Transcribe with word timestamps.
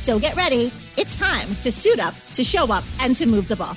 So 0.00 0.18
get 0.18 0.36
ready. 0.36 0.72
It's 0.96 1.16
time 1.16 1.54
to 1.56 1.72
suit 1.72 1.98
up, 1.98 2.14
to 2.34 2.44
show 2.44 2.72
up, 2.72 2.84
and 3.00 3.16
to 3.16 3.26
move 3.26 3.48
the 3.48 3.56
ball. 3.56 3.76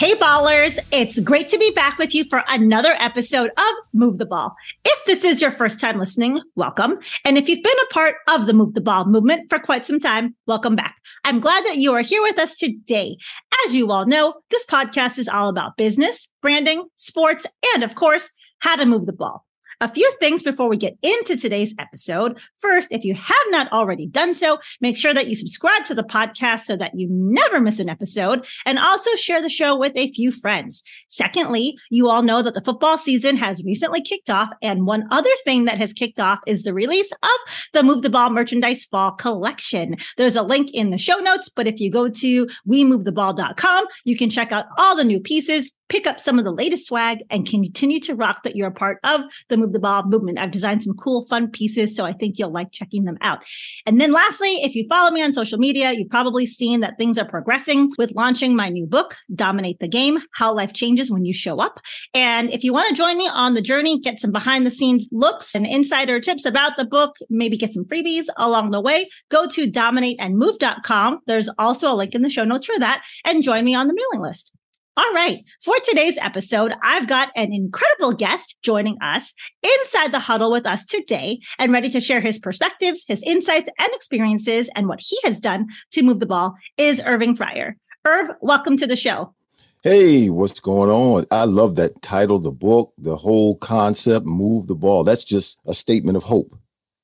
Hey, 0.00 0.14
ballers. 0.14 0.78
It's 0.90 1.20
great 1.20 1.48
to 1.48 1.58
be 1.58 1.70
back 1.72 1.98
with 1.98 2.14
you 2.14 2.24
for 2.24 2.42
another 2.48 2.96
episode 2.98 3.50
of 3.50 3.74
Move 3.92 4.16
the 4.16 4.24
Ball. 4.24 4.56
If 4.82 5.04
this 5.04 5.24
is 5.24 5.42
your 5.42 5.50
first 5.50 5.78
time 5.78 5.98
listening, 5.98 6.40
welcome. 6.56 6.98
And 7.22 7.36
if 7.36 7.50
you've 7.50 7.62
been 7.62 7.72
a 7.82 7.92
part 7.92 8.16
of 8.30 8.46
the 8.46 8.54
Move 8.54 8.72
the 8.72 8.80
Ball 8.80 9.04
movement 9.04 9.50
for 9.50 9.58
quite 9.58 9.84
some 9.84 10.00
time, 10.00 10.34
welcome 10.46 10.74
back. 10.74 10.96
I'm 11.24 11.38
glad 11.38 11.66
that 11.66 11.76
you 11.76 11.92
are 11.92 12.00
here 12.00 12.22
with 12.22 12.38
us 12.38 12.56
today. 12.56 13.18
As 13.66 13.74
you 13.74 13.92
all 13.92 14.06
know, 14.06 14.36
this 14.50 14.64
podcast 14.64 15.18
is 15.18 15.28
all 15.28 15.50
about 15.50 15.76
business, 15.76 16.28
branding, 16.40 16.86
sports, 16.96 17.46
and 17.74 17.84
of 17.84 17.94
course, 17.94 18.30
how 18.60 18.76
to 18.76 18.86
move 18.86 19.04
the 19.04 19.12
ball. 19.12 19.44
A 19.82 19.88
few 19.90 20.12
things 20.20 20.42
before 20.42 20.68
we 20.68 20.76
get 20.76 20.98
into 21.00 21.38
today's 21.38 21.74
episode. 21.78 22.38
First, 22.58 22.88
if 22.90 23.02
you 23.02 23.14
have 23.14 23.46
not 23.48 23.72
already 23.72 24.06
done 24.06 24.34
so, 24.34 24.58
make 24.82 24.94
sure 24.94 25.14
that 25.14 25.26
you 25.26 25.34
subscribe 25.34 25.86
to 25.86 25.94
the 25.94 26.02
podcast 26.02 26.64
so 26.64 26.76
that 26.76 26.98
you 26.98 27.08
never 27.10 27.60
miss 27.60 27.78
an 27.78 27.88
episode 27.88 28.46
and 28.66 28.78
also 28.78 29.10
share 29.16 29.40
the 29.40 29.48
show 29.48 29.74
with 29.74 29.92
a 29.96 30.12
few 30.12 30.32
friends. 30.32 30.82
Secondly, 31.08 31.78
you 31.88 32.10
all 32.10 32.22
know 32.22 32.42
that 32.42 32.52
the 32.52 32.60
football 32.60 32.98
season 32.98 33.38
has 33.38 33.64
recently 33.64 34.02
kicked 34.02 34.28
off. 34.28 34.50
And 34.60 34.86
one 34.86 35.08
other 35.10 35.30
thing 35.44 35.64
that 35.64 35.78
has 35.78 35.94
kicked 35.94 36.20
off 36.20 36.40
is 36.46 36.64
the 36.64 36.74
release 36.74 37.10
of 37.12 37.38
the 37.72 37.82
Move 37.82 38.02
the 38.02 38.10
Ball 38.10 38.28
merchandise 38.28 38.84
fall 38.84 39.12
collection. 39.12 39.96
There's 40.18 40.36
a 40.36 40.42
link 40.42 40.70
in 40.74 40.90
the 40.90 40.98
show 40.98 41.16
notes, 41.20 41.48
but 41.48 41.66
if 41.66 41.80
you 41.80 41.90
go 41.90 42.10
to 42.10 42.46
wemovetheball.com, 42.68 43.86
you 44.04 44.14
can 44.14 44.28
check 44.28 44.52
out 44.52 44.66
all 44.76 44.94
the 44.94 45.04
new 45.04 45.20
pieces, 45.20 45.70
pick 45.90 46.06
up 46.06 46.20
some 46.20 46.38
of 46.38 46.44
the 46.44 46.52
latest 46.52 46.86
swag 46.86 47.18
and 47.30 47.46
continue 47.46 48.00
to 48.00 48.14
rock 48.14 48.44
that 48.44 48.56
you're 48.56 48.68
a 48.68 48.72
part 48.72 48.98
of 49.04 49.20
the 49.48 49.56
Move 49.56 49.72
the 49.72 49.78
Ball 49.78 50.04
movement. 50.04 50.38
I've 50.38 50.52
designed 50.52 50.82
some 50.82 50.96
cool, 50.96 51.26
fun 51.26 51.50
pieces, 51.50 51.94
so 51.94 52.06
I 52.06 52.12
think 52.12 52.38
you'll 52.38 52.52
like 52.52 52.72
checking 52.72 53.04
them 53.04 53.18
out. 53.20 53.40
And 53.84 54.00
then 54.00 54.12
lastly, 54.12 54.62
if 54.62 54.74
you 54.74 54.86
follow 54.88 55.10
me 55.10 55.22
on 55.22 55.32
social 55.32 55.58
media, 55.58 55.92
you've 55.92 56.08
probably 56.08 56.46
seen 56.46 56.80
that 56.80 56.96
things 56.96 57.18
are 57.18 57.28
progressing 57.28 57.90
with 57.98 58.12
launching 58.14 58.54
my 58.54 58.68
new 58.68 58.86
book, 58.86 59.16
Dominate 59.34 59.80
the 59.80 59.88
Game, 59.88 60.18
How 60.32 60.54
Life 60.54 60.72
Changes 60.72 61.10
When 61.10 61.24
You 61.24 61.32
Show 61.32 61.58
Up. 61.58 61.80
And 62.14 62.50
if 62.50 62.62
you 62.62 62.72
want 62.72 62.88
to 62.88 62.94
join 62.94 63.18
me 63.18 63.28
on 63.28 63.54
the 63.54 63.62
journey, 63.62 63.98
get 63.98 64.20
some 64.20 64.30
behind 64.30 64.64
the 64.64 64.70
scenes 64.70 65.08
looks 65.10 65.56
and 65.56 65.66
insider 65.66 66.20
tips 66.20 66.44
about 66.44 66.76
the 66.76 66.84
book, 66.84 67.16
maybe 67.28 67.56
get 67.56 67.72
some 67.72 67.84
freebies 67.84 68.26
along 68.36 68.70
the 68.70 68.80
way, 68.80 69.08
go 69.28 69.46
to 69.48 69.68
dominateandmove.com. 69.68 71.18
There's 71.26 71.50
also 71.58 71.92
a 71.92 71.96
link 71.96 72.14
in 72.14 72.22
the 72.22 72.30
show 72.30 72.44
notes 72.44 72.66
for 72.66 72.78
that 72.78 73.02
and 73.24 73.42
join 73.42 73.64
me 73.64 73.74
on 73.74 73.88
the 73.88 73.94
mailing 73.94 74.24
list. 74.24 74.52
All 75.00 75.14
right. 75.14 75.42
For 75.62 75.76
today's 75.82 76.18
episode, 76.18 76.74
I've 76.82 77.08
got 77.08 77.30
an 77.34 77.54
incredible 77.54 78.12
guest 78.12 78.56
joining 78.60 78.98
us 79.00 79.32
inside 79.62 80.12
the 80.12 80.18
huddle 80.18 80.52
with 80.52 80.66
us 80.66 80.84
today 80.84 81.40
and 81.58 81.72
ready 81.72 81.88
to 81.88 82.00
share 82.00 82.20
his 82.20 82.38
perspectives, 82.38 83.06
his 83.08 83.22
insights, 83.22 83.70
and 83.78 83.88
experiences, 83.94 84.68
and 84.76 84.88
what 84.88 85.00
he 85.00 85.18
has 85.24 85.40
done 85.40 85.68
to 85.92 86.02
move 86.02 86.20
the 86.20 86.26
ball 86.26 86.54
is 86.76 87.00
Irving 87.06 87.34
Fryar. 87.34 87.76
Irv, 88.04 88.28
welcome 88.42 88.76
to 88.76 88.86
the 88.86 88.94
show. 88.94 89.34
Hey, 89.82 90.28
what's 90.28 90.60
going 90.60 90.90
on? 90.90 91.24
I 91.30 91.44
love 91.44 91.76
that 91.76 92.02
title, 92.02 92.38
the 92.38 92.52
book, 92.52 92.92
the 92.98 93.16
whole 93.16 93.56
concept, 93.56 94.26
Move 94.26 94.66
the 94.66 94.74
Ball. 94.74 95.02
That's 95.02 95.24
just 95.24 95.58
a 95.64 95.72
statement 95.72 96.18
of 96.18 96.24
hope 96.24 96.54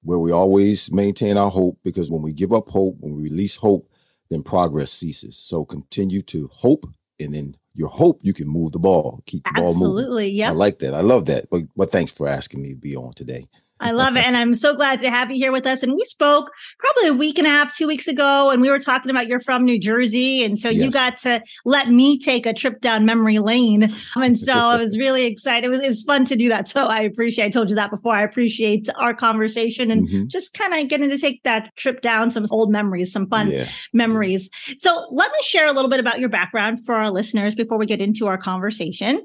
where 0.02 0.18
we 0.18 0.32
always 0.32 0.92
maintain 0.92 1.38
our 1.38 1.50
hope 1.50 1.78
because 1.82 2.10
when 2.10 2.20
we 2.20 2.34
give 2.34 2.52
up 2.52 2.68
hope, 2.68 2.96
when 3.00 3.16
we 3.16 3.22
release 3.22 3.56
hope, 3.56 3.90
then 4.28 4.42
progress 4.42 4.92
ceases. 4.92 5.38
So 5.38 5.64
continue 5.64 6.20
to 6.24 6.50
hope 6.52 6.84
and 7.18 7.34
then 7.34 7.56
your 7.76 7.88
hope 7.90 8.20
you 8.24 8.34
can 8.34 8.48
move 8.48 8.72
the 8.72 8.80
ball, 8.80 9.22
keep 9.26 9.46
the 9.48 9.54
Absolutely, 9.54 9.54
ball 9.54 9.74
moving. 9.74 10.08
Absolutely, 10.08 10.28
yeah. 10.30 10.50
I 10.50 10.52
like 10.52 10.80
that. 10.80 10.94
I 10.94 11.02
love 11.02 11.26
that. 11.26 11.46
But 11.50 11.64
but 11.76 11.90
thanks 11.90 12.12
for 12.12 12.28
asking 12.28 12.62
me 12.62 12.70
to 12.70 12.76
be 12.76 12.96
on 12.96 13.12
today. 13.14 13.46
I 13.78 13.90
love 13.90 14.16
it. 14.16 14.24
And 14.24 14.36
I'm 14.36 14.54
so 14.54 14.74
glad 14.74 15.00
to 15.00 15.10
have 15.10 15.30
you 15.30 15.36
here 15.36 15.52
with 15.52 15.66
us. 15.66 15.82
And 15.82 15.92
we 15.92 16.02
spoke 16.04 16.50
probably 16.78 17.08
a 17.08 17.14
week 17.14 17.38
and 17.38 17.46
a 17.46 17.50
half, 17.50 17.76
two 17.76 17.86
weeks 17.86 18.08
ago, 18.08 18.50
and 18.50 18.62
we 18.62 18.70
were 18.70 18.78
talking 18.78 19.10
about 19.10 19.26
you're 19.26 19.40
from 19.40 19.64
New 19.64 19.78
Jersey. 19.78 20.42
And 20.42 20.58
so 20.58 20.70
yes. 20.70 20.82
you 20.82 20.90
got 20.90 21.18
to 21.18 21.42
let 21.66 21.90
me 21.90 22.18
take 22.18 22.46
a 22.46 22.54
trip 22.54 22.80
down 22.80 23.04
memory 23.04 23.38
lane. 23.38 23.90
And 24.16 24.38
so 24.38 24.54
I 24.54 24.80
was 24.80 24.96
really 24.96 25.26
excited. 25.26 25.66
It 25.66 25.70
was, 25.70 25.80
it 25.80 25.88
was, 25.88 26.02
fun 26.02 26.24
to 26.26 26.36
do 26.36 26.48
that. 26.48 26.68
So 26.68 26.86
I 26.86 27.00
appreciate, 27.00 27.44
I 27.44 27.50
told 27.50 27.68
you 27.68 27.76
that 27.76 27.90
before. 27.90 28.14
I 28.14 28.22
appreciate 28.22 28.88
our 28.96 29.12
conversation 29.14 29.90
and 29.90 30.08
mm-hmm. 30.08 30.26
just 30.26 30.54
kind 30.54 30.72
of 30.72 30.88
getting 30.88 31.10
to 31.10 31.18
take 31.18 31.42
that 31.42 31.74
trip 31.76 32.00
down 32.00 32.30
some 32.30 32.46
old 32.50 32.70
memories, 32.70 33.12
some 33.12 33.28
fun 33.28 33.50
yeah. 33.50 33.68
memories. 33.92 34.48
So 34.76 35.06
let 35.12 35.30
me 35.30 35.38
share 35.42 35.68
a 35.68 35.72
little 35.72 35.90
bit 35.90 36.00
about 36.00 36.18
your 36.18 36.28
background 36.28 36.84
for 36.84 36.94
our 36.94 37.10
listeners 37.10 37.54
before 37.54 37.78
we 37.78 37.86
get 37.86 38.00
into 38.00 38.26
our 38.26 38.38
conversation. 38.38 39.20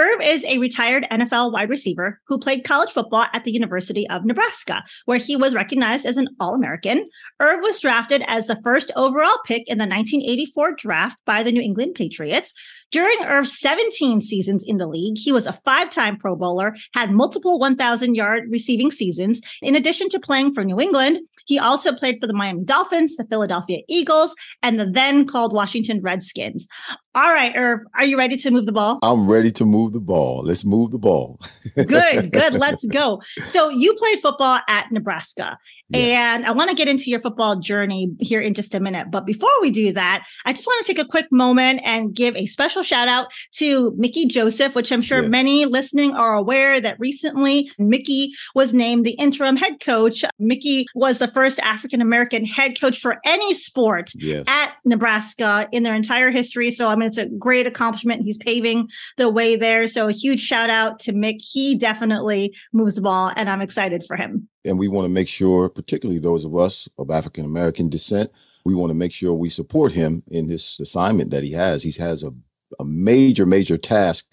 Irv 0.00 0.22
is 0.22 0.46
a 0.46 0.56
retired 0.56 1.06
NFL 1.10 1.52
wide 1.52 1.68
receiver 1.68 2.22
who 2.26 2.38
played 2.38 2.64
college 2.64 2.88
football 2.88 3.26
at 3.34 3.44
the 3.44 3.52
University 3.52 4.08
of 4.08 4.24
Nebraska, 4.24 4.82
where 5.04 5.18
he 5.18 5.36
was 5.36 5.54
recognized 5.54 6.06
as 6.06 6.16
an 6.16 6.28
All 6.40 6.54
American. 6.54 7.06
Irv 7.38 7.60
was 7.62 7.80
drafted 7.80 8.24
as 8.26 8.46
the 8.46 8.58
first 8.64 8.90
overall 8.96 9.36
pick 9.44 9.68
in 9.68 9.76
the 9.76 9.82
1984 9.82 10.76
draft 10.76 11.18
by 11.26 11.42
the 11.42 11.52
New 11.52 11.60
England 11.60 11.96
Patriots. 11.96 12.54
During 12.90 13.22
Irv's 13.24 13.60
17 13.60 14.22
seasons 14.22 14.64
in 14.66 14.78
the 14.78 14.88
league, 14.88 15.18
he 15.18 15.32
was 15.32 15.46
a 15.46 15.60
five 15.66 15.90
time 15.90 16.16
Pro 16.16 16.34
Bowler, 16.34 16.74
had 16.94 17.10
multiple 17.10 17.58
1,000 17.58 18.14
yard 18.14 18.44
receiving 18.48 18.90
seasons. 18.90 19.42
In 19.60 19.76
addition 19.76 20.08
to 20.08 20.18
playing 20.18 20.54
for 20.54 20.64
New 20.64 20.80
England, 20.80 21.20
he 21.50 21.58
also 21.58 21.92
played 21.92 22.18
for 22.20 22.26
the 22.26 22.32
Miami 22.32 22.64
Dolphins, 22.64 23.16
the 23.16 23.24
Philadelphia 23.24 23.80
Eagles, 23.88 24.34
and 24.62 24.78
the 24.78 24.86
then 24.86 25.26
called 25.26 25.52
Washington 25.52 26.00
Redskins. 26.00 26.68
All 27.12 27.32
right, 27.32 27.52
Irv, 27.56 27.80
are 27.94 28.04
you 28.04 28.16
ready 28.16 28.36
to 28.36 28.52
move 28.52 28.66
the 28.66 28.72
ball? 28.72 29.00
I'm 29.02 29.28
ready 29.28 29.50
to 29.52 29.64
move 29.64 29.92
the 29.92 30.00
ball. 30.00 30.42
Let's 30.44 30.64
move 30.64 30.92
the 30.92 30.98
ball. 30.98 31.40
good, 31.74 32.30
good. 32.32 32.52
Let's 32.52 32.84
go. 32.84 33.20
So 33.44 33.68
you 33.68 33.94
played 33.94 34.20
football 34.20 34.60
at 34.68 34.92
Nebraska. 34.92 35.58
Yeah. 35.88 36.34
And 36.36 36.46
I 36.46 36.52
want 36.52 36.70
to 36.70 36.76
get 36.76 36.86
into 36.86 37.10
your 37.10 37.18
football 37.18 37.56
journey 37.56 38.12
here 38.20 38.40
in 38.40 38.54
just 38.54 38.76
a 38.76 38.80
minute. 38.80 39.10
But 39.10 39.26
before 39.26 39.50
we 39.60 39.72
do 39.72 39.92
that, 39.92 40.24
I 40.44 40.52
just 40.52 40.66
want 40.66 40.86
to 40.86 40.92
take 40.92 41.04
a 41.04 41.08
quick 41.08 41.26
moment 41.32 41.80
and 41.84 42.14
give 42.14 42.36
a 42.36 42.46
special 42.46 42.84
shout 42.84 43.08
out 43.08 43.26
to 43.54 43.92
Mickey 43.96 44.26
Joseph, 44.26 44.76
which 44.76 44.92
I'm 44.92 45.02
sure 45.02 45.22
yes. 45.22 45.30
many 45.30 45.64
listening 45.64 46.14
are 46.14 46.34
aware 46.34 46.80
that 46.80 47.00
recently 47.00 47.72
Mickey 47.76 48.30
was 48.54 48.72
named 48.72 49.04
the 49.04 49.12
interim 49.12 49.56
head 49.56 49.80
coach. 49.80 50.24
Mickey 50.38 50.86
was 50.94 51.18
the 51.18 51.26
first 51.26 51.58
African 51.58 52.00
American 52.00 52.44
head 52.44 52.80
coach 52.80 53.00
for 53.00 53.18
any 53.24 53.52
sport 53.52 54.12
yes. 54.14 54.44
at 54.46 54.74
Nebraska 54.84 55.68
in 55.72 55.82
their 55.82 55.96
entire 55.96 56.30
history. 56.30 56.70
So, 56.70 56.86
I 56.86 56.99
mean, 57.00 57.08
it's 57.08 57.18
a 57.18 57.26
great 57.26 57.66
accomplishment. 57.66 58.22
He's 58.22 58.38
paving 58.38 58.88
the 59.16 59.28
way 59.28 59.56
there. 59.56 59.86
So, 59.86 60.08
a 60.08 60.12
huge 60.12 60.40
shout 60.40 60.70
out 60.70 61.00
to 61.00 61.12
Mick. 61.12 61.40
He 61.40 61.74
definitely 61.74 62.54
moves 62.72 62.94
the 62.94 63.02
ball, 63.02 63.32
and 63.34 63.48
I'm 63.50 63.62
excited 63.62 64.04
for 64.06 64.16
him 64.16 64.48
and 64.64 64.78
we 64.78 64.88
want 64.88 65.04
to 65.06 65.10
make 65.10 65.28
sure, 65.28 65.68
particularly 65.68 66.20
those 66.20 66.44
of 66.44 66.54
us 66.56 66.88
of 66.98 67.10
African 67.10 67.44
American 67.44 67.88
descent, 67.88 68.30
we 68.64 68.74
want 68.74 68.90
to 68.90 68.94
make 68.94 69.12
sure 69.12 69.32
we 69.32 69.50
support 69.50 69.92
him 69.92 70.22
in 70.28 70.48
this 70.48 70.78
assignment 70.80 71.30
that 71.30 71.42
he 71.42 71.52
has. 71.52 71.82
He 71.82 71.92
has 71.92 72.22
a, 72.22 72.32
a 72.78 72.84
major, 72.84 73.46
major 73.46 73.78
task 73.78 74.26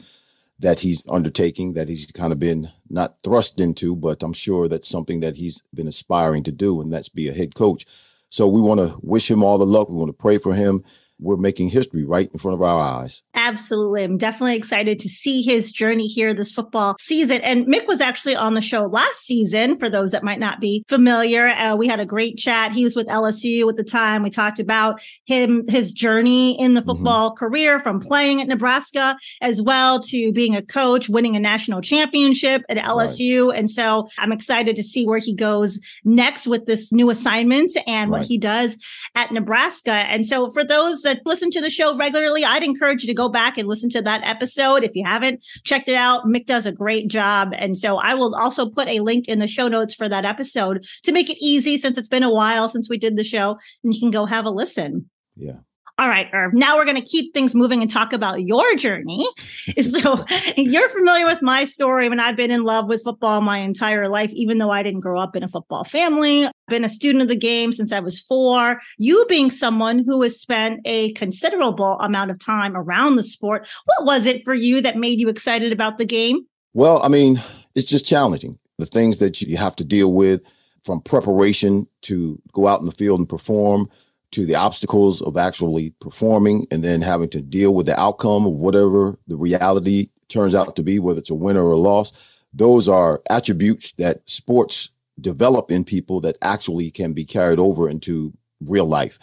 that 0.59 0.79
he's 0.79 1.03
undertaking 1.07 1.73
that 1.73 1.87
he's 1.87 2.07
kind 2.07 2.33
of 2.33 2.39
been 2.39 2.69
not 2.89 3.17
thrust 3.23 3.59
into, 3.59 3.95
but 3.95 4.23
I'm 4.23 4.33
sure 4.33 4.67
that's 4.67 4.87
something 4.87 5.19
that 5.21 5.35
he's 5.35 5.61
been 5.73 5.87
aspiring 5.87 6.43
to 6.43 6.51
do, 6.51 6.81
and 6.81 6.91
that's 6.91 7.09
be 7.09 7.29
a 7.29 7.33
head 7.33 7.55
coach. 7.55 7.85
So 8.29 8.47
we 8.47 8.59
want 8.59 8.79
to 8.79 8.97
wish 9.01 9.31
him 9.31 9.43
all 9.43 9.57
the 9.57 9.65
luck. 9.65 9.87
We 9.87 9.95
want 9.95 10.09
to 10.09 10.13
pray 10.13 10.37
for 10.37 10.53
him 10.53 10.83
we're 11.19 11.37
making 11.37 11.69
history 11.69 12.05
right 12.05 12.29
in 12.31 12.39
front 12.39 12.55
of 12.55 12.61
our 12.61 12.79
eyes. 12.79 13.23
Absolutely. 13.33 14.03
I'm 14.03 14.17
definitely 14.17 14.55
excited 14.55 14.99
to 14.99 15.09
see 15.09 15.41
his 15.41 15.71
journey 15.71 16.07
here 16.07 16.33
this 16.33 16.51
football 16.51 16.95
season. 16.99 17.41
And 17.41 17.65
Mick 17.65 17.87
was 17.87 18.01
actually 18.01 18.35
on 18.35 18.53
the 18.53 18.61
show 18.61 18.85
last 18.85 19.25
season, 19.25 19.77
for 19.79 19.89
those 19.89 20.11
that 20.11 20.23
might 20.23 20.39
not 20.39 20.59
be 20.59 20.83
familiar. 20.87 21.47
Uh, 21.47 21.75
we 21.75 21.87
had 21.87 21.99
a 21.99 22.05
great 22.05 22.37
chat. 22.37 22.71
He 22.71 22.83
was 22.83 22.95
with 22.95 23.07
LSU 23.07 23.67
at 23.69 23.77
the 23.77 23.83
time. 23.83 24.23
We 24.23 24.29
talked 24.29 24.59
about 24.59 25.01
him, 25.25 25.67
his 25.67 25.91
journey 25.91 26.59
in 26.59 26.73
the 26.73 26.81
mm-hmm. 26.81 26.91
football 26.91 27.31
mm-hmm. 27.31 27.45
career 27.45 27.79
from 27.79 27.99
playing 27.99 28.41
at 28.41 28.47
Nebraska 28.47 29.17
as 29.41 29.61
well 29.61 29.99
to 30.01 30.31
being 30.33 30.55
a 30.55 30.61
coach, 30.61 31.09
winning 31.09 31.35
a 31.35 31.39
national 31.39 31.81
championship 31.81 32.63
at 32.69 32.77
LSU. 32.77 33.49
Right. 33.49 33.59
And 33.59 33.71
so 33.71 34.07
I'm 34.19 34.31
excited 34.31 34.75
to 34.75 34.83
see 34.83 35.07
where 35.07 35.19
he 35.19 35.33
goes 35.33 35.79
next 36.03 36.47
with 36.47 36.65
this 36.65 36.91
new 36.91 37.09
assignment 37.09 37.71
and 37.87 38.11
right. 38.11 38.19
what 38.19 38.27
he 38.27 38.37
does 38.37 38.77
at 39.15 39.31
Nebraska. 39.31 39.91
And 39.91 40.27
so 40.27 40.51
for 40.51 40.63
those 40.63 41.06
that 41.07 41.25
listen 41.25 41.49
to 41.51 41.61
the 41.61 41.69
show 41.69 41.95
regularly, 41.95 42.43
I'd 42.43 42.63
encourage 42.63 43.01
you 43.01 43.07
to 43.07 43.13
go 43.13 43.29
back 43.29 43.57
and 43.57 43.67
listen 43.67 43.89
to 43.91 44.01
that 44.01 44.23
episode. 44.23 44.83
If 44.83 44.91
you 44.93 45.05
haven't 45.05 45.41
checked 45.63 45.87
it 45.87 45.95
out, 45.95 46.25
Mick 46.25 46.45
does 46.45 46.65
a 46.65 46.71
great 46.71 47.07
job. 47.07 47.53
And 47.57 47.77
so 47.77 47.97
I 47.97 48.13
will 48.13 48.35
also 48.35 48.69
put 48.69 48.87
a 48.89 48.99
link 48.99 49.27
in 49.27 49.39
the 49.39 49.47
show 49.47 49.67
notes 49.67 49.93
for 49.93 50.09
that 50.09 50.25
episode 50.25 50.85
to 51.03 51.11
make 51.11 51.29
it 51.29 51.37
easy 51.41 51.77
since 51.77 51.97
it's 51.97 52.09
been 52.09 52.23
a 52.23 52.31
while 52.31 52.67
since 52.67 52.89
we 52.89 52.97
did 52.97 53.15
the 53.15 53.23
show 53.23 53.57
and 53.83 53.93
you 53.93 53.99
can 53.99 54.11
go 54.11 54.25
have 54.25 54.45
a 54.45 54.49
listen. 54.49 55.09
Yeah. 55.35 55.59
All 55.99 56.09
right, 56.09 56.27
Irv. 56.31 56.53
Now 56.53 56.77
we're 56.77 56.85
going 56.85 57.01
to 57.01 57.01
keep 57.01 57.33
things 57.33 57.55
moving 57.55 57.81
and 57.81 57.89
talk 57.89 58.13
about 58.13 58.43
your 58.43 58.75
journey. 58.75 59.25
so 59.81 60.23
you're 60.55 60.89
familiar 60.89 61.25
with 61.25 61.41
my 61.41 61.65
story. 61.65 62.05
I 62.05 62.09
mean, 62.09 62.19
I've 62.19 62.35
been 62.35 62.51
in 62.51 62.63
love 62.63 62.87
with 62.87 63.03
football 63.03 63.41
my 63.41 63.57
entire 63.59 64.07
life, 64.07 64.29
even 64.33 64.59
though 64.59 64.69
I 64.69 64.83
didn't 64.83 64.99
grow 64.99 65.19
up 65.19 65.35
in 65.35 65.41
a 65.41 65.49
football 65.49 65.85
family. 65.85 66.47
Been 66.67 66.83
a 66.83 66.89
student 66.89 67.21
of 67.21 67.29
the 67.29 67.35
game 67.35 67.71
since 67.71 67.93
I 67.93 68.01
was 68.01 68.19
four. 68.19 68.81
You 68.97 69.25
being 69.29 69.49
someone 69.49 69.99
who 69.99 70.21
has 70.23 70.37
spent 70.37 70.81
a 70.83 71.13
considerable 71.13 71.97
amount 72.01 72.29
of 72.29 72.39
time 72.39 72.75
around 72.75 73.15
the 73.15 73.23
sport, 73.23 73.65
what 73.85 74.05
was 74.05 74.25
it 74.25 74.43
for 74.43 74.53
you 74.53 74.81
that 74.81 74.97
made 74.97 75.17
you 75.17 75.29
excited 75.29 75.71
about 75.71 75.97
the 75.97 76.03
game? 76.03 76.45
Well, 76.73 77.01
I 77.01 77.07
mean, 77.07 77.41
it's 77.73 77.85
just 77.85 78.05
challenging. 78.05 78.59
The 78.77 78.85
things 78.85 79.19
that 79.19 79.41
you 79.41 79.55
have 79.55 79.77
to 79.77 79.85
deal 79.85 80.11
with 80.11 80.41
from 80.83 80.99
preparation 81.01 81.87
to 82.01 82.37
go 82.51 82.67
out 82.67 82.81
in 82.81 82.85
the 82.85 82.91
field 82.91 83.19
and 83.19 83.29
perform 83.29 83.89
to 84.31 84.45
the 84.45 84.55
obstacles 84.55 85.21
of 85.21 85.37
actually 85.37 85.91
performing 86.01 86.67
and 86.69 86.83
then 86.83 87.01
having 87.01 87.29
to 87.29 87.41
deal 87.41 87.73
with 87.73 87.85
the 87.85 87.97
outcome 87.97 88.45
of 88.45 88.53
whatever 88.53 89.17
the 89.27 89.37
reality 89.37 90.09
turns 90.27 90.53
out 90.53 90.75
to 90.75 90.83
be, 90.83 90.99
whether 90.99 91.19
it's 91.19 91.29
a 91.29 91.35
winner 91.35 91.63
or 91.63 91.71
a 91.71 91.77
loss. 91.77 92.11
Those 92.53 92.89
are 92.89 93.21
attributes 93.29 93.93
that 93.93 94.27
sports 94.29 94.89
develop 95.19 95.71
in 95.71 95.83
people 95.83 96.19
that 96.21 96.37
actually 96.41 96.91
can 96.91 97.13
be 97.13 97.25
carried 97.25 97.59
over 97.59 97.89
into 97.89 98.33
real 98.61 98.85
life. 98.85 99.19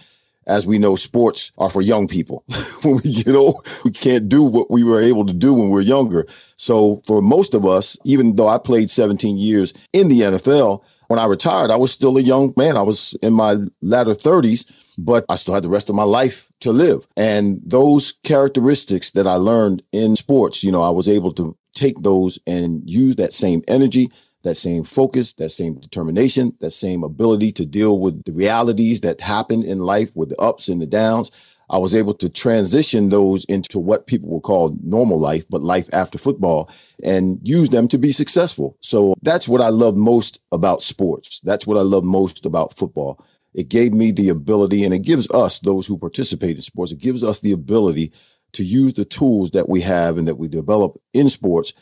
As 0.47 0.67
we 0.67 0.79
know, 0.79 0.95
sports 0.95 1.53
are 1.57 1.71
for 1.71 1.81
young 1.81 2.07
people. 2.07 2.45
when 2.83 3.01
we 3.03 3.23
get 3.23 3.35
old, 3.35 3.67
we 3.83 3.91
can't 3.91 4.29
do 4.29 4.43
what 4.43 4.71
we 4.71 4.85
were 4.85 5.03
able 5.03 5.25
to 5.25 5.33
do 5.33 5.55
when 5.55 5.67
we 5.67 5.71
we're 5.71 5.81
younger. 5.81 6.27
So 6.57 7.01
for 7.07 7.23
most 7.23 7.55
of 7.55 7.65
us, 7.65 7.97
even 8.05 8.37
though 8.37 8.49
I 8.49 8.59
played 8.59 8.91
17 8.91 9.39
years 9.39 9.73
in 9.95 10.09
the 10.09 10.21
NFL, 10.21 10.85
when 11.09 11.19
I 11.19 11.27
retired, 11.27 11.71
I 11.71 11.77
was 11.77 11.93
still 11.93 12.19
a 12.19 12.23
young 12.23 12.53
man. 12.57 12.77
I 12.77 12.83
was 12.83 13.17
in 13.23 13.33
my 13.33 13.57
latter 13.81 14.13
30s, 14.13 14.71
but 14.99 15.25
I 15.29 15.37
still 15.37 15.55
had 15.55 15.63
the 15.63 15.69
rest 15.69 15.89
of 15.89 15.95
my 15.95 16.05
life 16.05 16.51
to 16.61 16.73
live. 16.73 17.07
And 17.17 17.61
those 17.65 18.13
characteristics 18.23 19.13
that 19.13 19.27
I 19.27 19.35
learned 19.35 19.83
in 19.93 20.17
sports, 20.17 20.63
you 20.63 20.73
know, 20.73 20.83
I 20.83 20.91
was 20.91 21.09
able 21.09 21.33
to 21.35 21.57
take 21.75 21.99
those 21.99 22.39
and 22.47 22.89
use 22.89 23.17
that 23.17 23.33
same 23.33 23.63
energy, 23.69 24.09
that 24.45 24.55
same 24.57 24.85
focus, 24.85 25.33
that 25.35 25.51
same 25.51 25.75
determination, 25.81 26.57
that 26.61 26.71
same 26.71 27.03
ability 27.03 27.51
to 27.53 27.67
deal 27.67 27.99
with 27.99 28.23
the 28.25 28.33
realities 28.33 29.01
that 29.01 29.21
happen 29.21 29.63
in 29.63 29.81
life 29.81 30.11
with 30.15 30.29
the 30.29 30.41
ups 30.41 30.69
and 30.69 30.81
the 30.81 30.87
downs. 30.87 31.31
I 31.71 31.79
was 31.79 31.95
able 31.95 32.15
to 32.15 32.29
transition 32.29 33.09
those 33.09 33.45
into 33.47 33.79
what 33.79 34.07
people 34.07 34.29
will 34.29 34.43
call 34.43 34.77
normal 34.83 35.19
life, 35.19 35.47
but 35.49 35.63
life 35.63 35.89
after 35.93 36.19
football 36.19 36.71
and 37.03 37.41
use 37.43 37.71
them 37.71 37.89
to 37.89 37.99
be 37.99 38.13
successful. 38.13 38.77
So 38.81 39.15
that's 39.23 39.49
what 39.49 39.63
I 39.63 39.71
love 39.71 39.97
most 39.97 40.41
about 40.53 40.83
sports. 40.83 41.41
That's 41.43 41.67
what 41.67 41.79
I 41.79 41.83
love 41.83 42.05
most 42.05 42.45
about 42.45 42.77
football. 42.77 43.25
It 43.55 43.69
gave 43.69 43.95
me 43.95 44.11
the 44.11 44.29
ability 44.29 44.85
and 44.85 44.93
it 44.93 45.03
gives 45.03 45.31
us, 45.31 45.59
those 45.61 45.87
who 45.87 45.97
participate 45.97 46.57
in 46.57 46.63
sports, 46.63 46.93
it 46.93 46.99
gives 46.99 47.25
us 47.25 47.41
the 47.41 47.53
ability 47.53 48.13
to 48.53 48.65
use 48.65 48.95
the 48.95 49.05
tools 49.05 49.53
that 49.53 49.69
we 49.69 49.81
have 49.81 50.19
and 50.19 50.29
that 50.29 50.37
we 50.37 50.49
develop 50.49 51.01
in 51.13 51.29
sports 51.29 51.73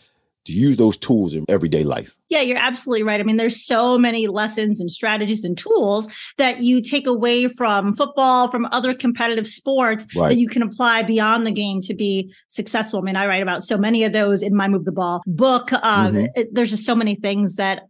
to 0.44 0.52
use 0.52 0.76
those 0.76 0.96
tools 0.96 1.34
in 1.34 1.44
everyday 1.48 1.84
life. 1.84 2.16
Yeah, 2.28 2.40
you're 2.40 2.58
absolutely 2.58 3.02
right. 3.02 3.20
I 3.20 3.24
mean, 3.24 3.36
there's 3.36 3.64
so 3.64 3.98
many 3.98 4.26
lessons 4.26 4.80
and 4.80 4.90
strategies 4.90 5.44
and 5.44 5.56
tools 5.56 6.12
that 6.38 6.60
you 6.60 6.80
take 6.80 7.06
away 7.06 7.48
from 7.48 7.92
football, 7.92 8.50
from 8.50 8.66
other 8.72 8.94
competitive 8.94 9.46
sports 9.46 10.06
right. 10.16 10.28
that 10.28 10.38
you 10.38 10.48
can 10.48 10.62
apply 10.62 11.02
beyond 11.02 11.46
the 11.46 11.52
game 11.52 11.80
to 11.82 11.94
be 11.94 12.32
successful. 12.48 13.00
I 13.00 13.02
mean, 13.02 13.16
I 13.16 13.26
write 13.26 13.42
about 13.42 13.62
so 13.62 13.76
many 13.76 14.04
of 14.04 14.12
those 14.12 14.42
in 14.42 14.54
my 14.54 14.68
Move 14.68 14.84
the 14.84 14.92
Ball 14.92 15.22
book. 15.26 15.72
Um, 15.72 16.14
mm-hmm. 16.14 16.26
it, 16.34 16.54
there's 16.54 16.70
just 16.70 16.86
so 16.86 16.94
many 16.94 17.14
things 17.16 17.56
that 17.56 17.82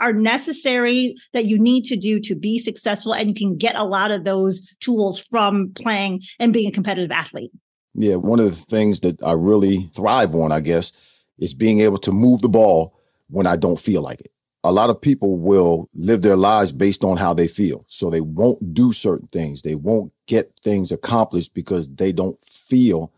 are 0.00 0.12
necessary 0.12 1.14
that 1.32 1.46
you 1.46 1.58
need 1.58 1.84
to 1.84 1.96
do 1.96 2.18
to 2.20 2.34
be 2.34 2.58
successful 2.58 3.14
and 3.14 3.28
you 3.28 3.34
can 3.34 3.56
get 3.56 3.76
a 3.76 3.84
lot 3.84 4.10
of 4.10 4.24
those 4.24 4.74
tools 4.80 5.18
from 5.18 5.72
playing 5.74 6.22
and 6.38 6.52
being 6.52 6.68
a 6.68 6.72
competitive 6.72 7.10
athlete 7.12 7.52
yeah 7.94 8.16
one 8.16 8.40
of 8.40 8.46
the 8.46 8.50
things 8.50 9.00
that 9.00 9.22
i 9.22 9.32
really 9.32 9.88
thrive 9.94 10.34
on 10.34 10.50
i 10.50 10.60
guess 10.60 10.92
is 11.40 11.54
being 11.54 11.80
able 11.80 11.98
to 11.98 12.12
move 12.12 12.42
the 12.42 12.48
ball 12.48 12.94
when 13.28 13.46
I 13.46 13.56
don't 13.56 13.80
feel 13.80 14.02
like 14.02 14.20
it. 14.20 14.30
A 14.62 14.70
lot 14.70 14.90
of 14.90 15.00
people 15.00 15.38
will 15.38 15.88
live 15.94 16.20
their 16.22 16.36
lives 16.36 16.70
based 16.70 17.02
on 17.02 17.16
how 17.16 17.32
they 17.32 17.48
feel. 17.48 17.84
So 17.88 18.10
they 18.10 18.20
won't 18.20 18.74
do 18.74 18.92
certain 18.92 19.26
things. 19.28 19.62
They 19.62 19.74
won't 19.74 20.12
get 20.26 20.52
things 20.62 20.92
accomplished 20.92 21.54
because 21.54 21.88
they 21.88 22.12
don't 22.12 22.38
feel 22.42 23.12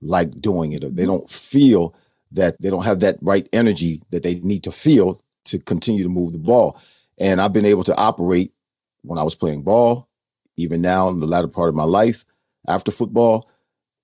like 0.00 0.40
doing 0.40 0.72
it 0.72 0.84
or 0.84 0.90
they 0.90 1.04
don't 1.04 1.28
feel 1.28 1.94
that 2.32 2.60
they 2.60 2.70
don't 2.70 2.84
have 2.84 3.00
that 3.00 3.16
right 3.20 3.48
energy 3.52 4.02
that 4.10 4.22
they 4.22 4.36
need 4.40 4.62
to 4.64 4.72
feel 4.72 5.20
to 5.46 5.58
continue 5.58 6.02
to 6.02 6.08
move 6.08 6.32
the 6.32 6.38
ball. 6.38 6.78
And 7.18 7.40
I've 7.40 7.52
been 7.52 7.66
able 7.66 7.84
to 7.84 7.96
operate 7.96 8.52
when 9.02 9.18
I 9.18 9.22
was 9.22 9.34
playing 9.34 9.62
ball, 9.62 10.08
even 10.56 10.80
now 10.80 11.08
in 11.08 11.20
the 11.20 11.26
latter 11.26 11.48
part 11.48 11.68
of 11.68 11.74
my 11.74 11.84
life 11.84 12.24
after 12.68 12.90
football, 12.90 13.50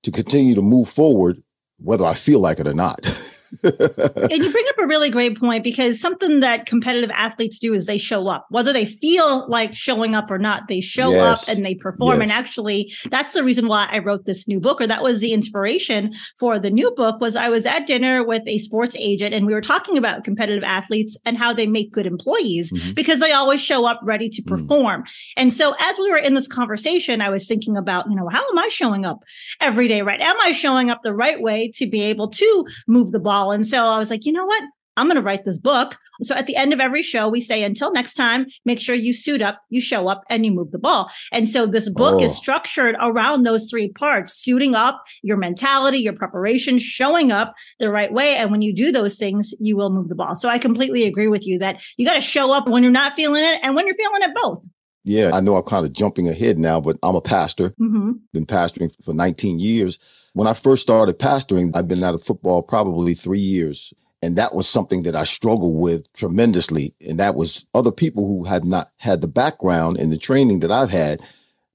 to 0.03 0.11
continue 0.11 0.55
to 0.55 0.63
move 0.63 0.89
forward, 0.89 1.43
whether 1.79 2.05
I 2.05 2.15
feel 2.15 2.41
like 2.41 2.59
it 2.59 2.67
or 2.67 2.75
not. 2.75 3.01
and 3.63 4.45
you 4.45 4.53
bring 4.53 4.67
up 4.69 4.79
a 4.79 4.87
really 4.87 5.11
great 5.11 5.39
point 5.39 5.65
because 5.65 6.01
something 6.01 6.41
that 6.41 6.67
competitive 6.67 7.11
athletes 7.13 7.59
do 7.59 7.75
is 7.75 7.87
they 7.87 7.99
show 7.99 8.29
up, 8.29 8.47
whether 8.51 8.73
they 8.73 8.87
feel 8.87 9.49
like 9.49 9.75
showing 9.75 10.15
up 10.15 10.31
or 10.31 10.39
not, 10.39 10.69
they 10.69 10.81
show 10.81 11.11
yes. 11.11 11.49
up 11.49 11.55
and 11.55 11.65
they 11.65 11.75
perform. 11.75 12.21
Yes. 12.21 12.23
And 12.23 12.33
actually, 12.33 12.93
that's 13.11 13.33
the 13.33 13.45
reason 13.45 13.69
why 13.69 13.89
I 13.91 13.99
wrote 13.99 14.25
this 14.25 14.47
new 14.47 14.61
book, 14.61 14.81
or 14.81 14.87
that 14.87 15.03
was 15.03 15.21
the 15.21 15.33
inspiration 15.33 16.13
for 16.39 16.59
the 16.59 16.71
new 16.71 16.91
book. 16.93 17.21
Was 17.21 17.37
I 17.37 17.49
was 17.49 17.67
at 17.67 17.87
dinner 17.87 18.23
with 18.25 18.43
a 18.47 18.59
sports 18.59 18.97
agent, 18.99 19.35
and 19.35 19.47
we 19.47 19.55
were 19.55 19.61
talking 19.61 19.97
about 19.97 20.25
competitive 20.25 20.65
athletes 20.65 21.17
and 21.25 21.37
how 21.37 21.53
they 21.53 21.67
make 21.67 21.93
good 21.93 22.07
employees 22.07 22.73
mm-hmm. 22.73 22.93
because 22.93 23.21
they 23.21 23.33
always 23.33 23.61
show 23.61 23.87
up 23.87 24.01
ready 24.03 24.29
to 24.29 24.43
mm. 24.43 24.47
perform. 24.47 25.03
Mm. 25.03 25.07
And 25.37 25.53
so, 25.53 25.75
as 25.81 25.99
we 25.99 26.11
were 26.11 26.19
in 26.19 26.35
this 26.35 26.49
conversation, 26.49 27.21
I 27.21 27.31
was 27.31 27.47
thinking 27.47 27.77
about, 27.77 28.09
you 28.09 28.17
know, 28.17 28.29
how 28.29 28.47
am 28.49 28.59
I 28.59 28.69
showing 28.69 29.05
up 29.05 29.23
every 29.61 29.89
day? 29.89 30.03
Right? 30.03 30.21
Am 30.21 30.37
I 30.43 30.53
showing 30.53 30.91
up 30.91 31.01
the 31.03 31.15
right 31.15 31.41
way 31.41 31.71
to 31.77 31.87
be 31.87 32.03
able 32.03 32.29
to 32.29 32.67
move 32.87 33.13
the 33.13 33.19
ball? 33.19 33.40
All. 33.41 33.53
And 33.53 33.67
so 33.67 33.87
I 33.87 33.99
was 33.99 34.11
like, 34.11 34.27
you 34.27 34.33
know 34.33 34.45
what? 34.45 34.63
I'm 34.97 35.07
going 35.07 35.17
to 35.17 35.23
write 35.23 35.45
this 35.45 35.59
book. 35.59 35.97
So 36.23 36.35
at 36.35 36.47
the 36.47 36.57
end 36.57 36.75
of 36.75 36.81
every 36.81 37.03
show, 37.03 37.27
we 37.27 37.41
say, 37.41 37.63
until 37.63 37.91
next 37.91 38.15
time, 38.15 38.47
make 38.67 38.81
sure 38.81 38.95
you 38.95 39.15
suit 39.15 39.41
up, 39.41 39.59
you 39.71 39.81
show 39.81 40.09
up, 40.09 40.23
and 40.29 40.45
you 40.45 40.53
move 40.53 40.73
the 40.73 40.79
ball. 40.79 41.11
And 41.33 41.49
so 41.49 41.65
this 41.65 41.89
book 41.89 42.17
oh. 42.21 42.25
is 42.25 42.37
structured 42.37 42.97
around 43.01 43.45
those 43.45 43.71
three 43.71 43.89
parts 43.93 44.35
suiting 44.35 44.75
up, 44.75 45.03
your 45.23 45.39
mentality, 45.39 45.99
your 45.99 46.13
preparation, 46.13 46.79
showing 46.79 47.33
up 47.33 47.55
the 47.79 47.91
right 47.91 48.13
way. 48.13 48.37
And 48.37 48.51
when 48.51 48.61
you 48.61 48.75
do 48.75 48.93
those 48.93 49.17
things, 49.17 49.55
you 49.59 49.77
will 49.77 49.91
move 49.91 50.09
the 50.09 50.15
ball. 50.15 50.37
So 50.37 50.51
I 50.51 50.59
completely 50.59 51.05
agree 51.05 51.29
with 51.29 51.47
you 51.47 51.59
that 51.61 51.83
you 51.97 52.05
got 52.05 52.15
to 52.15 52.21
show 52.21 52.53
up 52.53 52.69
when 52.69 52.83
you're 52.83 52.93
not 52.93 53.17
feeling 53.17 53.43
it 53.43 53.61
and 53.63 53.75
when 53.75 53.87
you're 53.87 53.97
feeling 53.97 54.23
it 54.23 54.35
both. 54.35 54.61
Yeah, 55.05 55.31
I 55.33 55.41
know 55.41 55.57
I'm 55.57 55.63
kind 55.63 55.87
of 55.87 55.93
jumping 55.93 56.29
ahead 56.29 56.59
now, 56.59 56.81
but 56.81 56.99
I'm 57.03 57.17
a 57.17 57.21
pastor, 57.21 57.71
mm-hmm. 57.71 58.13
been 58.33 58.47
pastoring 58.47 58.95
for 59.03 59.15
19 59.15 59.59
years. 59.59 59.99
When 60.35 60.47
I 60.47 60.55
first 60.55 60.83
started 60.83 61.19
pastoring, 61.19 61.75
I've 61.75 61.89
been 61.89 62.05
out 62.05 62.15
of 62.15 62.23
football 62.23 62.63
probably 62.63 63.15
three 63.15 63.41
years. 63.41 63.93
And 64.23 64.37
that 64.37 64.55
was 64.55 64.69
something 64.69 65.05
that 65.05 65.17
I 65.17 65.25
struggled 65.25 65.81
with 65.81 66.13
tremendously. 66.13 66.95
And 67.07 67.19
that 67.19 67.35
was 67.35 67.65
other 67.75 67.91
people 67.91 68.27
who 68.27 68.45
had 68.45 68.65
not 68.65 68.89
had 68.99 69.23
the 69.23 69.29
background 69.29 69.97
and 69.97 70.13
the 70.13 70.19
training 70.19 70.61
that 70.61 70.71
I've 70.71 70.91
had. 70.91 71.23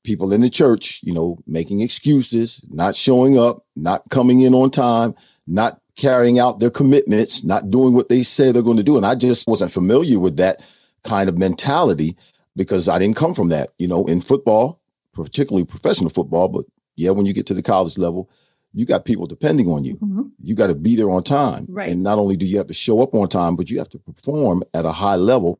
People 0.04 0.32
in 0.32 0.42
the 0.42 0.50
church, 0.52 1.00
you 1.02 1.12
know, 1.12 1.40
making 1.48 1.82
excuses, 1.82 2.64
not 2.70 2.96
showing 2.96 3.40
up, 3.40 3.66
not 3.76 4.04
coming 4.12 4.42
in 4.42 4.54
on 4.54 4.70
time, 4.70 5.16
not 5.48 5.82
carrying 5.96 6.38
out 6.38 6.60
their 6.60 6.70
commitments, 6.70 7.44
not 7.44 7.72
doing 7.72 7.96
what 7.96 8.10
they 8.10 8.22
say 8.22 8.52
they're 8.52 8.62
going 8.62 8.78
to 8.78 8.84
do. 8.84 8.98
And 8.98 9.06
I 9.06 9.16
just 9.16 9.48
wasn't 9.48 9.72
familiar 9.72 10.20
with 10.20 10.38
that 10.38 10.62
kind 11.04 11.28
of 11.28 11.40
mentality 11.40 12.16
because 12.56 12.88
I 12.88 13.00
didn't 13.00 13.18
come 13.18 13.34
from 13.34 13.50
that, 13.50 13.74
you 13.78 13.88
know, 13.88 14.06
in 14.06 14.22
football, 14.22 14.82
particularly 15.14 15.66
professional 15.66 16.10
football, 16.10 16.48
but 16.48 16.66
yeah, 16.96 17.12
when 17.12 17.26
you 17.26 17.34
get 17.34 17.46
to 17.48 17.54
the 17.54 17.62
college 17.62 17.98
level, 17.98 18.30
you 18.74 18.86
got 18.86 19.06
people 19.06 19.26
depending 19.26 19.68
on 19.68 19.86
you. 19.86 19.96
Mm-hmm. 19.96 20.24
You 20.42 20.56
got 20.56 20.68
to 20.68 20.76
be 20.76 20.96
there 20.96 21.10
on 21.10 21.24
time. 21.24 21.66
Right. 21.70 21.90
And 21.90 22.04
not 22.04 22.18
only 22.18 22.36
do 22.36 22.46
you 22.46 22.58
have 22.58 22.68
to 22.68 22.74
show 22.74 23.02
up 23.02 23.14
on 23.14 23.30
time, 23.30 23.56
but 23.56 23.70
you 23.70 23.80
have 23.80 23.90
to 23.90 24.00
perform 24.00 24.64
at 24.74 24.86
a 24.86 24.92
high 24.92 25.16
level 25.16 25.60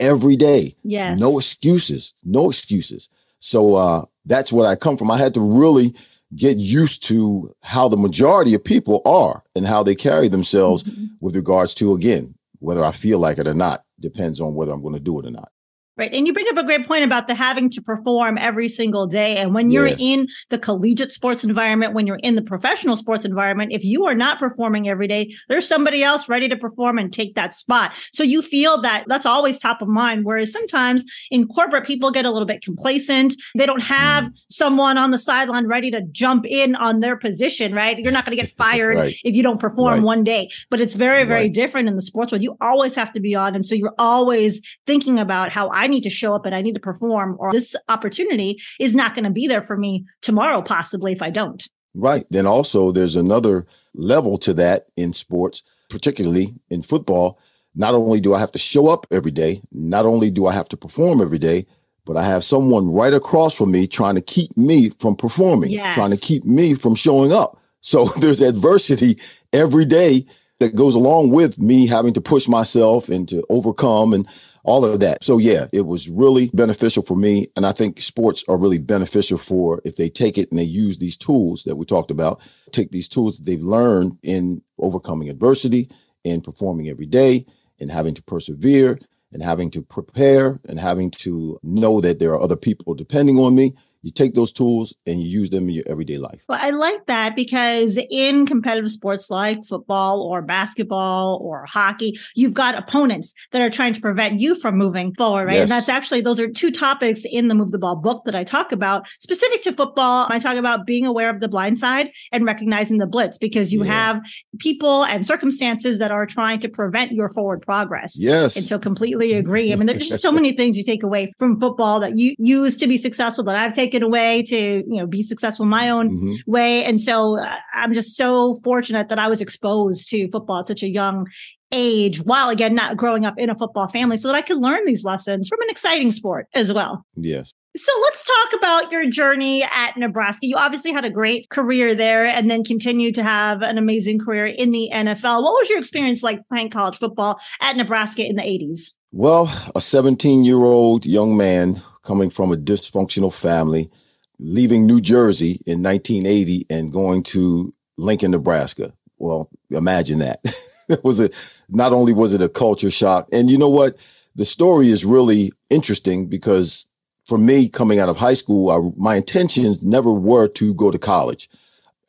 every 0.00 0.36
day. 0.36 0.74
Yes. 0.82 1.20
No 1.20 1.38
excuses. 1.38 2.14
No 2.24 2.48
excuses. 2.48 3.10
So 3.38 3.74
uh, 3.74 4.04
that's 4.24 4.50
what 4.50 4.66
I 4.66 4.76
come 4.76 4.96
from. 4.96 5.10
I 5.10 5.18
had 5.18 5.34
to 5.34 5.40
really 5.40 5.94
get 6.34 6.56
used 6.56 7.02
to 7.04 7.54
how 7.62 7.88
the 7.88 7.98
majority 7.98 8.54
of 8.54 8.64
people 8.64 9.02
are 9.04 9.44
and 9.54 9.66
how 9.66 9.82
they 9.82 9.94
carry 9.94 10.28
themselves 10.28 10.82
mm-hmm. 10.82 11.06
with 11.20 11.36
regards 11.36 11.74
to, 11.74 11.94
again, 11.94 12.34
whether 12.60 12.82
I 12.82 12.92
feel 12.92 13.18
like 13.18 13.38
it 13.38 13.46
or 13.46 13.54
not, 13.54 13.84
depends 14.00 14.40
on 14.40 14.54
whether 14.54 14.72
I'm 14.72 14.82
going 14.82 14.94
to 14.94 15.00
do 15.00 15.18
it 15.20 15.26
or 15.26 15.30
not. 15.30 15.52
Right. 15.96 16.12
And 16.12 16.26
you 16.26 16.32
bring 16.32 16.46
up 16.48 16.56
a 16.56 16.64
great 16.64 16.84
point 16.86 17.04
about 17.04 17.28
the 17.28 17.36
having 17.36 17.70
to 17.70 17.80
perform 17.80 18.36
every 18.36 18.68
single 18.68 19.06
day. 19.06 19.36
And 19.36 19.54
when 19.54 19.70
you're 19.70 19.86
yes. 19.86 19.98
in 20.00 20.28
the 20.50 20.58
collegiate 20.58 21.12
sports 21.12 21.44
environment, 21.44 21.94
when 21.94 22.04
you're 22.04 22.18
in 22.24 22.34
the 22.34 22.42
professional 22.42 22.96
sports 22.96 23.24
environment, 23.24 23.70
if 23.72 23.84
you 23.84 24.04
are 24.06 24.14
not 24.14 24.40
performing 24.40 24.88
every 24.88 25.06
day, 25.06 25.32
there's 25.48 25.68
somebody 25.68 26.02
else 26.02 26.28
ready 26.28 26.48
to 26.48 26.56
perform 26.56 26.98
and 26.98 27.12
take 27.12 27.36
that 27.36 27.54
spot. 27.54 27.92
So 28.12 28.24
you 28.24 28.42
feel 28.42 28.80
that 28.82 29.04
that's 29.06 29.24
always 29.24 29.56
top 29.56 29.82
of 29.82 29.86
mind. 29.86 30.24
Whereas 30.24 30.52
sometimes 30.52 31.04
in 31.30 31.46
corporate, 31.46 31.86
people 31.86 32.10
get 32.10 32.24
a 32.24 32.30
little 32.32 32.46
bit 32.46 32.60
complacent. 32.60 33.34
They 33.56 33.66
don't 33.66 33.82
have 33.82 34.24
mm. 34.24 34.32
someone 34.48 34.98
on 34.98 35.12
the 35.12 35.18
sideline 35.18 35.68
ready 35.68 35.92
to 35.92 36.02
jump 36.10 36.44
in 36.44 36.74
on 36.74 37.00
their 37.00 37.16
position, 37.16 37.72
right? 37.72 37.96
You're 38.00 38.10
not 38.10 38.24
going 38.24 38.36
to 38.36 38.42
get 38.42 38.50
fired 38.56 38.96
right. 38.96 39.14
if 39.24 39.36
you 39.36 39.44
don't 39.44 39.60
perform 39.60 39.94
right. 39.94 40.02
one 40.02 40.24
day. 40.24 40.50
But 40.70 40.80
it's 40.80 40.96
very, 40.96 41.22
very 41.22 41.42
right. 41.42 41.54
different 41.54 41.88
in 41.88 41.94
the 41.94 42.02
sports 42.02 42.32
world. 42.32 42.42
You 42.42 42.56
always 42.60 42.96
have 42.96 43.12
to 43.12 43.20
be 43.20 43.36
on. 43.36 43.54
And 43.54 43.64
so 43.64 43.76
you're 43.76 43.94
always 43.96 44.60
thinking 44.88 45.20
about 45.20 45.52
how 45.52 45.70
I 45.70 45.83
I 45.84 45.86
need 45.86 46.02
to 46.04 46.10
show 46.10 46.34
up 46.34 46.46
and 46.46 46.54
I 46.54 46.62
need 46.62 46.76
to 46.76 46.80
perform, 46.80 47.36
or 47.38 47.52
this 47.52 47.76
opportunity 47.90 48.58
is 48.80 48.94
not 48.94 49.14
going 49.14 49.24
to 49.24 49.30
be 49.30 49.46
there 49.46 49.60
for 49.60 49.76
me 49.76 50.06
tomorrow, 50.22 50.62
possibly 50.62 51.12
if 51.12 51.20
I 51.20 51.28
don't. 51.28 51.62
Right. 51.92 52.24
Then 52.30 52.46
also, 52.46 52.90
there's 52.90 53.16
another 53.16 53.66
level 53.94 54.38
to 54.38 54.54
that 54.54 54.86
in 54.96 55.12
sports, 55.12 55.62
particularly 55.90 56.54
in 56.70 56.82
football. 56.82 57.38
Not 57.74 57.92
only 57.94 58.18
do 58.18 58.32
I 58.32 58.40
have 58.40 58.52
to 58.52 58.58
show 58.58 58.88
up 58.88 59.06
every 59.10 59.30
day, 59.30 59.60
not 59.72 60.06
only 60.06 60.30
do 60.30 60.46
I 60.46 60.54
have 60.54 60.70
to 60.70 60.76
perform 60.76 61.20
every 61.20 61.38
day, 61.38 61.66
but 62.06 62.16
I 62.16 62.22
have 62.22 62.44
someone 62.44 62.90
right 62.90 63.12
across 63.12 63.54
from 63.54 63.70
me 63.70 63.86
trying 63.86 64.14
to 64.14 64.22
keep 64.22 64.56
me 64.56 64.88
from 64.88 65.16
performing, 65.16 65.70
yes. 65.70 65.94
trying 65.94 66.12
to 66.12 66.16
keep 66.16 66.44
me 66.44 66.74
from 66.74 66.94
showing 66.94 67.30
up. 67.30 67.58
So 67.82 68.06
there's 68.20 68.40
adversity 68.40 69.18
every 69.52 69.84
day 69.84 70.24
that 70.60 70.74
goes 70.74 70.94
along 70.94 71.30
with 71.30 71.58
me 71.58 71.86
having 71.86 72.14
to 72.14 72.22
push 72.22 72.48
myself 72.48 73.10
and 73.10 73.28
to 73.28 73.44
overcome 73.50 74.14
and 74.14 74.26
all 74.64 74.84
of 74.84 74.98
that. 75.00 75.22
So 75.22 75.38
yeah, 75.38 75.66
it 75.72 75.82
was 75.82 76.08
really 76.08 76.50
beneficial 76.52 77.02
for 77.02 77.16
me. 77.16 77.48
And 77.54 77.64
I 77.64 77.72
think 77.72 78.00
sports 78.02 78.42
are 78.48 78.56
really 78.56 78.78
beneficial 78.78 79.38
for 79.38 79.80
if 79.84 79.96
they 79.96 80.08
take 80.08 80.38
it 80.38 80.50
and 80.50 80.58
they 80.58 80.64
use 80.64 80.98
these 80.98 81.16
tools 81.16 81.62
that 81.64 81.76
we 81.76 81.84
talked 81.84 82.10
about, 82.10 82.40
take 82.72 82.90
these 82.90 83.08
tools 83.08 83.36
that 83.36 83.44
they've 83.44 83.60
learned 83.60 84.18
in 84.22 84.62
overcoming 84.78 85.28
adversity, 85.28 85.88
in 86.24 86.40
performing 86.40 86.88
every 86.88 87.06
day, 87.06 87.46
in 87.78 87.90
having 87.90 88.14
to 88.14 88.22
persevere, 88.22 88.98
and 89.32 89.42
having 89.42 89.70
to 89.70 89.82
prepare 89.82 90.60
and 90.66 90.80
having 90.80 91.10
to 91.10 91.58
know 91.62 92.00
that 92.00 92.18
there 92.18 92.32
are 92.32 92.40
other 92.40 92.56
people 92.56 92.94
depending 92.94 93.38
on 93.38 93.54
me 93.54 93.74
you 94.04 94.10
take 94.10 94.34
those 94.34 94.52
tools 94.52 94.94
and 95.06 95.18
you 95.18 95.28
use 95.28 95.48
them 95.48 95.68
in 95.68 95.74
your 95.76 95.84
everyday 95.86 96.18
life. 96.18 96.44
Well, 96.46 96.58
I 96.60 96.70
like 96.70 97.06
that 97.06 97.34
because 97.34 97.98
in 98.10 98.44
competitive 98.44 98.90
sports 98.90 99.30
like 99.30 99.64
football 99.64 100.20
or 100.20 100.42
basketball 100.42 101.40
or 101.42 101.64
hockey, 101.64 102.18
you've 102.34 102.52
got 102.52 102.76
opponents 102.76 103.34
that 103.52 103.62
are 103.62 103.70
trying 103.70 103.94
to 103.94 104.02
prevent 104.02 104.40
you 104.40 104.56
from 104.56 104.76
moving 104.76 105.14
forward, 105.14 105.46
right? 105.46 105.54
Yes. 105.54 105.62
And 105.62 105.70
that's 105.70 105.88
actually, 105.88 106.20
those 106.20 106.38
are 106.38 106.50
two 106.50 106.70
topics 106.70 107.22
in 107.24 107.48
the 107.48 107.54
Move 107.54 107.72
the 107.72 107.78
Ball 107.78 107.96
book 107.96 108.24
that 108.26 108.34
I 108.34 108.44
talk 108.44 108.72
about. 108.72 109.08
Specific 109.18 109.62
to 109.62 109.72
football, 109.72 110.26
I 110.28 110.38
talk 110.38 110.56
about 110.56 110.84
being 110.84 111.06
aware 111.06 111.30
of 111.30 111.40
the 111.40 111.48
blind 111.48 111.78
side 111.78 112.10
and 112.30 112.44
recognizing 112.44 112.98
the 112.98 113.06
blitz 113.06 113.38
because 113.38 113.72
you 113.72 113.84
yeah. 113.84 113.92
have 113.92 114.22
people 114.58 115.04
and 115.04 115.26
circumstances 115.26 115.98
that 115.98 116.10
are 116.10 116.26
trying 116.26 116.60
to 116.60 116.68
prevent 116.68 117.12
your 117.12 117.30
forward 117.30 117.62
progress. 117.62 118.18
Yes. 118.18 118.54
And 118.54 118.66
so 118.66 118.78
completely 118.78 119.32
agree. 119.32 119.72
I 119.72 119.76
mean, 119.76 119.86
there's 119.86 120.08
just 120.08 120.20
so 120.20 120.30
many 120.40 120.52
things 120.52 120.76
you 120.76 120.84
take 120.84 121.02
away 121.02 121.32
from 121.38 121.58
football 121.58 122.00
that 122.00 122.18
you 122.18 122.34
use 122.38 122.76
to 122.76 122.86
be 122.86 122.98
successful 122.98 123.44
that 123.44 123.56
I've 123.56 123.74
taken 123.74 123.93
taken 123.94 124.04
away 124.04 124.42
to 124.42 124.56
you 124.56 125.00
know 125.00 125.06
be 125.06 125.22
successful 125.22 125.66
my 125.66 125.88
own 125.88 126.10
mm-hmm. 126.10 126.50
way 126.50 126.84
and 126.84 127.00
so 127.00 127.38
uh, 127.38 127.54
i'm 127.74 127.92
just 127.92 128.16
so 128.16 128.60
fortunate 128.64 129.08
that 129.08 129.18
i 129.18 129.28
was 129.28 129.40
exposed 129.40 130.08
to 130.08 130.28
football 130.30 130.60
at 130.60 130.66
such 130.66 130.82
a 130.82 130.88
young 130.88 131.26
age 131.72 132.20
while 132.22 132.48
again 132.48 132.74
not 132.74 132.96
growing 132.96 133.24
up 133.24 133.34
in 133.38 133.50
a 133.50 133.54
football 133.56 133.88
family 133.88 134.16
so 134.16 134.28
that 134.28 134.34
i 134.34 134.42
could 134.42 134.58
learn 134.58 134.84
these 134.84 135.04
lessons 135.04 135.48
from 135.48 135.60
an 135.62 135.70
exciting 135.70 136.10
sport 136.10 136.46
as 136.54 136.72
well 136.72 137.04
yes 137.16 137.52
so 137.76 137.92
let's 138.02 138.22
talk 138.22 138.60
about 138.60 138.92
your 138.92 139.10
journey 139.10 139.64
at 139.64 139.96
Nebraska. 139.96 140.46
You 140.46 140.54
obviously 140.54 140.92
had 140.92 141.04
a 141.04 141.10
great 141.10 141.50
career 141.50 141.92
there 141.92 142.24
and 142.24 142.48
then 142.48 142.62
continued 142.62 143.16
to 143.16 143.24
have 143.24 143.62
an 143.62 143.78
amazing 143.78 144.20
career 144.20 144.46
in 144.46 144.70
the 144.70 144.90
NFL. 144.94 145.42
What 145.42 145.54
was 145.54 145.68
your 145.68 145.80
experience 145.80 146.22
like 146.22 146.38
playing 146.48 146.70
college 146.70 146.96
football 146.96 147.40
at 147.60 147.76
Nebraska 147.76 148.24
in 148.24 148.36
the 148.36 148.42
80s? 148.42 148.92
Well, 149.10 149.52
a 149.74 149.80
17 149.80 150.44
year 150.44 150.62
old 150.62 151.04
young 151.04 151.36
man 151.36 151.82
coming 152.04 152.30
from 152.30 152.52
a 152.52 152.56
dysfunctional 152.56 153.34
family, 153.34 153.90
leaving 154.38 154.86
New 154.86 155.00
Jersey 155.00 155.60
in 155.66 155.82
1980 155.82 156.66
and 156.70 156.92
going 156.92 157.22
to 157.24 157.74
Lincoln, 157.96 158.30
Nebraska. 158.30 158.92
Well, 159.18 159.48
imagine 159.70 160.18
that. 160.18 160.40
it 160.88 161.02
was 161.02 161.20
a 161.20 161.30
not 161.68 161.92
only 161.92 162.12
was 162.12 162.34
it 162.34 162.42
a 162.42 162.48
culture 162.48 162.90
shock, 162.90 163.28
and 163.32 163.50
you 163.50 163.58
know 163.58 163.68
what? 163.68 163.96
The 164.36 164.44
story 164.44 164.90
is 164.90 165.04
really 165.04 165.52
interesting 165.70 166.26
because 166.26 166.86
for 167.26 167.38
me, 167.38 167.68
coming 167.68 167.98
out 167.98 168.08
of 168.08 168.18
high 168.18 168.34
school, 168.34 168.70
I, 168.70 168.92
my 168.96 169.16
intentions 169.16 169.82
never 169.82 170.12
were 170.12 170.48
to 170.48 170.74
go 170.74 170.90
to 170.90 170.98
college. 170.98 171.48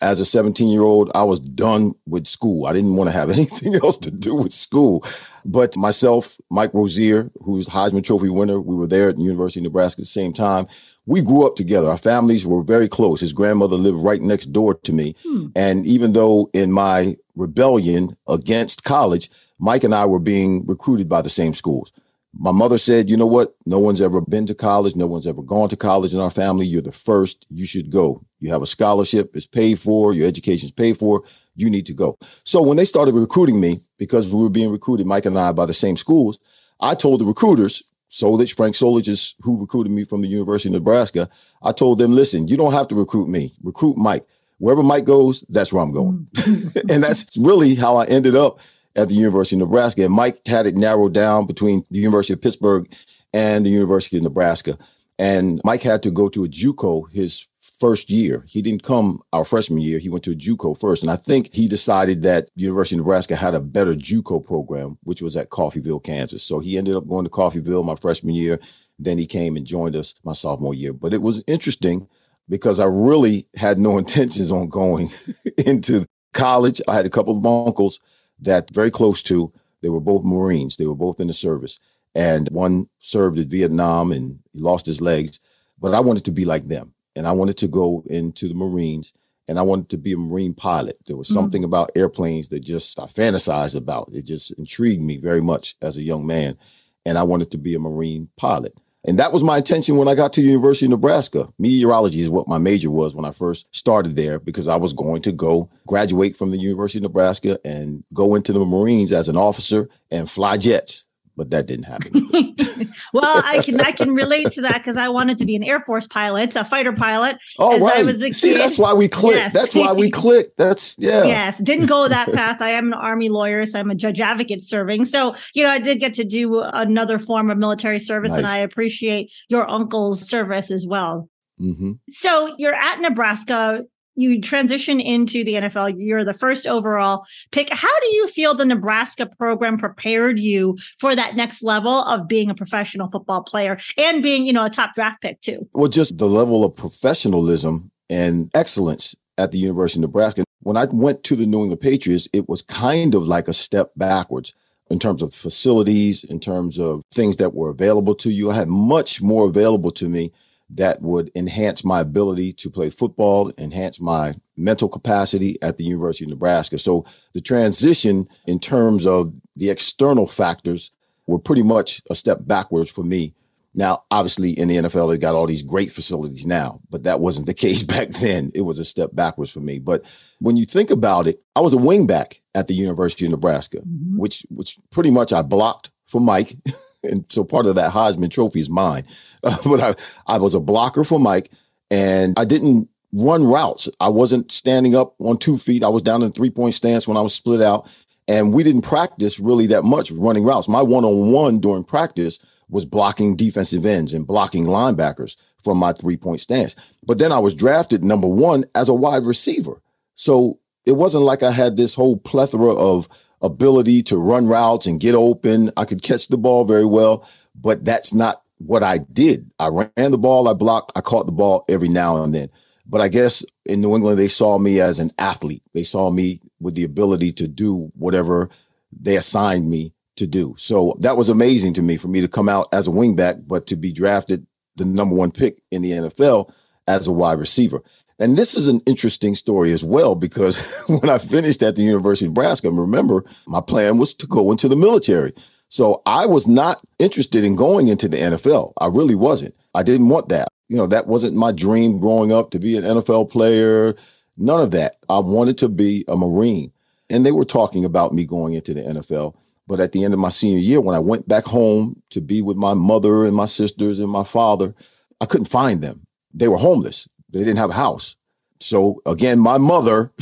As 0.02 0.20
a 0.20 0.26
17 0.26 0.68
year 0.68 0.82
old, 0.82 1.10
I 1.16 1.24
was 1.24 1.40
done 1.40 1.94
with 2.06 2.28
school. 2.28 2.66
I 2.66 2.74
didn't 2.74 2.96
want 2.96 3.08
to 3.08 3.14
have 3.14 3.30
anything 3.32 3.76
else 3.76 3.98
to 4.00 4.12
do 4.12 4.36
with 4.36 4.52
school. 4.52 5.06
But 5.46 5.78
myself, 5.78 6.38
Mike 6.50 6.74
Rozier, 6.74 7.30
who's 7.44 7.68
Heisman 7.68 8.04
Trophy 8.04 8.30
winner, 8.30 8.60
we 8.60 8.76
were 8.76 8.88
there 8.88 9.10
at 9.10 9.18
the 9.18 9.22
University 9.22 9.60
of 9.60 9.66
Nebraska 9.66 10.02
at 10.02 10.06
the 10.06 10.08
same 10.08 10.34
time. 10.34 10.66
We 11.06 11.22
grew 11.22 11.46
up 11.46 11.56
together. 11.56 11.88
Our 11.88 12.00
families 12.00 12.48
were 12.48 12.64
very 12.64 12.88
close. 12.88 13.22
His 13.22 13.32
grandmother 13.32 13.76
lived 13.76 14.00
right 14.00 14.22
next 14.22 14.48
door 14.48 14.74
to 14.74 14.92
me. 14.92 15.16
Hmm. 15.24 15.48
And 15.56 15.86
even 15.86 16.14
though 16.14 16.50
in 16.54 16.72
my 16.72 17.16
rebellion 17.36 18.18
against 18.28 18.84
college, 18.84 19.30
Mike 19.60 19.84
and 19.84 19.94
I 19.94 20.08
were 20.08 20.20
being 20.20 20.66
recruited 20.66 21.08
by 21.08 21.22
the 21.22 21.30
same 21.30 21.54
schools. 21.54 21.94
My 22.38 22.52
mother 22.52 22.80
said, 22.80 23.08
you 23.08 23.16
know 23.16 23.28
what? 23.28 23.56
No 23.68 23.78
one's 23.78 24.02
ever 24.02 24.20
been 24.22 24.48
to 24.48 24.56
college. 24.56 24.96
No 24.96 25.06
one's 25.06 25.28
ever 25.28 25.44
gone 25.44 25.70
to 25.70 25.78
college 25.78 26.14
in 26.14 26.20
our 26.20 26.32
family. 26.32 26.66
You're 26.66 26.82
the 26.82 26.92
first. 26.92 27.46
You 27.50 27.66
should 27.66 27.92
go. 27.92 28.26
You 28.40 28.50
have 28.50 28.64
a 28.64 28.68
scholarship. 28.68 29.36
It's 29.36 29.48
paid 29.48 29.80
for. 29.80 30.12
Your 30.14 30.28
education 30.28 30.66
is 30.66 30.72
paid 30.72 30.98
for 30.98 31.24
you 31.56 31.70
need 31.70 31.86
to 31.88 31.94
go. 31.94 32.18
So 32.44 32.62
when 32.62 32.78
they 32.78 32.86
started 32.86 33.14
recruiting 33.14 33.60
me, 33.60 33.82
because 33.98 34.32
we 34.32 34.42
were 34.42 34.50
being 34.50 34.72
recruited, 34.72 35.08
Mike 35.08 35.26
and 35.26 35.38
I, 35.38 35.52
by 35.52 35.66
the 35.66 35.74
same 35.74 35.98
schools, 35.98 36.38
I 36.80 36.96
told 36.96 37.22
the 37.22 37.26
recruiters, 37.26 37.84
Solich, 38.12 38.54
Frank 38.56 38.76
Solich 38.76 39.08
is 39.08 39.36
who 39.42 39.60
recruited 39.60 39.92
me 39.92 40.04
from 40.04 40.22
the 40.22 40.28
University 40.28 40.70
of 40.70 40.74
Nebraska. 40.74 41.30
I 41.62 41.72
told 41.72 42.00
them, 42.00 42.14
listen, 42.14 42.48
you 42.48 42.56
don't 42.56 42.74
have 42.74 42.88
to 42.90 42.96
recruit 42.96 43.28
me, 43.28 43.52
recruit 43.62 43.98
Mike. 43.98 44.26
Wherever 44.58 44.84
Mike 44.84 45.04
goes, 45.04 45.44
that's 45.50 45.74
where 45.74 45.84
I'm 45.84 45.92
going. 45.92 46.28
Mm. 46.34 46.90
and 46.90 47.04
that's 47.04 47.36
really 47.38 47.76
how 47.76 47.98
I 47.98 48.06
ended 48.06 48.36
up 48.36 48.60
at 48.96 49.10
the 49.10 49.16
University 49.16 49.58
of 49.58 49.68
Nebraska. 49.68 50.06
And 50.06 50.14
Mike 50.14 50.46
had 50.48 50.66
it 50.66 50.76
narrowed 50.76 51.14
down 51.14 51.46
between 51.46 51.86
the 51.92 52.00
University 52.00 52.34
of 52.34 52.42
Pittsburgh 52.42 52.94
and 53.34 53.66
the 53.66 53.70
University 53.70 54.18
of 54.18 54.24
Nebraska. 54.24 54.78
And 55.20 55.62
Mike 55.64 55.84
had 55.84 56.04
to 56.04 56.12
go 56.12 56.30
to 56.30 56.46
a 56.46 56.48
JUCO 56.48 57.12
his 57.12 57.46
first 57.80 58.10
year. 58.10 58.44
He 58.48 58.62
didn't 58.62 58.84
come 58.84 59.22
our 59.34 59.46
freshman 59.46 59.82
year. 59.82 60.00
He 60.00 60.10
went 60.10 60.24
to 60.26 60.32
a 60.32 60.36
JUCO 60.36 60.80
first. 60.80 61.02
And 61.02 61.12
I 61.12 61.16
think 61.16 61.54
he 61.54 61.68
decided 61.68 62.22
that 62.24 62.50
University 62.56 62.96
of 62.96 63.00
Nebraska 63.00 63.36
had 63.36 63.54
a 63.54 63.60
better 63.60 63.94
JUCO 63.94 64.46
program, 64.46 64.98
which 65.04 65.22
was 65.22 65.36
at 65.36 65.50
Coffeyville, 65.50 66.04
Kansas. 66.04 66.44
So 66.44 66.60
he 66.60 66.78
ended 66.78 66.96
up 66.96 67.08
going 67.08 67.26
to 67.26 67.32
Coffeyville 67.32 67.84
my 67.84 67.96
freshman 67.96 68.34
year. 68.34 68.60
Then 68.98 69.18
he 69.18 69.26
came 69.26 69.58
and 69.58 69.66
joined 69.66 69.96
us 69.96 70.16
my 70.24 70.34
sophomore 70.34 70.74
year. 70.74 70.94
But 70.94 71.14
it 71.14 71.22
was 71.22 71.44
interesting 71.48 72.08
because 72.48 72.80
I 72.80 72.86
really 72.86 73.48
had 73.56 73.78
no 73.78 73.98
intentions 74.00 74.52
on 74.52 74.70
going 74.70 75.10
into 75.66 76.06
college. 76.34 76.82
I 76.88 76.96
had 76.96 77.06
a 77.06 77.12
couple 77.12 77.38
of 77.38 77.46
uncles 77.68 78.00
that 78.40 78.74
very 78.74 78.92
close 78.92 79.22
to, 79.24 79.52
they 79.82 79.90
were 79.90 80.00
both 80.02 80.24
Marines. 80.24 80.78
They 80.78 80.88
were 80.88 80.96
both 80.96 81.20
in 81.20 81.28
the 81.28 81.34
service. 81.34 81.80
And 82.16 82.48
one 82.50 82.88
served 83.00 83.38
in 83.38 83.50
Vietnam 83.50 84.12
and 84.12 84.40
he 84.54 84.60
lost 84.60 84.86
his 84.86 85.02
legs. 85.02 85.40
But 85.78 85.94
I 85.94 86.00
wanted 86.00 86.24
to 86.26 86.32
be 86.32 86.46
like 86.46 86.68
them 86.70 86.95
and 87.16 87.28
I 87.28 87.32
wanted 87.32 87.58
to 87.58 87.68
go 87.68 88.04
into 88.08 88.48
the 88.48 88.56
Marines 88.56 89.14
and 89.48 89.60
I 89.60 89.62
wanted 89.62 89.90
to 89.90 89.98
be 89.98 90.14
a 90.14 90.18
Marine 90.18 90.54
pilot. 90.54 90.98
There 91.06 91.18
was 91.18 91.28
something 91.28 91.62
mm. 91.62 91.66
about 91.66 91.92
airplanes 91.96 92.50
that 92.50 92.62
just 92.62 93.00
I 93.00 93.04
fantasized 93.04 93.76
about. 93.76 94.10
It 94.12 94.26
just 94.26 94.52
intrigued 94.58 95.02
me 95.02 95.18
very 95.18 95.42
much 95.42 95.76
as 95.82 95.98
a 95.98 96.02
young 96.02 96.26
man. 96.26 96.58
And 97.06 97.18
I 97.18 97.24
wanted 97.24 97.52
to 97.52 97.58
be 97.60 97.76
a 97.76 97.80
Marine 97.80 98.30
pilot. 98.38 98.74
And 99.08 99.20
that 99.20 99.32
was 99.32 99.44
my 99.44 99.58
intention 99.58 99.98
when 99.98 100.08
I 100.08 100.16
got 100.16 100.34
to 100.34 100.42
the 100.42 100.48
University 100.48 100.88
of 100.88 100.92
Nebraska. 100.92 101.48
Meteorology 101.60 102.22
is 102.22 102.30
what 102.30 102.48
my 102.48 102.58
major 102.58 102.90
was 102.90 103.14
when 103.14 103.24
I 103.24 103.32
first 103.32 103.68
started 103.70 104.16
there 104.16 104.40
because 104.40 104.68
I 104.68 104.78
was 104.78 104.94
going 104.94 105.22
to 105.24 105.32
go 105.32 105.70
graduate 105.86 106.36
from 106.36 106.50
the 106.50 106.58
University 106.58 106.98
of 106.98 107.04
Nebraska 107.04 107.60
and 107.64 108.04
go 108.16 108.34
into 108.34 108.52
the 108.52 108.66
Marines 108.66 109.14
as 109.14 109.28
an 109.28 109.38
officer 109.38 109.88
and 110.10 110.28
fly 110.28 110.58
jets 110.58 111.06
but 111.36 111.50
that 111.52 111.66
didn't 111.66 111.86
happen. 111.86 112.30
well, 113.14 113.42
I 113.44 113.62
can 113.64 113.80
I 113.82 113.92
can 113.92 114.14
relate 114.14 114.52
to 114.54 114.62
that 114.62 114.76
because 114.76 114.98
I 114.98 115.10
wanted 115.10 115.38
to 115.40 115.46
be 115.46 115.56
an 115.56 115.64
Air 115.64 115.82
Force 115.82 116.08
pilot, 116.08 116.56
a 116.56 116.64
fighter 116.64 116.94
pilot. 116.94 117.38
Oh, 117.60 117.80
right. 117.80 117.98
I 117.98 118.04
was 118.04 118.22
a 118.24 118.32
See, 118.32 118.54
that's 118.54 118.78
why 118.78 118.94
we 118.94 119.08
clicked. 119.08 119.38
Yes. 119.38 119.54
That's 119.54 119.76
why 119.76 119.94
we 119.94 120.10
clicked. 120.12 120.58
That's 120.58 120.96
yeah. 120.98 121.24
Yes, 121.24 121.60
didn't 121.60 121.88
go 121.88 122.08
that 122.08 122.28
path. 122.34 122.62
I 122.62 122.70
am 122.72 122.88
an 122.88 122.94
Army 122.94 123.30
lawyer, 123.30 123.66
so 123.66 123.80
I'm 123.80 123.92
a 123.92 123.96
judge 123.96 124.20
advocate 124.20 124.62
serving. 124.62 125.06
So 125.06 125.36
you 125.54 125.64
know, 125.64 125.70
I 125.70 125.80
did 125.80 126.00
get 126.00 126.14
to 126.16 126.24
do 126.24 126.62
another 126.62 127.20
form 127.20 127.50
of 127.50 127.58
military 127.58 128.00
service, 128.00 128.32
nice. 128.32 128.40
and 128.40 128.48
I 128.48 128.58
appreciate 128.58 129.32
your 129.50 129.70
uncle's 129.70 130.28
service 130.28 130.72
as 130.72 130.86
well. 130.88 131.30
Mm-hmm. 131.60 131.94
So 132.10 132.54
you're 132.58 132.76
at 132.76 133.00
Nebraska 133.00 133.84
you 134.16 134.42
transition 134.42 135.00
into 135.00 135.44
the 135.44 135.56
NFL, 135.56 135.96
you're 135.98 136.24
the 136.24 136.34
first 136.34 136.68
overall 136.68 137.26
pick. 137.52 137.70
How 137.70 138.00
do 138.00 138.08
you 138.16 138.28
feel 138.28 138.56
the 138.56 138.66
Nebraska 138.66 139.26
program 139.26 139.78
prepared 139.78 140.40
you 140.40 140.78
for 141.00 141.16
that 141.16 141.36
next 141.36 141.64
level 141.64 141.92
of 141.92 142.28
being 142.28 142.50
a 142.50 142.56
professional 142.56 143.10
football 143.10 143.44
player 143.44 143.80
and 143.98 144.24
being, 144.24 144.46
you 144.46 144.54
know, 144.54 144.66
a 144.66 144.70
top 144.70 144.94
draft 144.94 145.22
pick 145.22 145.42
too? 145.42 145.68
Well, 145.74 145.90
just 145.90 146.18
the 146.18 146.28
level 146.28 146.64
of 146.64 146.76
professionalism 146.76 147.92
and 148.10 148.50
excellence 148.54 149.16
at 149.38 149.52
the 149.52 149.58
University 149.58 150.00
of 150.00 150.10
Nebraska. 150.10 150.44
When 150.62 150.78
I 150.78 150.86
went 150.86 151.24
to 151.26 151.36
the 151.36 151.46
New 151.46 151.62
England 151.62 151.82
Patriots, 151.82 152.28
it 152.34 152.48
was 152.48 152.62
kind 152.62 153.16
of 153.16 153.28
like 153.28 153.48
a 153.48 153.54
step 153.54 153.92
backwards 153.96 154.54
in 154.90 155.00
terms 155.00 155.22
of 155.22 155.34
facilities, 155.34 156.24
in 156.24 156.40
terms 156.40 156.80
of 156.80 157.02
things 157.14 157.38
that 157.38 157.54
were 157.54 157.70
available 157.70 158.16
to 158.16 158.32
you. 158.32 158.52
I 158.52 158.56
had 158.56 158.68
much 158.68 159.22
more 159.22 159.46
available 159.46 159.92
to 159.92 160.08
me 160.08 160.32
that 160.70 161.02
would 161.02 161.32
enhance 161.36 161.86
my 161.86 162.00
ability 162.00 162.54
to 162.54 162.70
play 162.70 162.90
football, 162.90 163.52
enhance 163.58 164.02
my 164.02 164.34
mental 164.58 164.90
capacity 164.90 165.62
at 165.62 165.78
the 165.78 165.84
University 165.84 166.26
of 166.26 166.30
Nebraska. 166.30 166.78
So 166.80 167.06
the 167.34 167.42
transition 167.42 168.28
in 168.48 168.60
terms 168.60 169.06
of 169.06 169.36
the 169.56 169.70
external 169.70 170.28
factors 170.28 170.92
were 171.28 171.40
pretty 171.40 171.64
much 171.64 172.02
a 172.10 172.16
step 172.16 172.40
backwards 172.42 172.90
for 172.90 173.04
me 173.04 173.34
Now, 173.78 174.04
obviously, 174.10 174.52
in 174.52 174.70
the 174.70 174.78
NFL, 174.78 175.12
they 175.12 175.18
got 175.18 175.36
all 175.36 175.46
these 175.46 175.62
great 175.62 175.92
facilities 175.92 176.46
now, 176.46 176.80
but 176.90 177.04
that 177.04 177.20
wasn't 177.20 177.46
the 177.46 177.54
case 177.66 177.84
back 177.84 178.08
then. 178.08 178.52
It 178.56 178.62
was 178.62 178.80
a 178.80 178.86
step 178.86 179.10
backwards 179.14 179.52
for 179.52 179.60
me. 179.60 179.80
But 179.80 180.06
when 180.40 180.56
you 180.56 180.66
think 180.66 180.90
about 180.90 181.28
it, 181.28 181.42
I 181.56 181.60
was 181.60 181.74
a 181.74 181.78
wingback 181.78 182.40
at 182.56 182.68
the 182.68 182.74
University 182.74 183.26
of 183.26 183.32
Nebraska, 183.32 183.80
mm-hmm. 183.80 184.18
which 184.18 184.46
which 184.50 184.78
pretty 184.92 185.12
much 185.12 185.34
I 185.34 185.42
blocked 185.42 185.92
for 186.06 186.22
Mike, 186.22 186.56
and 187.06 187.26
so 187.30 187.44
part 187.44 187.66
of 187.66 187.76
that 187.76 187.94
Heisman 187.94 188.32
Trophy 188.32 188.60
is 188.60 188.70
mine. 188.70 189.06
Uh, 189.44 189.58
but 189.66 189.80
I 189.82 189.96
I 190.36 190.38
was 190.38 190.54
a 190.54 190.60
blocker 190.60 191.04
for 191.04 191.20
Mike, 191.20 191.52
and 191.92 192.38
I 192.38 192.46
didn't 192.46 192.90
run 193.14 193.44
routes. 193.46 193.90
I 194.00 194.10
wasn't 194.10 194.52
standing 194.52 194.96
up 194.96 195.16
on 195.20 195.38
two 195.38 195.58
feet. 195.58 195.84
I 195.84 195.90
was 195.90 196.02
down 196.02 196.22
in 196.22 196.32
three 196.32 196.50
point 196.50 196.74
stance 196.74 197.08
when 197.08 197.18
I 197.18 197.22
was 197.22 197.34
split 197.34 197.62
out, 197.62 197.90
and 198.28 198.54
we 198.54 198.64
didn't 198.64 198.82
practice 198.82 199.40
really 199.40 199.68
that 199.68 199.84
much 199.84 200.12
running 200.12 200.44
routes. 200.44 200.68
My 200.68 200.82
one 200.82 201.06
on 201.06 201.32
one 201.32 201.60
during 201.60 201.84
practice 201.84 202.40
was 202.70 202.86
blocking 202.86 203.36
defensive 203.36 203.86
ends 203.86 204.14
and 204.14 204.26
blocking 204.26 204.66
linebackers 204.66 205.36
from 205.64 205.78
my 205.78 205.94
three 205.94 206.18
point 206.18 206.42
stance. 206.42 206.76
But 207.04 207.20
then 207.20 207.32
I 207.32 207.40
was 207.40 207.56
drafted 207.56 208.04
number 208.04 208.28
one 208.28 208.66
as 208.76 208.90
a 208.90 208.94
wide 208.94 209.24
receiver. 209.24 209.82
So 210.16 210.60
it 210.86 210.94
wasn't 210.94 211.24
like 211.24 211.44
I 211.44 211.52
had 211.52 211.78
this 211.78 211.94
whole 211.94 212.18
plethora 212.18 212.74
of 212.74 213.08
ability 213.46 214.04
to 214.04 214.18
run 214.18 214.48
routes 214.48 214.86
and 214.86 215.00
get 215.00 215.16
open. 215.16 215.72
I 215.78 215.86
could 215.86 216.02
catch 216.02 216.28
the 216.28 216.38
ball 216.38 216.66
very 216.66 216.86
well, 216.86 217.28
but 217.56 217.86
that's 217.86 218.14
not 218.14 218.42
what 218.58 218.84
I 218.84 219.00
did. 219.00 219.52
I 219.60 219.68
ran 219.68 220.12
the 220.12 220.18
ball, 220.18 220.48
I 220.48 220.54
blocked, 220.54 220.92
I 220.96 221.02
caught 221.02 221.26
the 221.26 221.32
ball 221.32 221.66
every 221.70 221.90
now 221.90 222.24
and 222.24 222.34
then. 222.34 222.50
But 222.88 223.02
I 223.02 223.08
guess 223.08 223.44
in 223.66 223.82
New 223.82 223.96
England, 223.96 224.20
they 224.20 224.28
saw 224.28 224.58
me 224.58 224.80
as 224.80 225.00
an 225.00 225.12
athlete. 225.18 225.64
They 225.74 225.84
saw 225.84 226.12
me 226.12 226.40
with 226.60 226.76
the 226.76 226.84
ability 226.84 227.32
to 227.34 227.48
do 227.48 227.92
whatever 227.96 228.50
they 228.92 229.18
assigned 229.18 229.70
me 229.70 229.94
to 230.18 230.28
do. 230.28 230.56
So 230.58 230.96
that 231.00 231.18
was 231.18 231.30
amazing 231.30 231.74
to 231.76 231.82
me 231.82 231.98
for 231.98 232.08
me 232.08 232.22
to 232.22 232.28
come 232.28 232.48
out 232.48 232.68
as 232.72 232.88
a 232.88 232.92
wingback, 232.92 233.48
but 233.48 233.68
to 233.68 233.76
be 233.76 233.92
drafted 233.92 234.46
the 234.76 234.86
number 234.86 235.16
one 235.16 235.32
pick 235.32 235.62
in 235.72 235.82
the 235.82 235.92
NFL 235.92 236.52
as 236.88 237.08
a 237.08 237.12
wide 237.12 237.40
receiver. 237.40 237.82
And 238.18 238.38
this 238.38 238.56
is 238.56 238.68
an 238.68 238.82
interesting 238.86 239.36
story 239.36 239.72
as 239.72 239.84
well, 239.84 240.16
because 240.16 240.84
when 240.88 241.10
I 241.10 241.18
finished 241.18 241.62
at 241.62 241.76
the 241.76 241.82
University 241.84 242.26
of 242.26 242.32
Nebraska, 242.32 242.72
remember 242.72 243.24
my 243.48 243.62
plan 243.62 243.98
was 243.98 244.14
to 244.16 244.28
go 244.28 244.52
into 244.52 244.68
the 244.68 244.76
military. 244.76 245.34
So 245.70 246.02
I 246.06 246.26
was 246.26 246.48
not 246.48 246.82
interested 247.00 247.44
in 247.44 247.56
going 247.56 247.88
into 247.88 248.08
the 248.08 248.18
NFL. 248.18 248.74
I 248.80 248.88
really 248.88 249.16
wasn't. 249.16 249.56
I 249.74 249.84
didn't 249.84 250.10
want 250.10 250.30
that. 250.30 250.48
You 250.70 250.78
know, 250.78 250.88
that 250.88 251.08
wasn't 251.08 251.36
my 251.36 251.52
dream 251.52 252.00
growing 252.00 252.32
up 252.32 252.52
to 252.52 252.60
be 252.60 252.78
an 252.78 252.84
NFL 252.84 253.30
player. 253.30 253.96
None 254.38 254.62
of 254.62 254.72
that. 254.72 254.96
I 255.10 255.20
wanted 255.20 255.58
to 255.60 255.70
be 255.70 256.06
a 256.08 256.16
Marine. 256.16 256.72
And 257.10 257.26
they 257.26 257.32
were 257.32 257.46
talking 257.46 257.86
about 257.86 258.14
me 258.14 258.26
going 258.26 258.54
into 258.54 258.74
the 258.74 258.82
NFL. 258.82 259.36
But 259.68 259.80
at 259.80 259.92
the 259.92 260.04
end 260.04 260.14
of 260.14 260.20
my 260.20 260.30
senior 260.30 260.60
year, 260.60 260.80
when 260.80 260.96
I 260.96 261.00
went 261.00 261.28
back 261.28 261.44
home 261.44 262.02
to 262.12 262.22
be 262.22 262.42
with 262.42 262.58
my 262.58 262.74
mother 262.74 263.26
and 263.26 263.36
my 263.36 263.46
sisters 263.46 264.00
and 264.00 264.10
my 264.10 264.24
father, 264.24 264.74
I 265.20 265.26
couldn't 265.26 265.46
find 265.46 265.82
them. 265.82 266.06
They 266.34 266.48
were 266.48 266.58
homeless. 266.58 267.08
They 267.30 267.40
didn't 267.40 267.58
have 267.58 267.72
a 267.72 267.74
house. 267.74 268.16
So 268.60 269.02
again, 269.06 269.40
my 269.40 269.58
mother, 269.58 270.14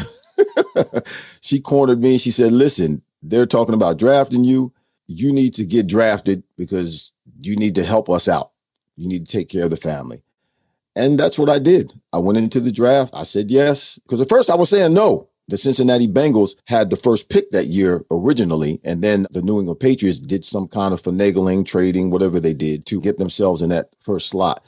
she 1.41 1.59
cornered 1.59 2.01
me 2.01 2.13
and 2.13 2.21
she 2.21 2.31
said, 2.31 2.51
listen, 2.51 3.01
they're 3.21 3.45
talking 3.45 3.75
about 3.75 3.97
drafting 3.97 4.43
you. 4.43 4.73
You 5.07 5.31
need 5.31 5.53
to 5.55 5.65
get 5.65 5.87
drafted 5.87 6.43
because 6.57 7.13
you 7.41 7.55
need 7.55 7.75
to 7.75 7.83
help 7.83 8.09
us 8.09 8.27
out. 8.27 8.51
You 8.95 9.07
need 9.07 9.25
to 9.25 9.31
take 9.31 9.49
care 9.49 9.65
of 9.65 9.69
the 9.69 9.77
family. 9.77 10.23
And 10.95 11.19
that's 11.19 11.39
what 11.39 11.49
I 11.49 11.59
did. 11.59 11.93
I 12.11 12.19
went 12.19 12.37
into 12.37 12.59
the 12.59 12.71
draft. 12.71 13.13
I 13.13 13.23
said 13.23 13.49
yes. 13.49 13.99
Because 14.03 14.21
at 14.21 14.29
first 14.29 14.49
I 14.49 14.55
was 14.55 14.69
saying 14.69 14.93
no 14.93 15.29
the 15.47 15.57
Cincinnati 15.57 16.07
Bengals 16.07 16.55
had 16.65 16.89
the 16.89 16.95
first 16.95 17.29
pick 17.29 17.51
that 17.51 17.67
year 17.67 18.05
originally, 18.09 18.79
and 18.83 19.01
then 19.01 19.27
the 19.31 19.41
New 19.41 19.59
England 19.59 19.79
Patriots 19.79 20.19
did 20.19 20.45
some 20.45 20.67
kind 20.67 20.93
of 20.93 21.01
finagling, 21.01 21.65
trading, 21.65 22.09
whatever 22.09 22.39
they 22.39 22.53
did 22.53 22.85
to 22.87 23.01
get 23.01 23.17
themselves 23.17 23.61
in 23.61 23.69
that 23.69 23.89
first 23.99 24.29
slot. 24.29 24.65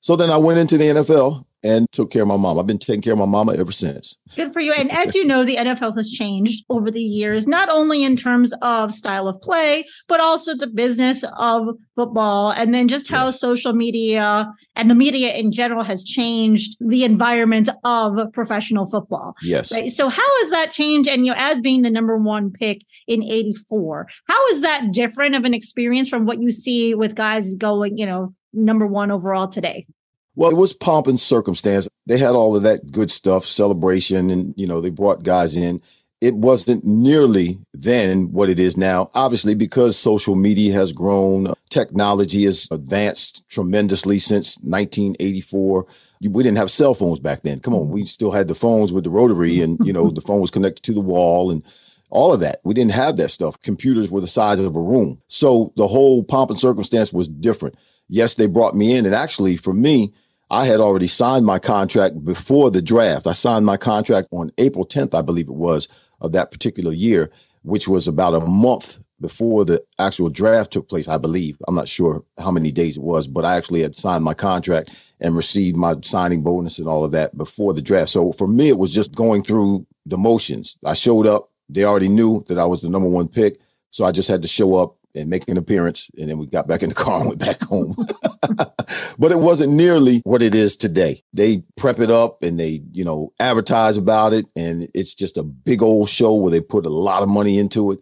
So 0.00 0.16
then 0.16 0.30
I 0.30 0.36
went 0.36 0.58
into 0.58 0.78
the 0.78 0.84
NFL 0.84 1.45
and 1.62 1.90
took 1.92 2.10
care 2.10 2.22
of 2.22 2.28
my 2.28 2.36
mom. 2.36 2.58
I've 2.58 2.66
been 2.66 2.78
taking 2.78 3.02
care 3.02 3.12
of 3.14 3.18
my 3.18 3.24
mama 3.24 3.54
ever 3.54 3.72
since. 3.72 4.16
Good 4.34 4.52
for 4.52 4.60
you. 4.60 4.72
And 4.72 4.90
as 4.92 5.14
you 5.14 5.24
know, 5.24 5.44
the 5.44 5.56
NFL 5.56 5.96
has 5.96 6.10
changed 6.10 6.64
over 6.68 6.90
the 6.90 7.02
years, 7.02 7.46
not 7.46 7.68
only 7.68 8.04
in 8.04 8.16
terms 8.16 8.54
of 8.62 8.92
style 8.92 9.26
of 9.26 9.40
play, 9.40 9.86
but 10.06 10.20
also 10.20 10.56
the 10.56 10.66
business 10.66 11.24
of 11.38 11.68
football, 11.94 12.50
and 12.50 12.72
then 12.72 12.88
just 12.88 13.08
how 13.08 13.26
yes. 13.26 13.40
social 13.40 13.72
media 13.72 14.52
and 14.76 14.90
the 14.90 14.94
media 14.94 15.34
in 15.34 15.50
general 15.50 15.82
has 15.82 16.04
changed 16.04 16.76
the 16.80 17.04
environment 17.04 17.68
of 17.84 18.32
professional 18.32 18.86
football. 18.86 19.34
Yes. 19.42 19.72
Right. 19.72 19.90
So 19.90 20.08
how 20.08 20.38
has 20.40 20.50
that 20.50 20.70
changed? 20.70 21.08
And 21.08 21.24
you 21.24 21.32
know, 21.32 21.38
as 21.38 21.60
being 21.60 21.82
the 21.82 21.90
number 21.90 22.16
one 22.16 22.50
pick 22.52 22.82
in 23.08 23.22
84, 23.22 24.06
how 24.28 24.46
is 24.48 24.60
that 24.60 24.92
different 24.92 25.34
of 25.34 25.44
an 25.44 25.54
experience 25.54 26.08
from 26.08 26.26
what 26.26 26.38
you 26.38 26.50
see 26.50 26.94
with 26.94 27.14
guys 27.14 27.54
going, 27.54 27.96
you 27.96 28.06
know, 28.06 28.34
number 28.52 28.86
one 28.86 29.10
overall 29.10 29.48
today? 29.48 29.86
Well, 30.36 30.50
it 30.50 30.56
was 30.56 30.74
pomp 30.74 31.06
and 31.06 31.18
circumstance. 31.18 31.88
They 32.06 32.18
had 32.18 32.34
all 32.34 32.54
of 32.54 32.62
that 32.62 32.92
good 32.92 33.10
stuff, 33.10 33.46
celebration, 33.46 34.30
and 34.30 34.54
you 34.56 34.66
know, 34.66 34.80
they 34.80 34.90
brought 34.90 35.22
guys 35.22 35.56
in. 35.56 35.80
It 36.20 36.34
wasn't 36.34 36.84
nearly 36.84 37.58
then 37.74 38.32
what 38.32 38.48
it 38.48 38.58
is 38.58 38.76
now. 38.76 39.10
Obviously, 39.14 39.54
because 39.54 39.98
social 39.98 40.34
media 40.34 40.72
has 40.72 40.92
grown, 40.92 41.52
technology 41.68 42.44
has 42.44 42.68
advanced 42.70 43.42
tremendously 43.48 44.18
since 44.18 44.58
1984. 44.58 45.86
We 46.22 46.42
didn't 46.42 46.58
have 46.58 46.70
cell 46.70 46.94
phones 46.94 47.18
back 47.18 47.42
then. 47.42 47.58
Come 47.60 47.74
on, 47.74 47.90
we 47.90 48.06
still 48.06 48.30
had 48.30 48.48
the 48.48 48.54
phones 48.54 48.92
with 48.92 49.04
the 49.04 49.10
rotary, 49.10 49.60
and 49.60 49.78
you 49.84 49.92
know, 49.92 50.10
the 50.10 50.20
phone 50.20 50.40
was 50.40 50.50
connected 50.50 50.82
to 50.84 50.94
the 50.94 51.00
wall 51.00 51.50
and 51.50 51.64
all 52.10 52.32
of 52.32 52.40
that. 52.40 52.60
We 52.62 52.74
didn't 52.74 52.92
have 52.92 53.16
that 53.16 53.30
stuff. 53.30 53.60
Computers 53.62 54.10
were 54.10 54.20
the 54.20 54.26
size 54.26 54.58
of 54.58 54.76
a 54.76 54.80
room. 54.80 55.20
So 55.28 55.72
the 55.76 55.88
whole 55.88 56.22
pomp 56.22 56.50
and 56.50 56.58
circumstance 56.58 57.12
was 57.12 57.26
different. 57.26 57.76
Yes, 58.08 58.34
they 58.34 58.46
brought 58.46 58.76
me 58.76 58.94
in. 58.94 59.04
And 59.04 59.14
actually, 59.14 59.56
for 59.56 59.72
me, 59.72 60.12
I 60.50 60.66
had 60.66 60.80
already 60.80 61.08
signed 61.08 61.44
my 61.44 61.58
contract 61.58 62.24
before 62.24 62.70
the 62.70 62.82
draft. 62.82 63.26
I 63.26 63.32
signed 63.32 63.66
my 63.66 63.76
contract 63.76 64.28
on 64.30 64.52
April 64.58 64.86
10th, 64.86 65.14
I 65.14 65.22
believe 65.22 65.48
it 65.48 65.54
was, 65.54 65.88
of 66.20 66.32
that 66.32 66.52
particular 66.52 66.92
year, 66.92 67.30
which 67.62 67.88
was 67.88 68.06
about 68.06 68.34
a 68.34 68.40
month 68.40 68.98
before 69.20 69.64
the 69.64 69.82
actual 69.98 70.28
draft 70.28 70.72
took 70.72 70.88
place, 70.88 71.08
I 71.08 71.18
believe. 71.18 71.56
I'm 71.66 71.74
not 71.74 71.88
sure 71.88 72.22
how 72.38 72.50
many 72.50 72.70
days 72.70 72.96
it 72.96 73.02
was, 73.02 73.26
but 73.26 73.44
I 73.44 73.56
actually 73.56 73.80
had 73.80 73.94
signed 73.94 74.22
my 74.22 74.34
contract 74.34 74.90
and 75.20 75.34
received 75.34 75.76
my 75.76 75.94
signing 76.02 76.42
bonus 76.42 76.78
and 76.78 76.86
all 76.86 77.04
of 77.04 77.12
that 77.12 77.36
before 77.36 77.72
the 77.72 77.82
draft. 77.82 78.10
So 78.10 78.32
for 78.32 78.46
me, 78.46 78.68
it 78.68 78.78
was 78.78 78.92
just 78.92 79.14
going 79.14 79.42
through 79.42 79.86
the 80.04 80.18
motions. 80.18 80.76
I 80.84 80.94
showed 80.94 81.26
up. 81.26 81.50
They 81.68 81.84
already 81.84 82.08
knew 82.08 82.44
that 82.48 82.58
I 82.58 82.66
was 82.66 82.82
the 82.82 82.90
number 82.90 83.08
one 83.08 83.26
pick. 83.26 83.58
So 83.90 84.04
I 84.04 84.12
just 84.12 84.28
had 84.28 84.42
to 84.42 84.48
show 84.48 84.76
up 84.76 84.96
and 85.16 85.30
make 85.30 85.48
an 85.48 85.56
appearance. 85.56 86.10
And 86.18 86.28
then 86.28 86.38
we 86.38 86.46
got 86.46 86.68
back 86.68 86.82
in 86.82 86.90
the 86.90 86.94
car 87.06 87.20
and 87.20 87.28
went 87.28 87.40
back 87.40 87.62
home. 87.62 87.94
but 89.18 89.32
it 89.32 89.38
wasn't 89.38 89.72
nearly 89.72 90.20
what 90.24 90.42
it 90.42 90.54
is 90.54 90.76
today. 90.76 91.22
They 91.32 91.64
prep 91.76 91.98
it 92.00 92.10
up 92.10 92.42
and 92.42 92.58
they, 92.60 92.82
you 92.92 93.04
know, 93.04 93.32
advertise 93.40 93.96
about 93.96 94.32
it. 94.32 94.46
And 94.54 94.88
it's 94.94 95.14
just 95.14 95.36
a 95.36 95.42
big 95.42 95.82
old 95.82 96.08
show 96.08 96.34
where 96.34 96.50
they 96.50 96.60
put 96.60 96.86
a 96.86 96.90
lot 96.90 97.22
of 97.22 97.28
money 97.28 97.58
into 97.58 97.92
it. 97.92 98.00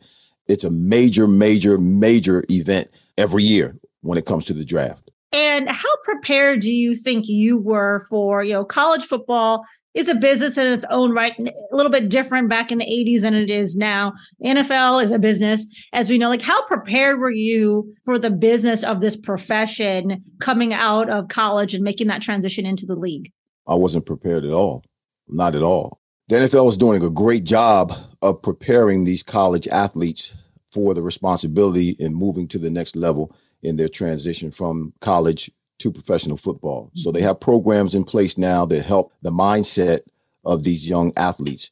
It's 0.49 0.65
a 0.65 0.71
major, 0.71 1.27
major, 1.27 1.79
major 1.79 2.45
event 2.51 2.89
every 3.17 3.43
year 3.43 3.79
when 4.03 4.19
it 4.19 4.27
comes 4.27 4.45
to 4.47 4.53
the 4.53 4.65
draft. 4.65 5.11
And 5.33 5.69
how 5.69 5.97
prepared 6.05 6.61
do 6.61 6.71
you 6.71 6.95
think 6.95 7.27
you 7.27 7.59
were 7.59 8.07
for, 8.09 8.45
you 8.45 8.53
know, 8.53 8.65
college 8.65 9.05
football 9.05 9.65
is 9.95 10.09
a 10.09 10.15
business 10.15 10.59
in 10.59 10.67
its 10.67 10.85
own 10.91 11.13
right, 11.13 11.39
a 11.39 11.77
little 11.77 11.91
bit 11.91 12.09
different 12.09 12.49
back 12.49 12.73
in 12.73 12.79
the 12.79 12.85
80s 12.85 13.23
than 13.23 13.35
it 13.35 13.49
is 13.49 13.77
now. 13.77 14.13
NFL 14.45 15.03
is 15.03 15.13
a 15.13 15.19
business, 15.19 15.67
as 15.93 16.11
we 16.11 16.19
know. 16.19 16.29
Like, 16.29 16.43
how 16.43 16.67
prepared 16.67 17.21
were 17.21 17.31
you 17.31 17.95
for 18.05 18.19
the 18.19 18.31
business 18.31 18.83
of 18.83 19.01
this 19.01 19.17
profession 19.17 20.23
coming 20.41 20.75
out 20.75 21.09
of 21.09 21.29
college 21.29 21.75
and 21.75 21.85
making 21.85 22.09
that 22.09 22.23
transition 22.23 22.67
into 22.67 22.87
the 22.87 22.97
league? 22.97 23.33
I 23.67 23.77
wasn't 23.77 24.07
prepared 24.07 24.45
at 24.45 24.53
all. 24.53 24.85
Not 25.29 25.55
at 25.55 25.63
all. 25.63 26.01
The 26.29 26.37
NFL 26.37 26.71
is 26.71 26.77
doing 26.77 27.03
a 27.03 27.11
great 27.11 27.45
job 27.45 27.93
of 28.21 28.43
preparing 28.43 29.05
these 29.05 29.23
college 29.23 29.69
athletes 29.69 30.35
for 30.73 30.93
the 30.93 31.03
responsibility 31.03 31.91
in 31.99 32.15
moving 32.15 32.49
to 32.49 32.59
the 32.59 32.71
next 32.71 32.97
level 32.97 33.35
in 33.63 33.77
their 33.77 33.89
transition 33.89 34.51
from 34.51 34.93
college 35.01 35.51
to 35.79 35.91
professional 35.91 36.37
football. 36.37 36.91
So 36.95 37.11
they 37.11 37.23
have 37.23 37.41
programs 37.41 37.95
in 37.95 38.05
place 38.05 38.39
now 38.39 38.65
that 38.67 38.83
help 38.83 39.13
the 39.23 39.31
mindset 39.31 40.01
of 40.45 40.65
these 40.65 40.89
young 40.89 41.13
athletes. 41.17 41.71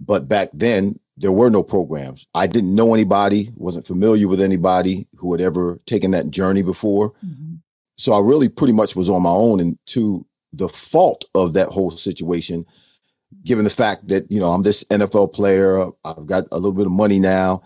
But 0.00 0.28
back 0.28 0.50
then, 0.52 0.98
there 1.16 1.32
were 1.32 1.50
no 1.50 1.62
programs. 1.62 2.26
I 2.34 2.46
didn't 2.46 2.74
know 2.74 2.92
anybody, 2.94 3.50
wasn't 3.56 3.86
familiar 3.86 4.26
with 4.26 4.40
anybody 4.40 5.06
who 5.16 5.32
had 5.32 5.40
ever 5.40 5.80
taken 5.86 6.10
that 6.10 6.30
journey 6.30 6.62
before. 6.62 7.12
Mm-hmm. 7.24 7.54
So 7.96 8.12
I 8.12 8.20
really 8.20 8.48
pretty 8.48 8.72
much 8.72 8.96
was 8.96 9.08
on 9.08 9.22
my 9.22 9.30
own. 9.30 9.60
And 9.60 9.78
to 9.86 10.26
the 10.52 10.68
fault 10.68 11.24
of 11.34 11.52
that 11.52 11.68
whole 11.68 11.92
situation, 11.92 12.66
given 13.44 13.64
the 13.64 13.70
fact 13.70 14.08
that, 14.08 14.30
you 14.30 14.40
know, 14.40 14.50
I'm 14.50 14.62
this 14.62 14.82
NFL 14.84 15.32
player, 15.32 15.86
I've 16.04 16.26
got 16.26 16.44
a 16.50 16.56
little 16.56 16.72
bit 16.72 16.86
of 16.86 16.92
money 16.92 17.20
now, 17.20 17.62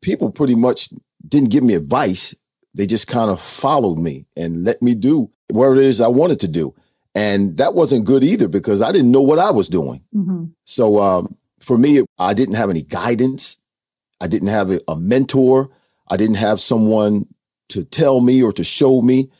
people 0.00 0.30
pretty 0.30 0.54
much 0.54 0.90
didn't 1.26 1.50
give 1.50 1.64
me 1.64 1.74
advice 1.74 2.34
they 2.74 2.86
just 2.86 3.06
kind 3.06 3.30
of 3.30 3.40
followed 3.40 3.98
me 3.98 4.26
and 4.36 4.64
let 4.64 4.82
me 4.82 4.94
do 4.94 5.30
what 5.50 5.72
it 5.72 5.84
is 5.84 6.00
I 6.00 6.08
wanted 6.08 6.40
to 6.40 6.48
do. 6.48 6.74
And 7.14 7.58
that 7.58 7.74
wasn't 7.74 8.06
good 8.06 8.24
either 8.24 8.48
because 8.48 8.80
I 8.80 8.90
didn't 8.90 9.12
know 9.12 9.20
what 9.20 9.38
I 9.38 9.50
was 9.50 9.68
doing. 9.68 10.02
Mm-hmm. 10.14 10.44
So 10.64 10.98
um, 10.98 11.36
for 11.60 11.76
me, 11.76 12.02
I 12.18 12.32
didn't 12.32 12.54
have 12.54 12.70
any 12.70 12.82
guidance. 12.82 13.58
I 14.20 14.28
didn't 14.28 14.48
have 14.48 14.70
a, 14.70 14.80
a 14.88 14.96
mentor. 14.96 15.70
I 16.08 16.16
didn't 16.16 16.36
have 16.36 16.60
someone 16.60 17.26
to 17.68 17.84
tell 17.84 18.20
me 18.20 18.42
or 18.42 18.52
to 18.52 18.64
show 18.64 19.02
me 19.02 19.30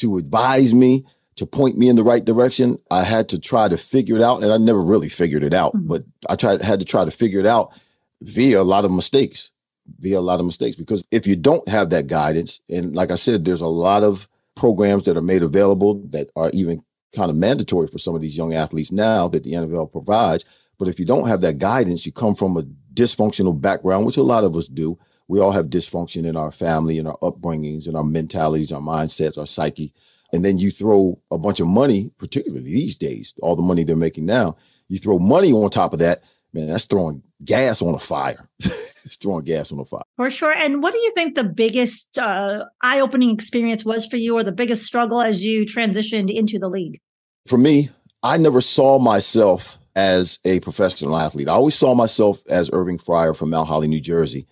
to 0.00 0.16
advise 0.16 0.74
me, 0.74 1.04
to 1.36 1.46
point 1.46 1.76
me 1.76 1.88
in 1.88 1.96
the 1.96 2.02
right 2.02 2.24
direction. 2.24 2.78
I 2.90 3.04
had 3.04 3.28
to 3.30 3.38
try 3.38 3.68
to 3.68 3.76
figure 3.76 4.16
it 4.16 4.22
out, 4.22 4.42
and 4.42 4.52
I 4.52 4.56
never 4.56 4.82
really 4.82 5.08
figured 5.08 5.44
it 5.44 5.54
out, 5.54 5.74
mm-hmm. 5.74 5.88
but 5.88 6.04
I 6.28 6.36
tried 6.36 6.62
had 6.62 6.80
to 6.80 6.84
try 6.84 7.04
to 7.04 7.10
figure 7.10 7.40
it 7.40 7.46
out 7.46 7.78
via 8.22 8.60
a 8.60 8.64
lot 8.64 8.84
of 8.84 8.92
mistakes, 8.92 9.50
via 9.98 10.18
a 10.18 10.20
lot 10.20 10.40
of 10.40 10.46
mistakes. 10.46 10.76
Because 10.76 11.02
if 11.10 11.26
you 11.26 11.36
don't 11.36 11.66
have 11.68 11.90
that 11.90 12.06
guidance, 12.06 12.60
and 12.68 12.94
like 12.94 13.10
I 13.10 13.16
said, 13.16 13.44
there's 13.44 13.60
a 13.60 13.66
lot 13.66 14.02
of 14.02 14.28
programs 14.54 15.04
that 15.04 15.16
are 15.16 15.22
made 15.22 15.42
available 15.42 16.02
that 16.10 16.30
are 16.36 16.50
even 16.52 16.82
kind 17.14 17.30
of 17.30 17.36
mandatory 17.36 17.86
for 17.86 17.98
some 17.98 18.14
of 18.14 18.20
these 18.20 18.36
young 18.36 18.54
athletes 18.54 18.92
now 18.92 19.28
that 19.28 19.42
the 19.42 19.52
NFL 19.52 19.92
provides. 19.92 20.44
But 20.78 20.88
if 20.88 20.98
you 20.98 21.04
don't 21.04 21.28
have 21.28 21.40
that 21.42 21.58
guidance, 21.58 22.06
you 22.06 22.12
come 22.12 22.34
from 22.34 22.56
a 22.56 22.62
dysfunctional 22.94 23.58
background, 23.60 24.06
which 24.06 24.16
a 24.16 24.22
lot 24.22 24.44
of 24.44 24.56
us 24.56 24.68
do. 24.68 24.98
We 25.28 25.40
all 25.40 25.52
have 25.52 25.66
dysfunction 25.66 26.26
in 26.26 26.36
our 26.36 26.50
family, 26.50 26.98
in 26.98 27.06
our 27.06 27.18
upbringings, 27.18 27.86
in 27.86 27.94
our 27.94 28.04
mentalities, 28.04 28.72
our 28.72 28.80
mindsets, 28.80 29.38
our 29.38 29.46
psyche. 29.46 29.92
And 30.32 30.44
then 30.44 30.58
you 30.58 30.70
throw 30.70 31.20
a 31.30 31.38
bunch 31.38 31.60
of 31.60 31.66
money, 31.66 32.10
particularly 32.18 32.64
these 32.64 32.96
days, 32.96 33.34
all 33.42 33.56
the 33.56 33.62
money 33.62 33.84
they're 33.84 33.96
making 33.96 34.26
now, 34.26 34.56
you 34.88 34.98
throw 34.98 35.18
money 35.18 35.52
on 35.52 35.70
top 35.70 35.92
of 35.92 36.00
that, 36.00 36.22
man, 36.52 36.66
that's 36.66 36.84
throwing 36.84 37.22
gas 37.44 37.82
on 37.82 37.94
a 37.94 37.98
fire. 37.98 38.48
it's 38.58 39.16
throwing 39.16 39.44
gas 39.44 39.72
on 39.72 39.78
a 39.78 39.84
fire. 39.84 40.02
For 40.16 40.30
sure. 40.30 40.52
And 40.52 40.82
what 40.82 40.92
do 40.92 40.98
you 40.98 41.12
think 41.12 41.34
the 41.34 41.44
biggest 41.44 42.18
uh, 42.18 42.64
eye 42.82 43.00
opening 43.00 43.30
experience 43.30 43.84
was 43.84 44.06
for 44.06 44.16
you 44.16 44.36
or 44.36 44.44
the 44.44 44.52
biggest 44.52 44.84
struggle 44.84 45.20
as 45.20 45.44
you 45.44 45.64
transitioned 45.64 46.34
into 46.34 46.58
the 46.58 46.68
league? 46.68 47.00
For 47.46 47.58
me, 47.58 47.88
I 48.22 48.36
never 48.36 48.60
saw 48.60 48.98
myself 48.98 49.78
as 49.96 50.38
a 50.44 50.60
professional 50.60 51.16
athlete. 51.16 51.48
I 51.48 51.52
always 51.52 51.74
saw 51.74 51.94
myself 51.94 52.42
as 52.48 52.70
Irving 52.72 52.98
Fryar 52.98 53.36
from 53.36 53.50
Mount 53.50 53.68
Holly, 53.68 53.88
New 53.88 54.00
Jersey. 54.00 54.46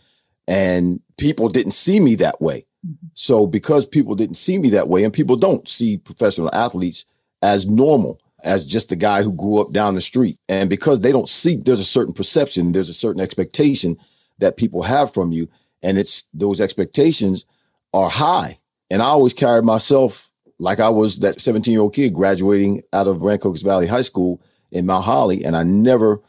And 0.47 1.01
people 1.19 1.49
didn't 1.49 1.73
see 1.73 2.01
me 2.01 2.15
that 2.17 2.41
way. 2.41 2.67
Mm-hmm. 2.87 3.09
So 3.15 3.47
because 3.47 3.87
people 3.87 4.15
didn't 4.15 4.37
see 4.37 4.59
me 4.59 4.71
that 4.71 4.89
way, 4.89 5.05
and 5.05 5.13
people 5.13 5.37
don't 5.37 5.69
see 5.69 5.99
professional 5.99 6.51
athletes 6.55 7.05
as 7.43 7.67
normal, 7.67 8.21
as 8.45 8.65
just 8.65 8.89
the 8.89 8.97
guy 8.97 9.23
who 9.23 9.33
grew 9.33 9.61
up 9.61 9.73
down 9.73 9.95
the 9.95 10.01
street. 10.01 10.39
And 10.49 10.71
because 10.71 11.01
they 11.01 11.13
don't 11.13 11.29
see, 11.29 11.57
there's 11.57 11.81
a 11.81 11.85
certain 11.85 12.15
perception, 12.15 12.73
there's 12.73 12.89
a 12.89 12.95
certain 12.95 13.21
expectation 13.21 13.97
that 14.39 14.57
people 14.57 14.83
have 14.83 15.13
from 15.13 15.33
you. 15.33 15.49
And 15.83 15.99
it's 15.99 16.25
those 16.33 16.61
expectations 16.61 17.47
are 17.93 18.11
high. 18.11 18.59
And 18.91 19.03
I 19.03 19.07
always 19.07 19.33
carried 19.33 19.65
myself 19.65 20.31
like 20.59 20.81
I 20.81 20.89
was 20.89 21.17
that 21.21 21.41
17 21.41 21.73
year 21.73 21.83
old 21.83 21.95
kid 21.95 22.15
graduating 22.15 22.83
out 22.93 23.07
of 23.07 23.19
Rancocas 23.19 23.63
Valley 23.63 23.87
High 23.87 24.03
School 24.03 24.43
in 24.71 24.87
Mount 24.87 25.05
Holly. 25.05 25.45
And 25.45 25.57
I 25.57 25.63
never, 25.63 26.21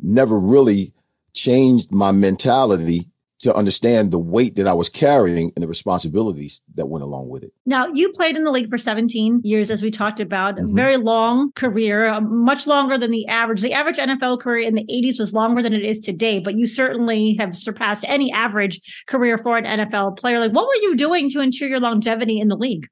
never 0.00 0.38
really 0.38 0.92
changed 1.34 1.92
my 1.92 2.10
mentality 2.10 3.08
to 3.40 3.54
understand 3.54 4.10
the 4.10 4.18
weight 4.18 4.56
that 4.56 4.66
I 4.66 4.72
was 4.72 4.88
carrying 4.88 5.52
and 5.54 5.62
the 5.62 5.68
responsibilities 5.68 6.60
that 6.74 6.86
went 6.86 7.04
along 7.04 7.28
with 7.28 7.44
it. 7.44 7.52
Now, 7.66 7.86
you 7.88 8.12
played 8.12 8.36
in 8.36 8.44
the 8.44 8.50
league 8.50 8.68
for 8.68 8.78
17 8.78 9.42
years, 9.44 9.70
as 9.70 9.82
we 9.82 9.90
talked 9.90 10.18
about, 10.18 10.56
mm-hmm. 10.56 10.70
a 10.70 10.74
very 10.74 10.96
long 10.96 11.52
career, 11.52 12.08
uh, 12.08 12.20
much 12.20 12.66
longer 12.66 12.98
than 12.98 13.12
the 13.12 13.26
average. 13.28 13.60
The 13.60 13.72
average 13.72 13.98
NFL 13.98 14.40
career 14.40 14.66
in 14.66 14.74
the 14.74 14.84
80s 14.84 15.20
was 15.20 15.32
longer 15.32 15.62
than 15.62 15.72
it 15.72 15.84
is 15.84 16.00
today, 16.00 16.40
but 16.40 16.54
you 16.54 16.66
certainly 16.66 17.36
have 17.38 17.54
surpassed 17.54 18.04
any 18.08 18.32
average 18.32 18.80
career 19.06 19.38
for 19.38 19.56
an 19.56 19.64
NFL 19.64 20.18
player. 20.18 20.40
Like, 20.40 20.52
what 20.52 20.66
were 20.66 20.82
you 20.82 20.96
doing 20.96 21.30
to 21.30 21.40
ensure 21.40 21.68
your 21.68 21.80
longevity 21.80 22.40
in 22.40 22.48
the 22.48 22.56
league? 22.56 22.88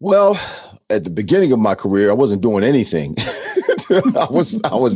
Well, 0.00 0.40
at 0.90 1.04
the 1.04 1.10
beginning 1.10 1.52
of 1.52 1.58
my 1.58 1.74
career, 1.74 2.10
I 2.10 2.14
wasn't 2.14 2.42
doing 2.42 2.64
anything. 2.64 3.14
I 3.90 4.26
was 4.30 4.60
I 4.64 4.74
was 4.74 4.94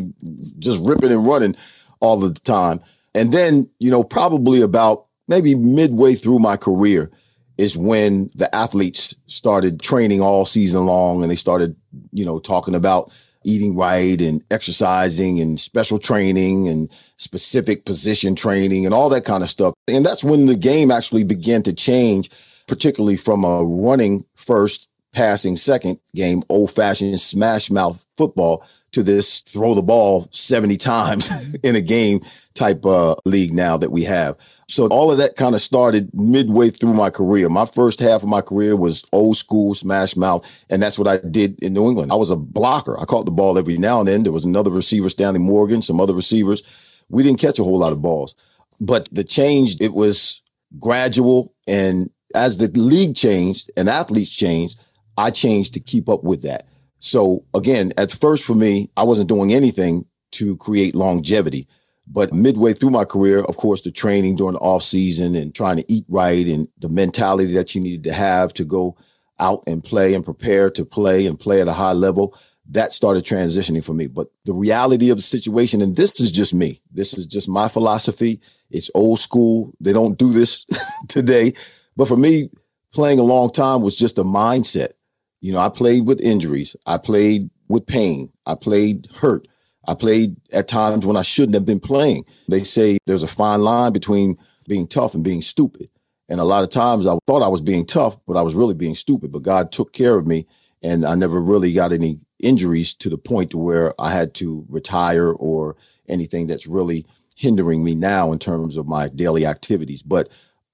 just 0.58 0.80
ripping 0.80 1.12
and 1.12 1.26
running 1.26 1.54
all 2.00 2.18
the 2.18 2.32
time. 2.32 2.80
And 3.16 3.32
then, 3.32 3.68
you 3.78 3.90
know, 3.90 4.04
probably 4.04 4.60
about 4.60 5.06
maybe 5.26 5.54
midway 5.54 6.14
through 6.14 6.38
my 6.38 6.58
career 6.58 7.10
is 7.56 7.74
when 7.74 8.28
the 8.34 8.54
athletes 8.54 9.14
started 9.26 9.80
training 9.80 10.20
all 10.20 10.44
season 10.44 10.84
long 10.84 11.22
and 11.22 11.30
they 11.30 11.36
started, 11.36 11.74
you 12.12 12.26
know, 12.26 12.38
talking 12.38 12.74
about 12.74 13.10
eating 13.42 13.74
right 13.74 14.20
and 14.20 14.44
exercising 14.50 15.40
and 15.40 15.58
special 15.58 15.98
training 15.98 16.68
and 16.68 16.92
specific 17.16 17.86
position 17.86 18.34
training 18.34 18.84
and 18.84 18.94
all 18.94 19.08
that 19.08 19.24
kind 19.24 19.42
of 19.42 19.48
stuff. 19.48 19.72
And 19.88 20.04
that's 20.04 20.22
when 20.22 20.44
the 20.44 20.56
game 20.56 20.90
actually 20.90 21.24
began 21.24 21.62
to 21.62 21.72
change, 21.72 22.30
particularly 22.66 23.16
from 23.16 23.44
a 23.44 23.64
running 23.64 24.26
first, 24.34 24.88
passing 25.14 25.56
second 25.56 25.98
game, 26.14 26.42
old 26.50 26.70
fashioned 26.70 27.18
smash 27.18 27.70
mouth 27.70 28.04
football 28.18 28.62
to 28.92 29.02
this 29.02 29.40
throw 29.40 29.74
the 29.74 29.82
ball 29.82 30.28
70 30.32 30.76
times 30.78 31.54
in 31.62 31.76
a 31.76 31.80
game 31.80 32.20
type 32.56 32.84
of 32.84 33.18
league 33.24 33.52
now 33.52 33.76
that 33.76 33.92
we 33.92 34.02
have. 34.02 34.36
So 34.68 34.88
all 34.88 35.12
of 35.12 35.18
that 35.18 35.36
kind 35.36 35.54
of 35.54 35.60
started 35.60 36.10
midway 36.12 36.70
through 36.70 36.94
my 36.94 37.10
career. 37.10 37.48
My 37.48 37.66
first 37.66 38.00
half 38.00 38.22
of 38.22 38.28
my 38.28 38.40
career 38.40 38.74
was 38.74 39.04
old 39.12 39.36
school 39.36 39.74
smash 39.74 40.16
mouth, 40.16 40.44
and 40.68 40.82
that's 40.82 40.98
what 40.98 41.06
I 41.06 41.18
did 41.18 41.62
in 41.62 41.74
New 41.74 41.88
England. 41.88 42.10
I 42.10 42.16
was 42.16 42.30
a 42.30 42.36
blocker. 42.36 42.98
I 42.98 43.04
caught 43.04 43.26
the 43.26 43.30
ball 43.30 43.58
every 43.58 43.76
now 43.76 44.00
and 44.00 44.08
then. 44.08 44.24
There 44.24 44.32
was 44.32 44.44
another 44.44 44.70
receiver, 44.70 45.08
Stanley 45.08 45.40
Morgan, 45.40 45.82
some 45.82 46.00
other 46.00 46.14
receivers. 46.14 46.62
We 47.08 47.22
didn't 47.22 47.40
catch 47.40 47.58
a 47.58 47.64
whole 47.64 47.78
lot 47.78 47.92
of 47.92 48.02
balls, 48.02 48.34
but 48.80 49.08
the 49.12 49.22
change 49.22 49.76
it 49.80 49.94
was 49.94 50.42
gradual, 50.80 51.54
and 51.68 52.10
as 52.34 52.58
the 52.58 52.68
league 52.68 53.14
changed 53.14 53.70
and 53.76 53.88
athletes 53.88 54.30
changed, 54.30 54.78
I 55.16 55.30
changed 55.30 55.74
to 55.74 55.80
keep 55.80 56.08
up 56.08 56.24
with 56.24 56.42
that. 56.42 56.66
So 56.98 57.44
again, 57.54 57.92
at 57.96 58.10
first 58.10 58.44
for 58.44 58.54
me, 58.54 58.90
I 58.96 59.04
wasn't 59.04 59.28
doing 59.28 59.52
anything 59.52 60.06
to 60.32 60.56
create 60.56 60.94
longevity. 60.94 61.68
But 62.06 62.32
midway 62.32 62.72
through 62.72 62.90
my 62.90 63.04
career, 63.04 63.40
of 63.40 63.56
course, 63.56 63.80
the 63.80 63.90
training 63.90 64.36
during 64.36 64.54
the 64.54 64.60
off 64.60 64.82
season 64.82 65.34
and 65.34 65.54
trying 65.54 65.76
to 65.76 65.92
eat 65.92 66.04
right 66.08 66.46
and 66.46 66.68
the 66.78 66.88
mentality 66.88 67.52
that 67.54 67.74
you 67.74 67.80
needed 67.80 68.04
to 68.04 68.12
have 68.12 68.52
to 68.54 68.64
go 68.64 68.96
out 69.40 69.62
and 69.66 69.82
play 69.82 70.14
and 70.14 70.24
prepare 70.24 70.70
to 70.70 70.84
play 70.84 71.26
and 71.26 71.38
play 71.38 71.60
at 71.60 71.68
a 71.68 71.72
high 71.72 71.92
level, 71.92 72.36
that 72.70 72.92
started 72.92 73.24
transitioning 73.24 73.84
for 73.84 73.92
me. 73.92 74.06
But 74.06 74.28
the 74.44 74.52
reality 74.52 75.10
of 75.10 75.18
the 75.18 75.22
situation, 75.22 75.82
and 75.82 75.94
this 75.94 76.20
is 76.20 76.30
just 76.30 76.54
me, 76.54 76.80
this 76.92 77.14
is 77.14 77.26
just 77.26 77.48
my 77.48 77.68
philosophy. 77.68 78.40
It's 78.70 78.90
old 78.94 79.20
school. 79.20 79.72
They 79.80 79.92
don't 79.92 80.18
do 80.18 80.32
this 80.32 80.66
today. 81.08 81.52
But 81.96 82.08
for 82.08 82.16
me, 82.16 82.50
playing 82.92 83.18
a 83.18 83.24
long 83.24 83.50
time 83.50 83.82
was 83.82 83.96
just 83.96 84.18
a 84.18 84.24
mindset. 84.24 84.92
You 85.40 85.52
know, 85.52 85.60
I 85.60 85.68
played 85.68 86.06
with 86.06 86.20
injuries. 86.20 86.74
I 86.86 86.98
played 86.98 87.50
with 87.68 87.86
pain. 87.86 88.32
I 88.46 88.54
played 88.54 89.08
hurt. 89.16 89.46
I 89.86 89.94
played 89.94 90.36
at 90.52 90.68
times 90.68 91.06
when 91.06 91.16
I 91.16 91.22
shouldn't 91.22 91.54
have 91.54 91.64
been 91.64 91.80
playing. 91.80 92.24
They 92.48 92.64
say 92.64 92.98
there's 93.06 93.22
a 93.22 93.28
fine 93.28 93.62
line 93.62 93.92
between 93.92 94.36
being 94.68 94.86
tough 94.86 95.14
and 95.14 95.22
being 95.22 95.42
stupid. 95.42 95.88
And 96.28 96.40
a 96.40 96.44
lot 96.44 96.64
of 96.64 96.70
times 96.70 97.06
I 97.06 97.16
thought 97.26 97.42
I 97.42 97.48
was 97.48 97.60
being 97.60 97.86
tough, 97.86 98.16
but 98.26 98.36
I 98.36 98.42
was 98.42 98.54
really 98.54 98.74
being 98.74 98.96
stupid. 98.96 99.30
But 99.30 99.42
God 99.42 99.70
took 99.70 99.92
care 99.92 100.16
of 100.16 100.26
me 100.26 100.46
and 100.82 101.06
I 101.06 101.14
never 101.14 101.40
really 101.40 101.72
got 101.72 101.92
any 101.92 102.20
injuries 102.42 102.94
to 102.94 103.08
the 103.08 103.18
point 103.18 103.50
to 103.50 103.58
where 103.58 103.94
I 104.00 104.12
had 104.12 104.34
to 104.34 104.66
retire 104.68 105.32
or 105.32 105.76
anything 106.08 106.46
that's 106.46 106.66
really 106.66 107.06
hindering 107.36 107.84
me 107.84 107.94
now 107.94 108.32
in 108.32 108.38
terms 108.38 108.76
of 108.76 108.86
my 108.86 109.08
daily 109.08 109.46
activities. 109.46 110.02
But 110.02 110.28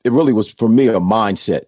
it 0.05 0.13
really 0.13 0.33
was 0.33 0.49
for 0.49 0.69
me 0.69 0.89
a 0.89 0.95
mindset 0.95 1.63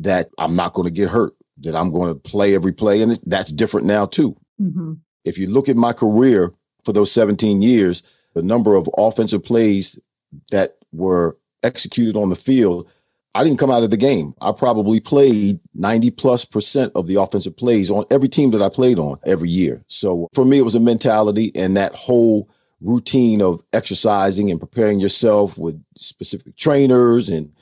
that 0.00 0.30
I'm 0.38 0.56
not 0.56 0.72
going 0.72 0.86
to 0.86 0.92
get 0.92 1.10
hurt, 1.10 1.34
that 1.58 1.76
I'm 1.76 1.90
going 1.90 2.12
to 2.12 2.18
play 2.18 2.54
every 2.54 2.72
play. 2.72 3.00
And 3.00 3.18
that's 3.26 3.52
different 3.52 3.86
now 3.86 4.06
too. 4.06 4.36
Mm-hmm. 4.60 4.94
If 5.24 5.38
you 5.38 5.48
look 5.48 5.68
at 5.68 5.76
my 5.76 5.92
career, 5.92 6.52
for 6.84 6.92
those 6.92 7.12
17 7.12 7.62
years, 7.62 8.02
the 8.34 8.42
number 8.42 8.74
of 8.74 8.88
offensive 8.96 9.44
plays 9.44 9.98
that 10.50 10.76
were 10.92 11.36
executed 11.62 12.16
on 12.16 12.30
the 12.30 12.36
field, 12.36 12.88
I 13.34 13.44
didn't 13.44 13.58
come 13.58 13.70
out 13.70 13.82
of 13.82 13.90
the 13.90 13.96
game. 13.96 14.34
I 14.40 14.52
probably 14.52 14.98
played 14.98 15.60
90 15.74 16.10
plus 16.10 16.44
percent 16.44 16.92
of 16.96 17.06
the 17.06 17.16
offensive 17.16 17.56
plays 17.56 17.90
on 17.90 18.04
every 18.10 18.28
team 18.28 18.50
that 18.50 18.62
I 18.62 18.68
played 18.68 18.98
on 18.98 19.18
every 19.24 19.48
year. 19.48 19.84
So 19.86 20.28
for 20.34 20.44
me, 20.44 20.58
it 20.58 20.64
was 20.64 20.74
a 20.74 20.80
mentality 20.80 21.52
and 21.54 21.76
that 21.76 21.94
whole 21.94 22.48
routine 22.80 23.40
of 23.42 23.62
exercising 23.72 24.50
and 24.50 24.58
preparing 24.58 25.00
yourself 25.00 25.56
with 25.58 25.80
specific 25.96 26.56
trainers 26.56 27.28
and 27.28 27.52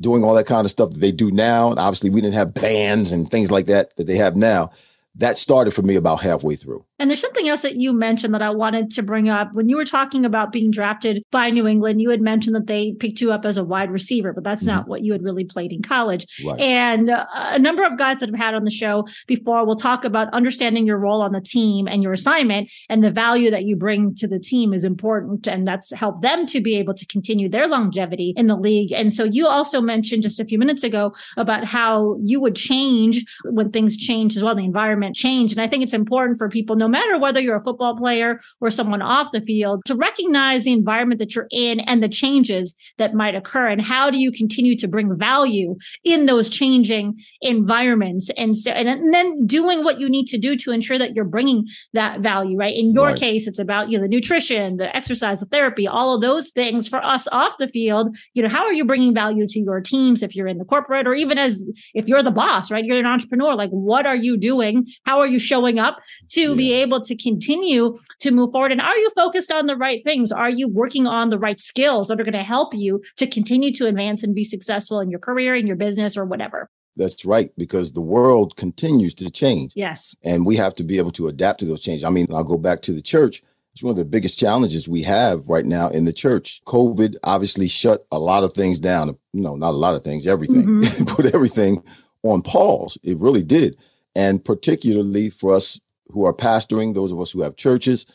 doing 0.00 0.24
all 0.24 0.34
that 0.34 0.46
kind 0.46 0.64
of 0.64 0.70
stuff 0.70 0.90
that 0.90 1.00
they 1.00 1.12
do 1.12 1.30
now. 1.30 1.70
And 1.70 1.78
obviously, 1.78 2.10
we 2.10 2.20
didn't 2.20 2.34
have 2.34 2.54
bands 2.54 3.12
and 3.12 3.28
things 3.28 3.50
like 3.50 3.66
that 3.66 3.94
that 3.96 4.06
they 4.06 4.16
have 4.16 4.36
now. 4.36 4.70
That 5.16 5.36
started 5.36 5.72
for 5.72 5.82
me 5.82 5.96
about 5.96 6.22
halfway 6.22 6.54
through. 6.54 6.84
And 6.98 7.08
there's 7.08 7.20
something 7.20 7.48
else 7.48 7.62
that 7.62 7.76
you 7.76 7.92
mentioned 7.92 8.34
that 8.34 8.42
I 8.42 8.50
wanted 8.50 8.90
to 8.92 9.02
bring 9.02 9.28
up. 9.28 9.52
When 9.52 9.68
you 9.68 9.76
were 9.76 9.84
talking 9.84 10.24
about 10.24 10.52
being 10.52 10.70
drafted 10.70 11.24
by 11.30 11.50
New 11.50 11.66
England, 11.66 12.00
you 12.00 12.10
had 12.10 12.20
mentioned 12.20 12.56
that 12.56 12.66
they 12.66 12.92
picked 12.92 13.20
you 13.20 13.32
up 13.32 13.44
as 13.44 13.56
a 13.56 13.64
wide 13.64 13.90
receiver, 13.90 14.32
but 14.32 14.44
that's 14.44 14.64
mm-hmm. 14.64 14.76
not 14.76 14.88
what 14.88 15.02
you 15.02 15.12
had 15.12 15.22
really 15.22 15.44
played 15.44 15.72
in 15.72 15.82
college. 15.82 16.26
Right. 16.44 16.58
And 16.60 17.10
uh, 17.10 17.26
a 17.32 17.58
number 17.58 17.84
of 17.84 17.98
guys 17.98 18.20
that 18.20 18.28
have 18.28 18.38
had 18.38 18.54
on 18.54 18.64
the 18.64 18.70
show 18.70 19.06
before 19.26 19.64
will 19.64 19.76
talk 19.76 20.04
about 20.04 20.32
understanding 20.32 20.86
your 20.86 20.98
role 20.98 21.22
on 21.22 21.32
the 21.32 21.40
team 21.40 21.86
and 21.86 22.02
your 22.02 22.12
assignment 22.12 22.70
and 22.88 23.04
the 23.04 23.10
value 23.10 23.50
that 23.50 23.64
you 23.64 23.76
bring 23.76 24.14
to 24.16 24.26
the 24.26 24.38
team 24.38 24.74
is 24.74 24.84
important. 24.84 25.46
And 25.46 25.66
that's 25.66 25.92
helped 25.92 26.22
them 26.22 26.46
to 26.46 26.60
be 26.60 26.76
able 26.76 26.94
to 26.94 27.06
continue 27.06 27.48
their 27.48 27.68
longevity 27.68 28.34
in 28.36 28.48
the 28.48 28.56
league. 28.56 28.92
And 28.92 29.14
so 29.14 29.24
you 29.24 29.46
also 29.46 29.80
mentioned 29.80 30.22
just 30.22 30.40
a 30.40 30.44
few 30.44 30.58
minutes 30.58 30.82
ago 30.82 31.14
about 31.36 31.64
how 31.64 32.18
you 32.22 32.40
would 32.40 32.56
change 32.56 33.24
when 33.44 33.70
things 33.70 33.96
change 33.96 34.36
as 34.36 34.42
well, 34.42 34.54
the 34.54 34.64
environment 34.64 35.14
changed. 35.14 35.56
And 35.56 35.60
I 35.60 35.68
think 35.68 35.82
it's 35.82 35.94
important 35.94 36.38
for 36.38 36.48
people, 36.48 36.76
no 36.76 36.87
no 36.88 36.92
matter 36.92 37.18
whether 37.18 37.38
you're 37.38 37.56
a 37.56 37.62
football 37.62 37.94
player 37.94 38.40
or 38.62 38.70
someone 38.70 39.02
off 39.02 39.30
the 39.30 39.42
field, 39.42 39.84
to 39.84 39.94
recognize 39.94 40.64
the 40.64 40.72
environment 40.72 41.18
that 41.18 41.34
you're 41.34 41.48
in 41.50 41.80
and 41.80 42.02
the 42.02 42.08
changes 42.08 42.74
that 42.96 43.12
might 43.12 43.34
occur. 43.34 43.68
And 43.68 43.82
how 43.82 44.10
do 44.10 44.18
you 44.18 44.32
continue 44.32 44.74
to 44.78 44.88
bring 44.88 45.14
value 45.18 45.76
in 46.02 46.24
those 46.24 46.48
changing 46.48 47.22
environments? 47.42 48.30
And 48.38 48.56
so, 48.56 48.70
and, 48.70 48.88
and 48.88 49.12
then 49.12 49.46
doing 49.46 49.84
what 49.84 50.00
you 50.00 50.08
need 50.08 50.28
to 50.28 50.38
do 50.38 50.56
to 50.56 50.70
ensure 50.70 50.98
that 50.98 51.14
you're 51.14 51.26
bringing 51.26 51.66
that 51.92 52.20
value, 52.20 52.56
right? 52.56 52.74
In 52.74 52.92
your 52.94 53.08
right. 53.08 53.20
case, 53.20 53.46
it's 53.46 53.58
about, 53.58 53.90
you 53.90 53.98
know, 53.98 54.04
the 54.04 54.08
nutrition, 54.08 54.78
the 54.78 54.96
exercise, 54.96 55.40
the 55.40 55.46
therapy, 55.46 55.86
all 55.86 56.14
of 56.14 56.22
those 56.22 56.48
things 56.52 56.88
for 56.88 57.04
us 57.04 57.28
off 57.32 57.56
the 57.58 57.68
field. 57.68 58.16
You 58.32 58.42
know, 58.42 58.48
how 58.48 58.64
are 58.64 58.72
you 58.72 58.86
bringing 58.86 59.12
value 59.12 59.46
to 59.46 59.60
your 59.60 59.82
teams 59.82 60.22
if 60.22 60.34
you're 60.34 60.48
in 60.48 60.56
the 60.56 60.64
corporate 60.64 61.06
or 61.06 61.14
even 61.14 61.36
as 61.36 61.62
if 61.92 62.08
you're 62.08 62.22
the 62.22 62.30
boss, 62.30 62.70
right? 62.70 62.82
You're 62.82 62.98
an 62.98 63.04
entrepreneur. 63.04 63.54
Like, 63.54 63.70
what 63.70 64.06
are 64.06 64.16
you 64.16 64.38
doing? 64.38 64.86
How 65.04 65.20
are 65.20 65.26
you 65.26 65.38
showing 65.38 65.78
up 65.78 65.98
to 66.30 66.50
yeah. 66.50 66.54
be 66.54 66.77
able 66.80 67.00
to 67.02 67.16
continue 67.16 67.98
to 68.20 68.30
move 68.30 68.52
forward? 68.52 68.72
And 68.72 68.80
are 68.80 68.96
you 68.96 69.10
focused 69.10 69.52
on 69.52 69.66
the 69.66 69.76
right 69.76 70.02
things? 70.04 70.32
Are 70.32 70.50
you 70.50 70.68
working 70.68 71.06
on 71.06 71.30
the 71.30 71.38
right 71.38 71.60
skills 71.60 72.08
that 72.08 72.20
are 72.20 72.24
going 72.24 72.32
to 72.32 72.42
help 72.42 72.74
you 72.74 73.02
to 73.16 73.26
continue 73.26 73.72
to 73.74 73.86
advance 73.86 74.22
and 74.22 74.34
be 74.34 74.44
successful 74.44 75.00
in 75.00 75.10
your 75.10 75.20
career, 75.20 75.54
in 75.54 75.66
your 75.66 75.76
business, 75.76 76.16
or 76.16 76.24
whatever? 76.24 76.70
That's 76.96 77.24
right, 77.24 77.50
because 77.56 77.92
the 77.92 78.00
world 78.00 78.56
continues 78.56 79.14
to 79.14 79.30
change. 79.30 79.72
Yes. 79.76 80.16
And 80.24 80.44
we 80.44 80.56
have 80.56 80.74
to 80.74 80.84
be 80.84 80.98
able 80.98 81.12
to 81.12 81.28
adapt 81.28 81.60
to 81.60 81.66
those 81.66 81.82
changes. 81.82 82.02
I 82.02 82.10
mean, 82.10 82.26
I'll 82.32 82.42
go 82.42 82.58
back 82.58 82.82
to 82.82 82.92
the 82.92 83.02
church. 83.02 83.42
It's 83.72 83.84
one 83.84 83.92
of 83.92 83.96
the 83.96 84.04
biggest 84.04 84.36
challenges 84.36 84.88
we 84.88 85.02
have 85.02 85.48
right 85.48 85.64
now 85.64 85.88
in 85.88 86.04
the 86.04 86.12
church. 86.12 86.60
COVID 86.66 87.14
obviously 87.22 87.68
shut 87.68 88.04
a 88.10 88.18
lot 88.18 88.42
of 88.42 88.52
things 88.52 88.80
down. 88.80 89.16
No, 89.32 89.54
not 89.54 89.70
a 89.70 89.76
lot 89.76 89.94
of 89.94 90.02
things, 90.02 90.26
everything. 90.26 90.66
Mm-hmm. 90.66 91.04
Put 91.14 91.32
everything 91.32 91.84
on 92.24 92.42
pause. 92.42 92.98
It 93.04 93.18
really 93.18 93.44
did. 93.44 93.78
And 94.16 94.44
particularly 94.44 95.30
for 95.30 95.54
us 95.54 95.80
who 96.10 96.24
are 96.26 96.34
pastoring, 96.34 96.94
those 96.94 97.12
of 97.12 97.20
us 97.20 97.30
who 97.30 97.42
have 97.42 97.56
churches, 97.56 98.06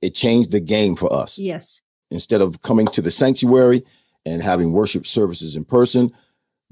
it 0.00 0.14
changed 0.14 0.50
the 0.50 0.60
game 0.60 0.96
for 0.96 1.12
us. 1.12 1.38
Yes. 1.38 1.82
Instead 2.10 2.40
of 2.40 2.62
coming 2.62 2.86
to 2.88 3.02
the 3.02 3.10
sanctuary 3.10 3.84
and 4.26 4.42
having 4.42 4.72
worship 4.72 5.06
services 5.06 5.56
in 5.56 5.64
person, 5.64 6.12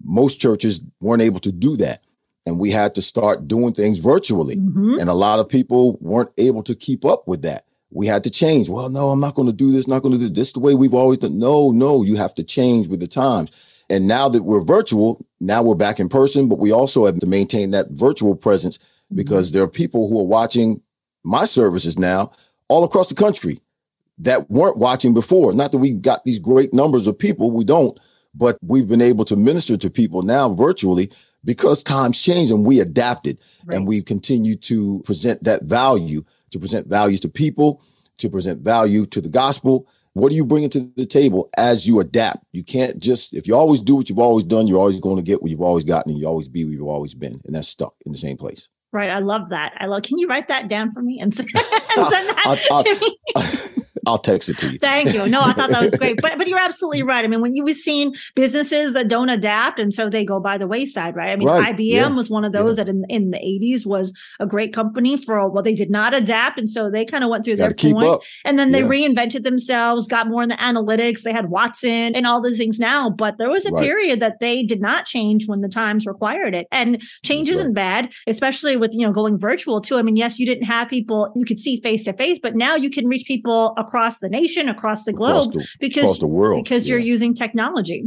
most 0.03 0.41
churches 0.41 0.83
weren't 1.01 1.23
able 1.23 1.41
to 1.41 1.53
do 1.53 1.77
that. 1.77 2.05
And 2.47 2.59
we 2.59 2.71
had 2.71 2.95
to 2.95 3.03
start 3.03 3.47
doing 3.47 3.73
things 3.73 3.99
virtually. 3.99 4.57
Mm-hmm. 4.57 4.99
And 4.99 5.11
a 5.11 5.15
lot 5.15 5.39
of 5.41 5.49
people 5.49 5.99
weren't 6.01 6.31
able 6.39 6.63
to 6.65 6.75
keep 6.75 7.05
up 7.05 7.29
with 7.29 7.43
that. 7.43 7.65
We 7.91 8.07
had 8.07 8.25
to 8.25 8.31
change. 8.31 8.69
Well, 8.69 8.89
no, 8.89 9.09
I'm 9.09 9.21
not 9.21 9.35
going 9.35 9.49
to 9.49 9.53
do 9.53 9.73
this, 9.73 9.89
not 9.89 10.03
going 10.03 10.13
to 10.13 10.19
do 10.19 10.29
this 10.29 10.53
the 10.53 10.61
way 10.61 10.75
we've 10.75 10.95
always 10.95 11.19
done. 11.19 11.39
No, 11.39 11.71
no, 11.71 12.03
you 12.03 12.17
have 12.17 12.35
to 12.37 12.43
change 12.43 12.87
with 12.87 13.01
the 13.01 13.09
times. 13.09 13.51
And 13.91 14.07
now 14.07 14.29
that 14.29 14.45
we're 14.45 14.63
virtual, 14.63 15.25
now 15.41 15.63
we're 15.63 15.75
back 15.75 15.99
in 15.99 16.09
person, 16.09 16.49
but 16.49 16.61
we 16.61 16.73
also 16.73 17.07
have 17.07 17.19
to 17.19 17.27
maintain 17.27 17.73
that 17.73 17.91
virtual 17.91 18.37
presence 18.37 18.79
because 19.15 19.51
there 19.51 19.63
are 19.63 19.69
people 19.69 20.09
who 20.09 20.19
are 20.21 20.27
watching 20.27 20.81
my 21.25 21.45
services 21.45 21.99
now 21.99 22.33
all 22.69 22.85
across 22.85 23.09
the 23.09 23.15
country 23.15 23.59
that 24.19 24.51
weren't 24.51 24.77
watching 24.77 25.15
before. 25.15 25.53
Not 25.53 25.73
that 25.73 25.79
we 25.79 25.93
got 25.93 26.25
these 26.25 26.39
great 26.39 26.73
numbers 26.73 27.07
of 27.07 27.19
people, 27.19 27.51
we 27.51 27.65
don't, 27.65 27.99
but 28.35 28.59
we've 28.63 28.89
been 28.89 29.03
able 29.03 29.25
to 29.27 29.37
minister 29.37 29.77
to 29.77 29.91
people 29.91 30.23
now 30.23 30.53
virtually 30.55 31.11
because 31.45 31.83
times 31.83 32.21
change 32.21 32.51
and 32.51 32.67
we 32.67 32.81
adapted 32.81 33.39
right. 33.65 33.77
and 33.77 33.89
we 33.89 34.03
continue 34.03 34.55
to 34.57 35.01
present 35.05 35.43
that 35.45 35.63
value, 35.65 36.23
to 36.51 36.59
present 36.59 36.87
values 36.87 37.21
to 37.21 37.29
people, 37.29 37.83
to 38.19 38.29
present 38.29 38.61
value 38.61 39.07
to 39.07 39.21
the 39.21 39.31
gospel 39.31 39.89
what 40.13 40.33
are 40.33 40.35
you 40.35 40.45
bringing 40.45 40.71
to 40.71 40.91
the 40.97 41.07
table 41.07 41.51
as 41.57 41.87
you 41.87 42.01
adapt? 42.01 42.45
You 42.53 42.65
can't 42.65 42.99
just, 42.99 43.33
if 43.33 43.47
you 43.47 43.55
always 43.55 43.81
do 43.81 43.97
what 43.97 44.09
you've 44.09 44.19
always 44.19 44.45
done, 44.45 44.67
you're 44.67 44.79
always 44.79 44.99
going 44.99 45.17
to 45.17 45.23
get 45.23 45.41
what 45.41 45.51
you've 45.51 45.61
always 45.61 45.85
gotten 45.85 46.11
and 46.11 46.21
you 46.21 46.27
always 46.27 46.49
be 46.49 46.65
where 46.65 46.75
you've 46.75 46.83
always 46.83 47.15
been. 47.15 47.41
And 47.45 47.55
that's 47.55 47.69
stuck 47.69 47.95
in 48.05 48.13
the 48.13 48.19
same 48.19 48.37
place. 48.37 48.69
Right. 48.93 49.11
I 49.11 49.21
love 49.21 49.51
that. 49.51 49.75
I 49.79 49.87
love, 49.87 50.03
can 50.03 50.19
you 50.19 50.27
write 50.27 50.49
that 50.49 50.69
down 50.69 50.93
for 50.93 51.01
me 51.01 51.21
and, 51.21 51.33
uh, 51.41 51.45
send 51.45 52.29
that 52.29 52.43
I'll, 52.45 52.77
I'll, 52.77 52.85
to 52.85 53.01
me? 53.01 53.19
I'll 54.07 54.19
text 54.19 54.49
it 54.49 54.59
to 54.59 54.71
you. 54.71 54.79
Thank 54.79 55.13
you. 55.13 55.29
No, 55.29 55.43
I 55.43 55.53
thought 55.53 55.71
that 55.71 55.83
was 55.83 55.97
great. 55.97 56.21
But 56.21 56.37
but 56.39 56.49
you're 56.49 56.59
absolutely 56.59 57.03
right. 57.03 57.25
I 57.25 57.29
mean, 57.29 57.41
when 57.41 57.55
you've 57.55 57.77
seen 57.77 58.15
businesses 58.35 58.93
that 58.93 59.09
don't 59.09 59.29
adapt 59.29 59.79
and 59.79 59.93
so 59.95 60.11
they 60.11 60.25
go 60.25 60.39
by 60.39 60.59
the 60.59 60.67
wayside, 60.67 61.17
right? 61.17 61.31
I 61.31 61.37
mean, 61.37 61.49
right. 61.49 61.75
IBM 61.75 61.91
yeah. 61.91 62.09
was 62.09 62.29
one 62.29 62.45
of 62.45 62.53
those 62.53 62.77
yeah. 62.77 62.85
that 62.85 62.91
in, 62.91 63.05
in 63.09 63.31
the 63.31 63.39
80s 63.39 63.87
was 63.87 64.13
a 64.39 64.47
great 64.47 64.75
company 64.75 65.17
for 65.17 65.49
well, 65.49 65.63
they 65.63 65.75
did 65.75 65.91
not 65.91 66.15
adapt. 66.15 66.59
And 66.59 66.69
so 66.69 66.91
they 66.91 67.05
kind 67.05 67.25
of 67.25 67.31
went 67.31 67.45
through 67.45 67.57
their 67.57 67.73
point. 67.73 68.05
Up. 68.05 68.23
And 68.45 68.59
then 68.59 68.71
they 68.71 68.81
yeah. 68.81 68.89
reinvented 68.89 69.45
themselves, 69.45 70.07
got 70.07 70.29
more 70.29 70.43
in 70.43 70.49
the 70.49 70.57
analytics. 70.57 71.23
They 71.23 71.33
had 71.33 71.51
Watson 71.51 72.15
and 72.15 72.27
all 72.27 72.43
these 72.43 72.59
things 72.59 72.79
now. 72.79 73.11
But 73.11 73.39
there 73.39 73.51
was 73.51 73.67
a 73.67 73.73
right. 73.73 73.85
period 73.85 74.21
that 74.21 74.41
they 74.41 74.63
did 74.63 74.81
not 74.81 75.07
change 75.07 75.49
when 75.49 75.61
the 75.61 75.69
times 75.69 76.07
required 76.07 76.55
it. 76.55 76.67
And 76.71 77.03
change 77.25 77.49
That's 77.49 77.61
isn't 77.61 77.75
right. 77.75 78.05
bad, 78.05 78.13
especially 78.27 78.77
with 78.77 78.93
you 78.95 79.07
know 79.07 79.13
going 79.13 79.39
virtual 79.39 79.81
too. 79.81 79.97
I 79.97 80.03
mean, 80.03 80.17
yes, 80.17 80.39
you 80.39 80.47
didn't 80.47 80.65
have 80.65 80.89
people 80.89 81.33
you 81.35 81.45
could 81.45 81.59
see 81.59 81.81
face 81.81 82.05
to 82.05 82.13
face, 82.13 82.39
but 82.43 82.55
now 82.55 82.75
you 82.75 82.91
can 82.91 83.07
reach 83.07 83.27
people 83.27 83.75
across 83.77 83.90
the 84.19 84.29
nation, 84.29 84.69
across 84.69 85.05
the 85.05 85.13
globe, 85.13 85.49
across 85.49 85.55
the, 85.55 85.67
because 85.79 86.03
across 86.05 86.19
the 86.19 86.27
world, 86.27 86.65
because 86.65 86.87
yeah. 86.87 86.93
you're 86.93 87.05
using 87.05 87.35
technology. 87.35 88.05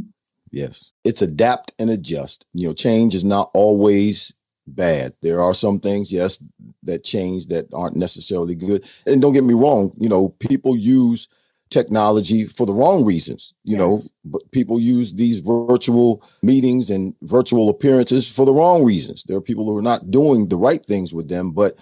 Yes, 0.51 0.91
it's 1.03 1.21
adapt 1.21 1.73
and 1.79 1.89
adjust. 1.89 2.45
You 2.53 2.67
know, 2.67 2.73
change 2.73 3.15
is 3.15 3.23
not 3.23 3.49
always 3.53 4.33
bad. 4.67 5.13
There 5.21 5.41
are 5.41 5.53
some 5.53 5.79
things, 5.79 6.11
yes, 6.11 6.41
that 6.83 7.03
change 7.03 7.47
that 7.47 7.67
aren't 7.73 7.95
necessarily 7.95 8.55
good. 8.55 8.87
And 9.05 9.21
don't 9.21 9.33
get 9.33 9.43
me 9.43 9.53
wrong, 9.53 9.91
you 9.97 10.09
know, 10.09 10.29
people 10.39 10.77
use 10.77 11.27
technology 11.69 12.45
for 12.45 12.67
the 12.67 12.73
wrong 12.73 13.03
reasons, 13.03 13.53
you 13.63 13.77
yes. 13.77 13.79
know, 13.79 13.99
but 14.25 14.51
people 14.51 14.79
use 14.79 15.13
these 15.13 15.39
virtual 15.39 16.23
meetings 16.43 16.91
and 16.91 17.15
virtual 17.23 17.67
appearances 17.69 18.27
for 18.27 18.45
the 18.45 18.53
wrong 18.53 18.83
reasons. 18.83 19.23
There 19.23 19.37
are 19.37 19.41
people 19.41 19.65
who 19.65 19.75
are 19.77 19.81
not 19.81 20.11
doing 20.11 20.47
the 20.47 20.57
right 20.57 20.85
things 20.85 21.13
with 21.13 21.29
them, 21.29 21.51
but 21.51 21.75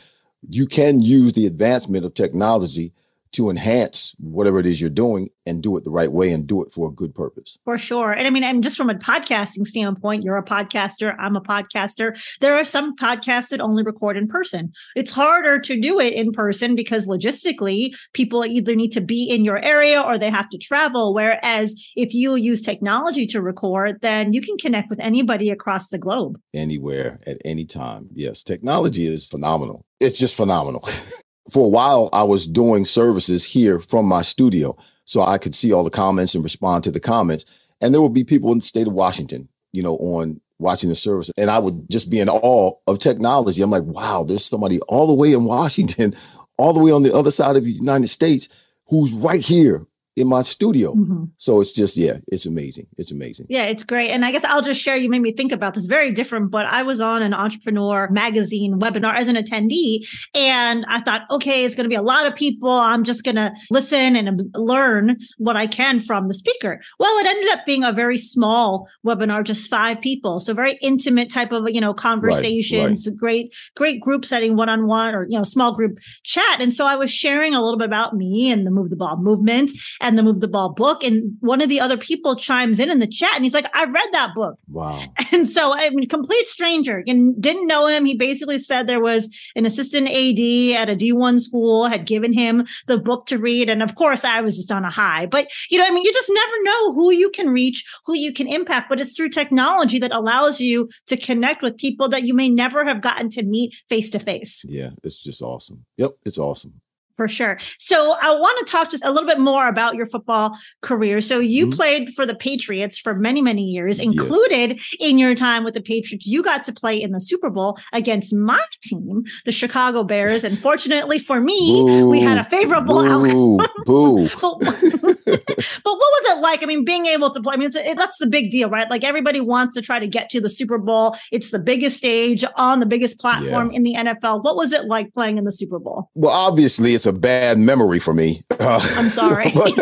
you 0.50 0.66
can 0.66 1.02
use 1.02 1.34
the 1.34 1.46
advancement 1.46 2.06
of 2.06 2.14
technology 2.14 2.94
to 3.34 3.50
enhance 3.50 4.14
whatever 4.20 4.60
it 4.60 4.66
is 4.66 4.82
you're 4.82 4.90
doing 4.90 5.30
and 5.46 5.64
do 5.64 5.76
it 5.78 5.84
the 5.84 5.92
right 5.92 6.12
way 6.12 6.32
and 6.32 6.48
do 6.48 6.62
it 6.62 6.72
for 6.72 6.90
a 6.90 6.92
good 6.92 7.16
purpose. 7.16 7.58
For 7.66 7.78
sure. 7.78 8.12
And 8.12 8.28
I 8.28 8.30
mean, 8.30 8.44
I'm 8.44 8.62
just 8.62 8.78
from 8.78 8.90
a 8.90 8.96
podcasting 8.96 9.66
standpoint, 9.66 10.24
you're 10.24 10.38
a 10.38 10.44
podcaster, 10.44 11.16
I'm 11.18 11.36
a 11.36 11.42
podcaster. 11.42 12.18
There 12.42 12.56
are 12.56 12.66
some 12.66 12.96
podcasts 12.96 13.50
that 13.50 13.62
only 13.62 13.84
record 13.84 14.18
in 14.18 14.28
person. 14.28 14.72
It's 14.96 15.12
harder 15.12 15.60
to 15.60 15.80
do 15.80 16.00
it 16.00 16.14
in 16.14 16.32
person 16.32 16.76
because 16.76 17.08
logistically, 17.08 17.96
people 18.14 18.46
either 18.46 18.76
need 18.76 18.92
to 18.92 19.02
be 19.02 19.30
in 19.30 19.44
your 19.44 19.64
area 19.64 20.02
or 20.02 20.18
they 20.18 20.30
have 20.30 20.50
to 20.50 20.58
travel. 20.58 21.14
Whereas 21.14 21.76
if 21.96 22.14
you 22.14 22.36
use 22.36 22.62
technology 22.62 23.26
to 23.28 23.42
record, 23.42 24.00
then 24.02 24.34
you 24.34 24.42
can 24.42 24.58
connect 24.58 24.90
with 24.90 25.00
anybody 25.00 25.50
across 25.50 25.90
the 25.90 25.98
globe. 25.98 26.40
Anywhere 26.54 27.20
at 27.26 27.38
any 27.46 27.66
time. 27.66 28.10
Yes. 28.14 28.44
Technology 28.44 29.08
is 29.08 29.28
phenomenal. 29.28 29.86
It's 30.00 30.20
just 30.20 30.36
phenomenal. 30.36 30.88
for 31.52 31.66
a 31.66 31.70
while, 31.70 32.10
I 32.14 32.24
was 32.24 32.48
doing 32.48 32.86
services 32.86 33.44
here 33.44 33.80
from 33.80 34.06
my 34.06 34.22
studio. 34.22 34.78
So 35.04 35.22
I 35.22 35.38
could 35.38 35.54
see 35.54 35.74
all 35.74 35.84
the 35.84 35.90
comments 35.90 36.34
and 36.34 36.44
respond 36.44 36.86
to 36.86 36.92
the 36.92 37.00
comments. 37.00 37.44
And 37.82 37.94
there 37.94 38.02
would 38.02 38.14
be 38.14 38.24
people 38.24 38.52
in 38.52 38.60
the 38.60 38.64
state 38.64 38.88
of 38.88 38.94
Washington, 38.94 39.50
you 39.74 39.84
know, 39.84 39.98
on 39.98 40.40
watching 40.60 40.90
the 40.90 40.96
service. 40.96 41.30
And 41.38 41.50
I 41.50 41.60
would 41.60 41.90
just 41.90 42.10
be 42.10 42.20
in 42.20 42.30
awe 42.30 42.72
of 42.88 43.00
technology. 43.00 43.62
I'm 43.62 43.72
like, 43.72 43.84
wow, 43.84 44.24
there's 44.24 44.46
somebody 44.46 44.80
all 44.88 45.08
the 45.08 45.14
way 45.14 45.34
in 45.34 45.44
Washington, 45.44 46.14
all 46.58 46.72
the 46.72 46.80
way 46.80 46.92
on 46.92 47.04
the 47.04 47.14
other 47.14 47.32
side 47.32 47.58
of 47.58 47.66
the 47.66 47.72
United 47.72 48.08
States 48.08 48.48
who's 48.88 49.12
right 49.12 49.42
here 49.42 49.86
in 50.18 50.28
my 50.28 50.42
studio. 50.42 50.94
Mm-hmm. 50.94 51.24
So 51.38 51.62
it's 51.62 51.72
just, 51.72 51.96
yeah, 51.96 52.18
it's 52.28 52.46
amazing. 52.46 52.86
It's 52.98 53.12
amazing. 53.12 53.46
Yeah, 53.50 53.64
it's 53.64 53.84
great. 53.86 54.10
And 54.10 54.26
I 54.26 54.32
guess 54.32 54.44
I'll 54.44 54.62
just 54.62 54.82
share, 54.82 54.98
you 54.98 55.10
made 55.10 55.22
me 55.22 55.32
think 55.32 55.54
about 55.54 55.74
this 55.74 55.86
very 55.86 56.12
different, 56.12 56.52
but 56.52 56.66
I 56.66 56.84
was 56.84 57.00
on 57.00 57.22
an 57.22 57.34
entrepreneur 57.34 58.10
magazine 58.12 58.80
webinar 58.80 59.14
as 59.16 59.28
an 59.28 59.38
attendee. 59.38 60.06
And 60.36 60.86
I 60.90 61.00
thought, 61.00 61.22
okay, 61.32 61.64
it's 61.64 61.76
going 61.76 61.86
to 61.86 61.90
be 61.90 61.96
a 61.96 62.02
lot 62.02 62.26
of 62.26 62.36
people. 62.36 62.72
I'm 62.72 63.06
just 63.06 63.24
going 63.24 63.38
to 63.38 63.54
listen 63.70 64.18
and 64.18 64.42
learn 64.54 65.18
what 65.38 65.56
I 65.56 65.66
can 65.66 66.02
from 66.02 66.28
the 66.28 66.34
speaker. 66.34 66.82
Well, 67.00 67.18
it 67.20 67.26
ended 67.26 67.50
up 67.52 67.66
being 67.66 67.86
a 67.86 67.94
very 67.94 68.18
small 68.18 68.88
webinar, 69.06 69.46
just 69.46 69.70
five 69.70 70.02
people. 70.02 70.42
So 70.42 70.54
very 70.54 70.78
intimate 70.82 71.30
type 71.30 71.54
of, 71.54 71.70
you 71.70 71.80
know, 71.80 71.94
conversations, 71.94 73.08
right, 73.08 73.12
right. 73.12 73.18
great, 73.18 73.54
great 73.76 74.02
group 74.02 74.26
setting 74.26 74.58
one 74.58 74.68
on 74.68 74.88
one 74.88 75.16
or, 75.16 75.26
you 75.30 75.38
know, 75.38 75.44
small 75.44 75.74
group 75.74 76.00
chat. 76.24 76.60
And 76.60 76.74
so 76.74 76.86
I 76.86 76.96
was 76.96 77.12
sharing 77.12 77.54
a 77.54 77.62
little 77.62 77.78
bit 77.78 77.88
about 77.88 78.16
me 78.16 78.52
and 78.52 78.68
the 78.68 78.72
Move 78.72 78.90
the 78.90 78.98
Ball 78.98 79.16
movement 79.16 79.72
and 80.02 80.18
the 80.18 80.24
Move 80.24 80.42
the 80.42 80.48
Ball 80.48 80.70
book. 80.70 81.04
And 81.04 81.38
one 81.40 81.62
of 81.62 81.70
the 81.70 81.80
other 81.80 81.96
people 81.96 82.36
chimes 82.36 82.80
in 82.80 82.92
in 82.92 83.00
the 83.00 83.08
chat 83.08 83.36
and 83.36 83.44
he's 83.44 83.54
like, 83.54 83.70
I 83.74 83.86
read 83.86 84.10
that 84.12 84.34
book. 84.36 84.58
Wow. 84.68 85.06
And 85.34 85.48
so, 85.48 85.74
I 85.74 85.90
mean, 85.92 86.10
complete 86.10 86.46
stranger 86.46 87.04
and 87.08 87.42
didn't 87.42 87.66
know 87.66 87.88
him. 87.88 88.04
He 88.04 88.18
basically 88.18 88.60
said 88.60 88.86
there 88.86 89.00
was 89.00 89.30
an 89.56 89.66
assistant 89.66 90.10
AD 90.10 90.76
at 90.76 90.90
a 90.90 90.96
D1 90.96 91.40
school 91.40 91.86
had 91.86 92.06
given 92.06 92.34
him 92.34 92.68
the 92.88 92.98
book 92.98 93.28
to 93.28 93.38
read. 93.38 93.70
And 93.70 93.82
of 93.82 93.96
course, 93.96 94.26
I 94.26 94.42
was 94.42 94.58
just 94.58 94.74
on 94.74 94.84
a 94.84 94.90
high. 94.90 95.28
But, 95.28 95.48
you 95.70 95.78
know, 95.78 95.86
I 95.86 95.92
mean, 95.92 96.04
you 96.04 96.12
just 96.12 96.30
never 96.34 96.64
know 96.64 96.94
who 96.94 97.12
you 97.12 97.30
can 97.30 97.50
reach, 97.50 97.86
who 98.06 98.14
you 98.14 98.34
can 98.34 98.48
impact, 98.48 98.90
but 98.90 99.00
it's 99.00 99.16
through 99.16 99.30
technology 99.30 100.00
that 100.00 100.12
allows 100.12 100.60
you 100.60 100.90
to 101.08 101.16
connect 101.16 101.62
with 101.62 101.78
people 101.78 102.10
that 102.10 102.24
you 102.24 102.34
may 102.34 102.50
never 102.50 102.84
have 102.84 103.02
gotten 103.02 103.30
to 103.30 103.44
meet 103.44 103.74
face 103.88 104.10
to 104.10 104.20
face. 104.20 104.66
Yeah, 104.68 104.90
it's 105.04 105.24
just 105.24 105.42
awesome. 105.42 105.86
Yep, 105.98 106.12
it's 106.26 106.38
awesome 106.38 106.81
For 107.22 107.28
sure. 107.28 107.60
So 107.78 108.18
I 108.20 108.32
want 108.32 108.66
to 108.66 108.72
talk 108.72 108.90
just 108.90 109.06
a 109.06 109.12
little 109.12 109.28
bit 109.28 109.38
more 109.38 109.68
about 109.68 109.94
your 109.94 110.08
football 110.08 110.58
career. 110.82 111.22
So 111.22 111.38
you 111.38 111.68
mm-hmm. 111.68 111.76
played 111.76 112.10
for 112.16 112.26
the 112.26 112.34
Patriots 112.34 112.98
for 112.98 113.14
many, 113.14 113.44
many 113.44 113.62
years, 113.62 114.00
included 114.00 114.72
yes. 114.72 114.96
in 115.00 115.20
your 115.20 115.36
time 115.36 115.64
with 115.64 115.76
the 115.76 115.82
Patriots. 115.82 116.26
You 116.26 116.42
got 116.42 116.64
to 116.64 116.74
play 116.74 117.00
in 117.00 117.12
the 117.12 117.22
Super 117.22 117.52
Bowl 117.52 117.78
against 117.94 118.34
my 118.34 118.60
team, 118.82 119.24
the 119.46 119.52
Chicago 119.52 120.04
Bears. 120.04 120.44
And 120.44 120.58
fortunately 120.58 121.20
for 121.20 121.40
me, 121.40 121.84
boo, 121.86 122.10
we 122.10 122.22
had 122.22 122.40
a 122.40 122.44
favorable 122.44 123.04
boo, 123.04 123.60
outcome. 123.62 123.84
Boo. 123.86 124.30
but, 124.42 124.60
but, 124.64 124.64
what 124.64 125.84
was 125.84 126.38
it 126.38 126.42
like? 126.42 126.64
I 126.64 126.66
mean, 126.66 126.84
being 126.84 127.06
able 127.06 127.30
to 127.30 127.40
play, 127.40 127.54
I 127.54 127.58
mean, 127.58 127.70
it, 127.72 127.98
that's 128.00 128.18
the 128.18 128.26
big 128.26 128.50
deal, 128.50 128.68
right? 128.68 128.90
Like 128.90 129.04
everybody 129.04 129.42
wants 129.42 129.76
to 129.76 129.84
try 129.84 130.00
to 130.00 130.08
get 130.08 130.32
to 130.32 130.42
the 130.42 130.50
Super 130.50 130.80
Bowl. 130.80 131.16
It's 131.32 131.52
the 131.52 131.60
biggest 131.60 131.98
stage 131.98 132.44
on 132.56 132.80
the 132.80 132.88
biggest 132.88 133.20
platform 133.20 133.70
yeah. 133.70 133.78
in 133.78 133.84
the 133.84 133.94
NFL. 133.94 134.44
What 134.44 134.56
was 134.56 134.74
it 134.74 134.86
like 134.86 135.14
playing 135.14 135.38
in 135.38 135.44
the 135.44 135.52
Super 135.52 135.78
Bowl? 135.78 136.10
Well, 136.16 136.34
obviously, 136.34 136.96
it's 136.96 137.06
a 137.06 137.11
bad 137.14 137.58
memory 137.58 138.00
for 138.00 138.14
me. 138.14 138.44
I'm 138.60 139.10
sorry. 139.10 139.52
but, 139.56 139.74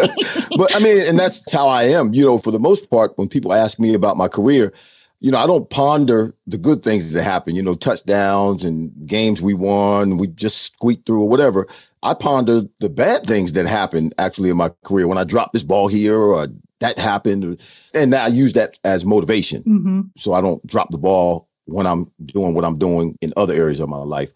but 0.58 0.76
I 0.76 0.80
mean, 0.80 1.08
and 1.08 1.18
that's 1.18 1.50
how 1.52 1.68
I 1.68 1.84
am. 1.84 2.13
You 2.13 2.26
know, 2.26 2.38
for 2.38 2.52
the 2.52 2.60
most 2.60 2.89
part, 2.89 3.18
when 3.18 3.28
people 3.28 3.54
ask 3.54 3.80
me 3.80 3.94
about 3.94 4.18
my 4.18 4.28
career, 4.28 4.74
you 5.20 5.32
know, 5.32 5.38
I 5.38 5.48
don't 5.48 5.70
ponder 5.70 6.34
the 6.48 6.58
good 6.58 6.82
things 6.82 7.12
that 7.12 7.24
happen, 7.24 7.56
you 7.56 7.62
know, 7.62 7.76
touchdowns 7.76 8.63
and 8.63 8.92
games 9.06 9.42
we 9.42 9.54
won, 9.54 10.18
we 10.18 10.28
just 10.28 10.62
squeaked 10.62 11.06
through 11.06 11.22
or 11.22 11.28
whatever. 11.28 11.68
I 12.02 12.13
ponder 12.13 12.62
the 12.80 12.89
bad 12.89 13.24
things 13.24 13.54
that 13.54 13.68
happened 13.68 14.15
actually 14.18 14.50
in 14.50 14.58
my 14.58 14.72
career 14.86 15.08
when 15.08 15.18
I 15.18 15.26
dropped 15.26 15.54
this 15.54 15.63
ball 15.63 15.89
here 15.89 16.18
or 16.18 16.48
that 16.80 16.98
happened. 16.98 17.62
And 17.94 18.15
I 18.15 18.28
use 18.28 18.54
that 18.54 18.80
as 18.86 19.04
motivation. 19.04 19.63
Mm-hmm. 19.63 20.02
So 20.18 20.34
I 20.34 20.39
don't 20.39 20.65
drop 20.65 20.89
the 20.92 20.98
ball 20.98 21.50
when 21.65 21.86
I'm 21.86 22.12
doing 22.26 22.54
what 22.54 22.63
I'm 22.63 22.78
doing 22.78 23.18
in 23.22 23.34
other 23.36 23.54
areas 23.54 23.82
of 23.82 23.89
my 23.89 23.98
life. 23.98 24.32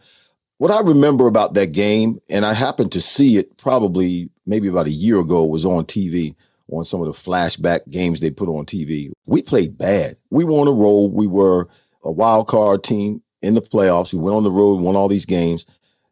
What 0.63 0.71
I 0.71 0.79
remember 0.79 1.27
about 1.27 1.55
that 1.55 1.73
game, 1.73 2.19
and 2.29 2.45
I 2.45 2.53
happened 2.53 2.93
to 2.93 3.01
see 3.01 3.35
it 3.35 3.57
probably 3.57 4.29
maybe 4.45 4.69
about 4.69 4.87
a 4.87 4.91
year 4.91 5.19
ago, 5.19 5.43
was 5.43 5.65
on 5.65 5.83
TV 5.83 6.35
on 6.71 6.85
some 6.85 7.01
of 7.01 7.07
the 7.07 7.11
flashback 7.11 7.81
games 7.89 8.21
they 8.21 8.31
put 8.31 8.47
on 8.47 8.65
TV. 8.65 9.11
We 9.25 9.41
played 9.41 9.77
bad. 9.77 10.15
We 10.29 10.45
were 10.45 10.53
on 10.53 10.69
a 10.69 10.71
roll. 10.71 11.09
We 11.09 11.27
were 11.27 11.67
a 12.05 12.13
wild 12.13 12.47
card 12.47 12.81
team 12.81 13.21
in 13.41 13.55
the 13.55 13.61
playoffs. 13.61 14.13
We 14.13 14.19
went 14.19 14.37
on 14.37 14.45
the 14.45 14.51
road, 14.51 14.79
won 14.79 14.95
all 14.95 15.09
these 15.09 15.25
games, 15.25 15.65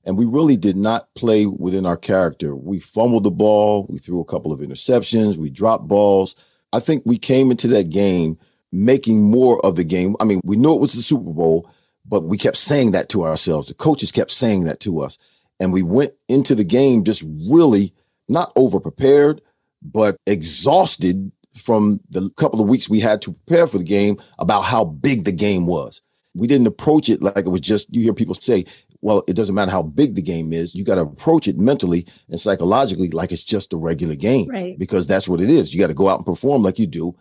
and 0.04 0.18
we 0.18 0.26
really 0.26 0.58
did 0.58 0.76
not 0.76 1.08
play 1.16 1.46
within 1.46 1.86
our 1.86 1.96
character. 1.96 2.54
We 2.54 2.82
fumbled 2.82 3.24
the 3.24 3.32
ball. 3.32 3.86
We 3.88 4.00
threw 4.00 4.20
a 4.20 4.26
couple 4.26 4.52
of 4.52 4.60
interceptions. 4.60 5.38
We 5.38 5.50
dropped 5.50 5.88
balls. 5.88 6.36
I 6.74 6.82
think 6.82 7.04
we 7.06 7.18
came 7.18 7.52
into 7.52 7.70
that 7.70 7.90
game 7.90 8.38
making 8.74 9.32
more 9.32 9.66
of 9.66 9.78
the 9.78 9.86
game. 9.86 10.18
I 10.20 10.26
mean, 10.26 10.42
we 10.44 10.58
knew 10.58 10.76
it 10.76 10.82
was 10.82 10.92
the 10.92 11.02
Super 11.02 11.32
Bowl, 11.32 11.72
but 12.12 12.26
we 12.26 12.38
kept 12.38 12.58
saying 12.58 12.92
that 12.92 13.08
to 13.10 13.24
ourselves. 13.24 13.70
The 13.70 13.74
coaches 13.74 14.12
kept 14.12 14.32
saying 14.32 14.66
that 14.66 14.82
to 14.82 15.00
us. 15.00 15.18
And 15.62 15.72
we 15.72 15.82
went 15.82 16.12
into 16.28 16.54
the 16.54 16.66
game 16.66 17.06
just 17.06 17.24
really 17.50 17.94
not 18.28 18.52
over 18.58 18.82
prepared, 18.82 19.42
but 19.82 20.18
exhausted 20.28 21.32
from 21.56 22.02
the 22.10 22.30
couple 22.32 22.60
of 22.60 22.68
weeks 22.68 22.90
we 22.90 23.00
had 23.00 23.22
to 23.22 23.32
prepare 23.32 23.66
for 23.66 23.78
the 23.78 23.86
game 23.86 24.18
about 24.40 24.62
how 24.62 24.84
big 24.84 25.24
the 25.24 25.32
game 25.32 25.68
was. 25.68 26.02
We 26.36 26.48
didn't 26.48 26.68
approach 26.68 27.10
it 27.10 27.22
like 27.22 27.46
it 27.46 27.50
was 27.50 27.62
just, 27.62 27.94
you 27.94 28.02
hear 28.02 28.14
people 28.14 28.36
say, 28.36 28.66
well, 29.00 29.24
it 29.28 29.36
doesn't 29.36 29.56
matter 29.56 29.72
how 29.72 29.82
big 29.82 30.16
the 30.16 30.22
game 30.22 30.52
is. 30.52 30.76
You 30.76 30.84
got 30.84 30.96
to 30.96 31.02
approach 31.02 31.48
it 31.48 31.58
mentally 31.58 32.06
and 32.30 32.40
psychologically 32.40 33.10
like 33.10 33.32
it's 33.32 33.44
just 33.44 33.74
a 33.74 33.78
regular 33.78 34.16
game. 34.16 34.50
Right. 34.50 34.78
Because 34.78 35.08
that's 35.08 35.30
what 35.30 35.40
it 35.40 35.50
is. 35.50 35.74
You 35.74 35.80
got 35.80 35.88
to 35.88 35.94
go 35.94 36.10
out 36.10 36.18
and 36.18 36.26
perform 36.26 36.62
like 36.62 36.78
you 36.78 36.88
do 36.88 37.16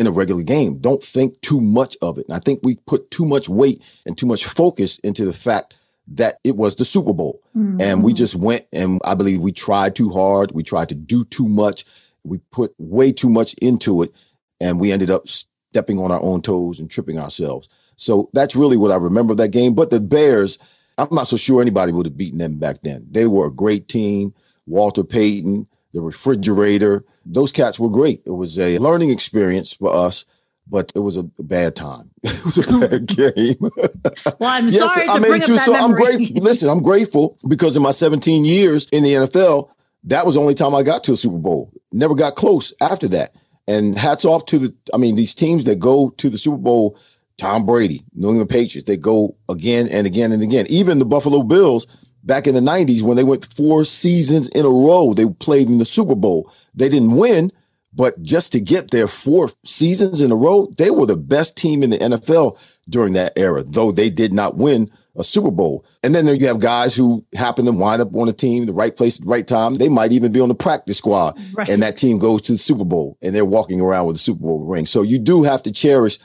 in 0.00 0.06
a 0.06 0.10
regular 0.10 0.42
game. 0.42 0.78
Don't 0.78 1.04
think 1.04 1.38
too 1.42 1.60
much 1.60 1.94
of 2.00 2.16
it. 2.16 2.26
And 2.26 2.34
I 2.34 2.40
think 2.40 2.60
we 2.62 2.76
put 2.86 3.10
too 3.10 3.26
much 3.26 3.50
weight 3.50 3.82
and 4.06 4.16
too 4.16 4.24
much 4.24 4.46
focus 4.46 4.98
into 5.00 5.26
the 5.26 5.34
fact 5.34 5.76
that 6.08 6.36
it 6.42 6.56
was 6.56 6.74
the 6.74 6.86
Super 6.86 7.12
Bowl. 7.12 7.42
Mm-hmm. 7.54 7.82
And 7.82 8.02
we 8.02 8.14
just 8.14 8.34
went 8.34 8.64
and 8.72 8.98
I 9.04 9.14
believe 9.14 9.42
we 9.42 9.52
tried 9.52 9.94
too 9.94 10.08
hard. 10.08 10.52
We 10.52 10.62
tried 10.62 10.88
to 10.88 10.94
do 10.94 11.24
too 11.26 11.46
much. 11.46 11.84
We 12.24 12.38
put 12.50 12.74
way 12.78 13.12
too 13.12 13.28
much 13.28 13.52
into 13.60 14.02
it 14.02 14.14
and 14.58 14.80
we 14.80 14.90
ended 14.90 15.10
up 15.10 15.28
stepping 15.28 15.98
on 15.98 16.10
our 16.10 16.22
own 16.22 16.40
toes 16.40 16.80
and 16.80 16.90
tripping 16.90 17.18
ourselves. 17.18 17.68
So 17.96 18.30
that's 18.32 18.56
really 18.56 18.78
what 18.78 18.92
I 18.92 18.96
remember 18.96 19.34
that 19.34 19.48
game. 19.48 19.74
But 19.74 19.90
the 19.90 20.00
Bears, 20.00 20.58
I'm 20.96 21.08
not 21.10 21.26
so 21.26 21.36
sure 21.36 21.60
anybody 21.60 21.92
would 21.92 22.06
have 22.06 22.16
beaten 22.16 22.38
them 22.38 22.58
back 22.58 22.80
then. 22.82 23.06
They 23.10 23.26
were 23.26 23.48
a 23.48 23.52
great 23.52 23.86
team. 23.86 24.32
Walter 24.66 25.04
Payton, 25.04 25.66
the 25.92 26.02
refrigerator, 26.02 27.04
those 27.24 27.52
cats 27.52 27.78
were 27.78 27.90
great. 27.90 28.22
It 28.26 28.32
was 28.32 28.58
a 28.58 28.78
learning 28.78 29.10
experience 29.10 29.72
for 29.72 29.94
us 29.94 30.24
but 30.70 30.92
it 30.94 31.00
was 31.00 31.16
a 31.16 31.24
bad 31.24 31.74
time. 31.74 32.10
it 32.22 32.44
was 32.44 32.58
a 32.58 32.62
bad 32.88 33.06
game. 33.06 33.56
well, 33.60 34.50
I'm 34.50 34.68
yes, 34.68 34.78
sorry 34.78 35.06
to 35.06 35.12
I 35.12 35.18
bring 35.18 35.42
too, 35.42 35.54
up 35.54 35.58
that 35.58 35.64
so 35.64 35.72
memory. 35.72 35.84
I'm 35.84 35.94
grateful. 35.94 36.42
Listen, 36.42 36.68
I'm 36.70 36.82
grateful 36.82 37.36
because 37.48 37.76
in 37.76 37.82
my 37.82 37.90
17 37.90 38.44
years 38.44 38.86
in 38.92 39.02
the 39.02 39.14
NFL, 39.14 39.68
that 40.04 40.24
was 40.24 40.36
the 40.36 40.40
only 40.40 40.54
time 40.54 40.74
I 40.74 40.82
got 40.82 41.04
to 41.04 41.12
a 41.12 41.16
Super 41.16 41.36
Bowl. 41.36 41.72
Never 41.92 42.14
got 42.14 42.36
close 42.36 42.72
after 42.80 43.08
that. 43.08 43.34
And 43.66 43.98
hats 43.98 44.24
off 44.24 44.46
to 44.46 44.58
the, 44.58 44.74
I 44.94 44.96
mean, 44.96 45.16
these 45.16 45.34
teams 45.34 45.64
that 45.64 45.78
go 45.78 46.10
to 46.10 46.30
the 46.30 46.38
Super 46.38 46.56
Bowl, 46.56 46.98
Tom 47.36 47.66
Brady, 47.66 48.02
New 48.14 48.30
England 48.30 48.50
Patriots, 48.50 48.86
they 48.86 48.96
go 48.96 49.36
again 49.48 49.88
and 49.88 50.06
again 50.06 50.32
and 50.32 50.42
again. 50.42 50.66
Even 50.68 50.98
the 50.98 51.04
Buffalo 51.04 51.42
Bills 51.42 51.86
back 52.22 52.46
in 52.46 52.54
the 52.54 52.60
90s 52.60 53.02
when 53.02 53.16
they 53.16 53.24
went 53.24 53.44
four 53.44 53.84
seasons 53.84 54.48
in 54.48 54.64
a 54.64 54.70
row, 54.70 55.14
they 55.14 55.26
played 55.26 55.68
in 55.68 55.78
the 55.78 55.84
Super 55.84 56.14
Bowl. 56.14 56.52
They 56.74 56.88
didn't 56.88 57.16
win, 57.16 57.52
but 57.92 58.22
just 58.22 58.52
to 58.52 58.60
get 58.60 58.90
their 58.90 59.08
four 59.08 59.50
seasons 59.64 60.20
in 60.20 60.30
a 60.30 60.36
row, 60.36 60.70
they 60.78 60.90
were 60.90 61.06
the 61.06 61.16
best 61.16 61.56
team 61.56 61.82
in 61.82 61.90
the 61.90 61.98
NFL 61.98 62.60
during 62.88 63.14
that 63.14 63.32
era, 63.36 63.62
though 63.64 63.90
they 63.90 64.10
did 64.10 64.32
not 64.32 64.56
win 64.56 64.90
a 65.16 65.24
Super 65.24 65.50
Bowl. 65.50 65.84
And 66.02 66.14
then 66.14 66.24
there 66.24 66.34
you 66.34 66.46
have 66.46 66.60
guys 66.60 66.94
who 66.94 67.24
happen 67.34 67.64
to 67.64 67.72
wind 67.72 68.00
up 68.00 68.14
on 68.14 68.28
a 68.28 68.32
team, 68.32 68.66
the 68.66 68.72
right 68.72 68.94
place 68.94 69.18
at 69.18 69.24
the 69.24 69.30
right 69.30 69.46
time. 69.46 69.76
They 69.76 69.88
might 69.88 70.12
even 70.12 70.30
be 70.30 70.40
on 70.40 70.48
the 70.48 70.54
practice 70.54 70.98
squad. 70.98 71.38
Right. 71.52 71.68
And 71.68 71.82
that 71.82 71.96
team 71.96 72.18
goes 72.18 72.42
to 72.42 72.52
the 72.52 72.58
Super 72.58 72.84
Bowl 72.84 73.18
and 73.20 73.34
they're 73.34 73.44
walking 73.44 73.80
around 73.80 74.06
with 74.06 74.16
a 74.16 74.20
Super 74.20 74.42
Bowl 74.42 74.66
ring. 74.66 74.86
So 74.86 75.02
you 75.02 75.18
do 75.18 75.42
have 75.42 75.62
to 75.64 75.72
cherish 75.72 76.18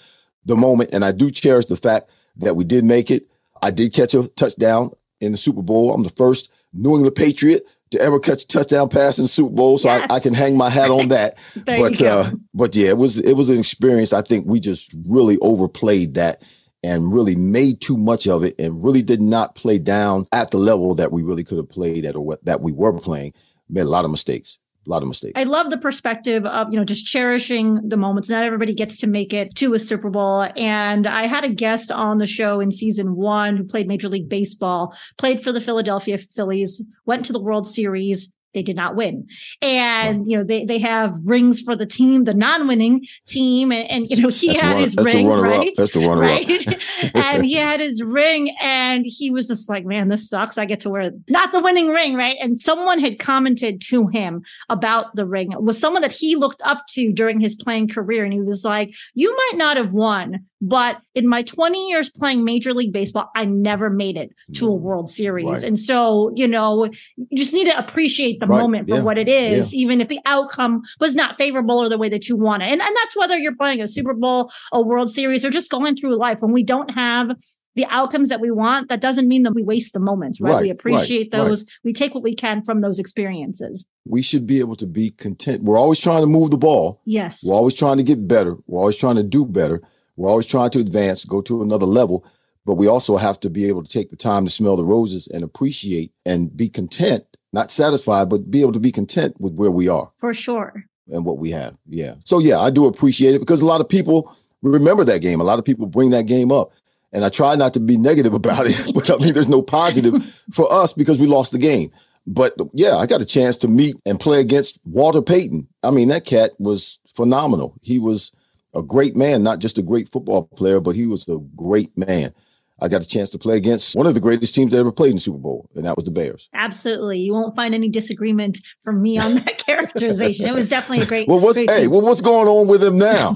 the 0.45 0.55
moment. 0.55 0.91
And 0.93 1.03
I 1.03 1.12
do 1.12 1.31
cherish 1.31 1.65
the 1.65 1.77
fact 1.77 2.12
that 2.38 2.55
we 2.55 2.63
did 2.63 2.84
make 2.84 3.10
it. 3.10 3.23
I 3.62 3.71
did 3.71 3.93
catch 3.93 4.13
a 4.13 4.27
touchdown 4.29 4.91
in 5.25 5.31
the 5.31 5.38
Super 5.38 5.61
Bowl. 5.61 5.93
I'm 5.93 6.03
the 6.03 6.09
first 6.09 6.51
New 6.73 6.95
England 6.95 7.15
Patriot 7.15 7.63
to 7.91 8.01
ever 8.01 8.19
catch 8.19 8.43
a 8.43 8.47
touchdown 8.47 8.89
pass 8.89 9.17
in 9.17 9.25
the 9.25 9.29
Super 9.29 9.53
Bowl. 9.53 9.77
So 9.77 9.89
yes. 9.89 10.07
I, 10.09 10.15
I, 10.15 10.19
can 10.19 10.33
hang 10.33 10.57
my 10.57 10.69
hat 10.69 10.89
on 10.89 11.09
that. 11.09 11.38
but 11.65 12.01
uh, 12.01 12.31
but 12.53 12.75
yeah, 12.75 12.89
it 12.89 12.97
was 12.97 13.17
it 13.17 13.33
was 13.33 13.49
an 13.49 13.59
experience. 13.59 14.13
I 14.13 14.21
think 14.21 14.45
we 14.47 14.59
just 14.59 14.93
really 15.07 15.38
overplayed 15.39 16.15
that 16.15 16.43
and 16.83 17.11
really 17.11 17.35
made 17.35 17.81
too 17.81 17.97
much 17.97 18.27
of 18.27 18.43
it 18.43 18.55
and 18.59 18.83
really 18.83 19.01
did 19.01 19.21
not 19.21 19.55
play 19.55 19.79
down 19.79 20.25
at 20.31 20.51
the 20.51 20.57
level 20.57 20.93
that 20.95 21.11
we 21.11 21.23
really 21.23 21.43
could 21.43 21.57
have 21.57 21.69
played 21.69 22.05
at 22.05 22.15
or 22.15 22.21
what, 22.21 22.45
that 22.45 22.61
we 22.61 22.71
were 22.71 22.93
playing. 22.93 23.33
Made 23.67 23.81
a 23.81 23.85
lot 23.85 24.05
of 24.05 24.11
mistakes 24.11 24.59
a 24.86 24.89
lot 24.89 25.02
of 25.02 25.08
mistakes. 25.08 25.34
I 25.36 25.43
love 25.43 25.69
the 25.69 25.78
perspective 25.78 26.45
of, 26.45 26.71
you 26.71 26.78
know, 26.78 26.86
just 26.86 27.06
cherishing 27.06 27.82
the 27.88 27.98
moments. 27.98 28.30
Not 28.30 28.43
everybody 28.43 28.74
gets 28.74 28.98
to 28.98 29.08
make 29.08 29.34
it 29.34 29.56
to 29.56 29.74
a 29.74 29.80
Super 29.80 30.10
Bowl. 30.10 30.48
And 30.56 31.08
I 31.08 31.28
had 31.28 31.43
a 31.43 31.50
guest 31.50 31.91
on 31.91 32.19
the 32.19 32.28
show 32.28 32.60
in 32.60 32.71
season 32.71 33.15
one 33.15 33.58
who 33.58 33.63
played 33.63 33.88
Major 33.88 34.10
League 34.10 34.30
Baseball, 34.30 34.95
played 35.17 35.41
for 35.41 35.52
the 35.52 35.62
Philadelphia 35.62 36.17
Phillies, 36.17 36.84
went 37.06 37.26
to 37.26 37.34
the 37.34 37.41
World 37.41 37.65
Series, 37.65 38.32
they 38.55 38.63
did 38.63 38.75
not 38.75 38.95
win. 38.95 39.27
And, 39.61 40.27
you 40.27 40.37
know, 40.37 40.43
they, 40.43 40.65
they 40.65 40.79
have 40.79 41.19
rings 41.23 41.61
for 41.61 41.75
the 41.75 41.85
team, 41.85 42.23
the 42.23 42.33
non-winning 42.33 43.05
team. 43.27 43.71
And, 43.71 43.89
and 43.91 44.09
you 44.09 44.21
know, 44.21 44.29
he 44.29 44.47
that's 44.47 44.61
had 44.61 44.73
run, 44.73 44.81
his 44.81 44.95
ring, 44.95 45.27
right? 45.27 45.67
Up. 45.67 45.73
That's 45.75 45.91
the 45.91 45.99
runner 45.99 46.21
right? 46.21 46.79
and 47.13 47.45
he 47.45 47.53
had 47.53 47.79
his 47.79 48.01
ring 48.01 48.55
and 48.59 49.05
he 49.05 49.29
was 49.29 49.47
just 49.47 49.69
like, 49.69 49.85
man, 49.85 50.07
this 50.07 50.27
sucks. 50.27 50.57
I 50.57 50.65
get 50.65 50.79
to 50.81 50.89
wear 50.89 51.11
not 51.29 51.51
the 51.51 51.59
winning 51.59 51.89
ring, 51.89 52.15
right? 52.15 52.37
And 52.41 52.57
someone 52.57 52.97
had 52.97 53.19
commented 53.19 53.81
to 53.81 54.07
him 54.07 54.43
about 54.69 55.15
the 55.15 55.25
ring. 55.25 55.51
It 55.51 55.61
was 55.61 55.79
someone 55.79 56.01
that 56.01 56.13
he 56.13 56.35
looked 56.35 56.61
up 56.63 56.85
to 56.89 57.11
during 57.11 57.39
his 57.39 57.53
playing 57.53 57.89
career. 57.89 58.23
And 58.23 58.33
he 58.33 58.41
was 58.41 58.63
like, 58.63 58.95
you 59.13 59.35
might 59.35 59.57
not 59.57 59.77
have 59.77 59.91
won, 59.91 60.45
but 60.67 60.97
in 61.13 61.28
my 61.28 61.43
20 61.43 61.89
years 61.89 62.10
playing 62.10 62.43
Major 62.43 62.73
League 62.73 62.91
Baseball, 62.91 63.30
I 63.36 63.45
never 63.45 63.91
made 63.91 64.17
it 64.17 64.32
to 64.56 64.65
a 64.65 64.75
mm, 64.75 64.80
World 64.80 65.08
Series. 65.08 65.47
Right. 65.47 65.63
And 65.63 65.80
so, 65.80 66.32
you 66.34 66.47
know, 66.47 66.86
you 67.17 67.38
just 67.38 67.54
need 67.54 67.65
to 67.65 67.78
appreciate 67.78 68.39
the 68.39 68.47
right. 68.47 68.58
moment 68.58 68.89
for 68.89 68.95
yeah. 68.95 69.01
what 69.04 69.19
it 69.19 69.30
is, 69.30 69.75
yeah. 69.75 69.82
even 69.82 70.01
if 70.01 70.08
the 70.08 70.19
outcome 70.25 70.82
was 70.99 71.13
not 71.13 71.38
favorable 71.38 71.78
or 71.78 71.88
the 71.88 71.99
way 71.99 72.10
that 72.10 72.28
you 72.28 72.36
want 72.36 72.63
it. 72.63 72.65
And, 72.65 72.82
and 72.82 72.95
that's 72.95 73.15
whether 73.15 73.38
you're 73.38 73.56
playing 73.56 73.80
a 73.80 73.88
Super 73.88 74.15
Bowl, 74.15 74.51
a 74.71 74.82
World 74.82 75.12
Series, 75.12 75.45
or 75.45 75.51
just 75.51 75.69
going 75.69 75.95
through 75.95 76.17
life. 76.17 76.39
When 76.39 76.51
we 76.51 76.63
don't 76.63 76.89
have 76.89 77.30
the 77.75 77.86
outcomes 77.89 78.30
that 78.30 78.41
we 78.41 78.49
want, 78.49 78.89
that 78.89 79.01
doesn't 79.01 79.28
mean 79.28 79.43
that 79.43 79.54
we 79.54 79.63
waste 79.63 79.93
the 79.93 79.99
moments, 79.99 80.41
right? 80.41 80.54
right 80.54 80.63
we 80.63 80.69
appreciate 80.71 81.32
those. 81.32 81.63
We 81.84 81.93
take 81.93 82.15
what 82.15 82.23
we 82.23 82.34
can 82.34 82.63
from 82.63 82.82
those 82.82 82.97
experiences. 82.97 83.86
We 84.06 84.23
should 84.23 84.47
be 84.47 84.60
able 84.60 84.78
to 84.78 84.88
be 84.88 85.12
content. 85.12 85.63
We're 85.63 85.78
always 85.78 85.99
trying 85.99 86.21
to 86.21 86.28
move 86.28 86.49
the 86.49 86.58
ball. 86.58 87.01
Yes. 87.06 87.43
We're 87.45 87.56
always 87.56 87.75
trying 87.75 87.97
to 87.97 88.04
get 88.04 88.28
better. 88.28 88.56
We're 88.65 88.80
always 88.80 88.95
trying 88.95 89.17
to 89.17 89.23
do 89.23 89.45
better 89.45 89.84
we're 90.15 90.30
always 90.30 90.45
trying 90.45 90.69
to 90.71 90.80
advance, 90.80 91.25
go 91.25 91.41
to 91.41 91.62
another 91.62 91.86
level, 91.86 92.25
but 92.65 92.75
we 92.75 92.88
also 92.88 93.17
have 93.17 93.39
to 93.42 93.50
be 93.50 93.67
able 93.67 93.83
to 93.83 93.89
take 93.89 94.10
the 94.10 94.15
time 94.15 94.46
to 94.46 94.52
smell 94.52 94.75
the 94.75 94.85
roses 94.85 95.27
and 95.27 95.44
appreciate 95.44 96.12
and 96.25 96.56
be 96.56 96.67
content, 96.67 97.23
not 97.54 97.71
satisfied, 97.71 98.29
but 98.29 98.50
be 98.50 98.62
able 98.62 98.71
to 98.73 98.79
be 98.79 98.92
content 98.92 99.39
with 99.39 99.54
where 99.54 99.71
we 99.71 99.87
are. 99.87 100.12
For 100.17 100.33
sure. 100.33 100.85
And 101.08 101.25
what 101.25 101.37
we 101.37 101.52
have. 101.52 101.77
Yeah. 101.87 102.15
So, 102.25 102.39
yeah, 102.39 102.60
I 102.60 102.71
do 102.71 102.87
appreciate 102.87 103.35
it 103.35 103.39
because 103.39 103.62
a 103.62 103.65
lot 103.65 103.81
of 103.81 103.87
people 103.87 104.35
remember 104.63 105.04
that 105.04 105.21
game. 105.21 105.39
A 105.39 105.44
lot 105.44 105.60
of 105.60 105.65
people 105.65 105.85
bring 105.85 106.10
that 106.10 106.25
game 106.25 106.52
up. 106.52 106.71
And 107.13 107.23
I 107.23 107.29
try 107.29 107.56
not 107.56 107.73
to 107.75 107.79
be 107.79 107.96
negative 107.96 108.33
about 108.42 108.65
it, 108.65 108.92
but 108.94 109.10
I 109.10 109.17
mean, 109.17 109.33
there's 109.33 109.48
no 109.48 109.62
positive 109.62 110.44
for 110.52 110.71
us 110.73 110.92
because 110.94 111.19
we 111.19 111.27
lost 111.27 111.52
the 111.52 111.60
game. 111.60 111.92
But 112.27 112.56
yeah, 112.73 112.96
I 112.96 113.06
got 113.06 113.21
a 113.21 113.25
chance 113.25 113.56
to 113.58 113.67
meet 113.67 113.96
and 114.06 114.19
play 114.19 114.39
against 114.39 114.79
Walter 114.83 115.21
Payton. 115.21 115.67
I 115.83 115.92
mean, 115.92 116.08
that 116.08 116.25
cat 116.25 116.52
was 116.58 117.00
phenomenal. 117.13 117.75
He 117.81 118.00
was 118.00 118.31
a 118.76 118.84
great 118.84 119.15
man, 119.15 119.44
not 119.44 119.60
just 119.60 119.78
a 119.78 119.82
great 119.82 120.10
football 120.10 120.44
player, 120.56 120.80
but 120.80 120.96
he 120.96 121.06
was 121.06 121.28
a 121.28 121.38
great 121.56 121.98
man. 121.98 122.34
I 122.82 122.90
got 122.90 123.02
a 123.02 123.08
chance 123.08 123.30
to 123.30 123.38
play 123.38 123.56
against 123.56 123.96
one 123.96 124.06
of 124.06 124.15
the 124.15 124.19
greatest 124.19 124.54
teams 124.54 124.73
that 124.73 124.80
ever 124.80 124.92
played 124.92 125.12
in 125.12 125.15
the 125.15 125.21
Super 125.21 125.38
Bowl, 125.38 125.69
and 125.76 125.86
that 125.86 125.96
was 125.96 126.04
the 126.04 126.12
Bears. 126.12 126.50
Absolutely, 126.54 127.19
you 127.19 127.32
won't 127.32 127.56
find 127.56 127.73
any 127.73 127.88
disagreement 127.88 128.60
from 128.84 129.02
me 129.02 129.17
on 129.17 129.36
that 129.36 129.58
characterization. 129.65 130.46
It 130.46 130.54
was 130.54 130.69
definitely 130.69 131.06
a 131.06 131.08
great. 131.08 131.28
Well, 131.30 131.40
what's 131.40 131.58
great 131.58 131.69
hey? 131.69 131.84
team. 131.84 131.92
Well, 131.92 132.02
what's 132.02 132.19
going 132.19 132.50
on 132.50 132.67
with 132.67 132.84
him 132.84 132.98
now? 132.98 133.34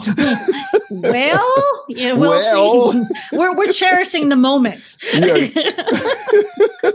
well, 0.91 1.85
yeah, 1.87 2.11
we'll 2.11 2.31
Well. 2.31 2.91
see. 2.91 3.03
We're 3.37 3.55
we're 3.55 3.71
cherishing 3.71 4.27
the 4.27 4.35
moments. 4.35 4.97
Yeah. 5.13 5.47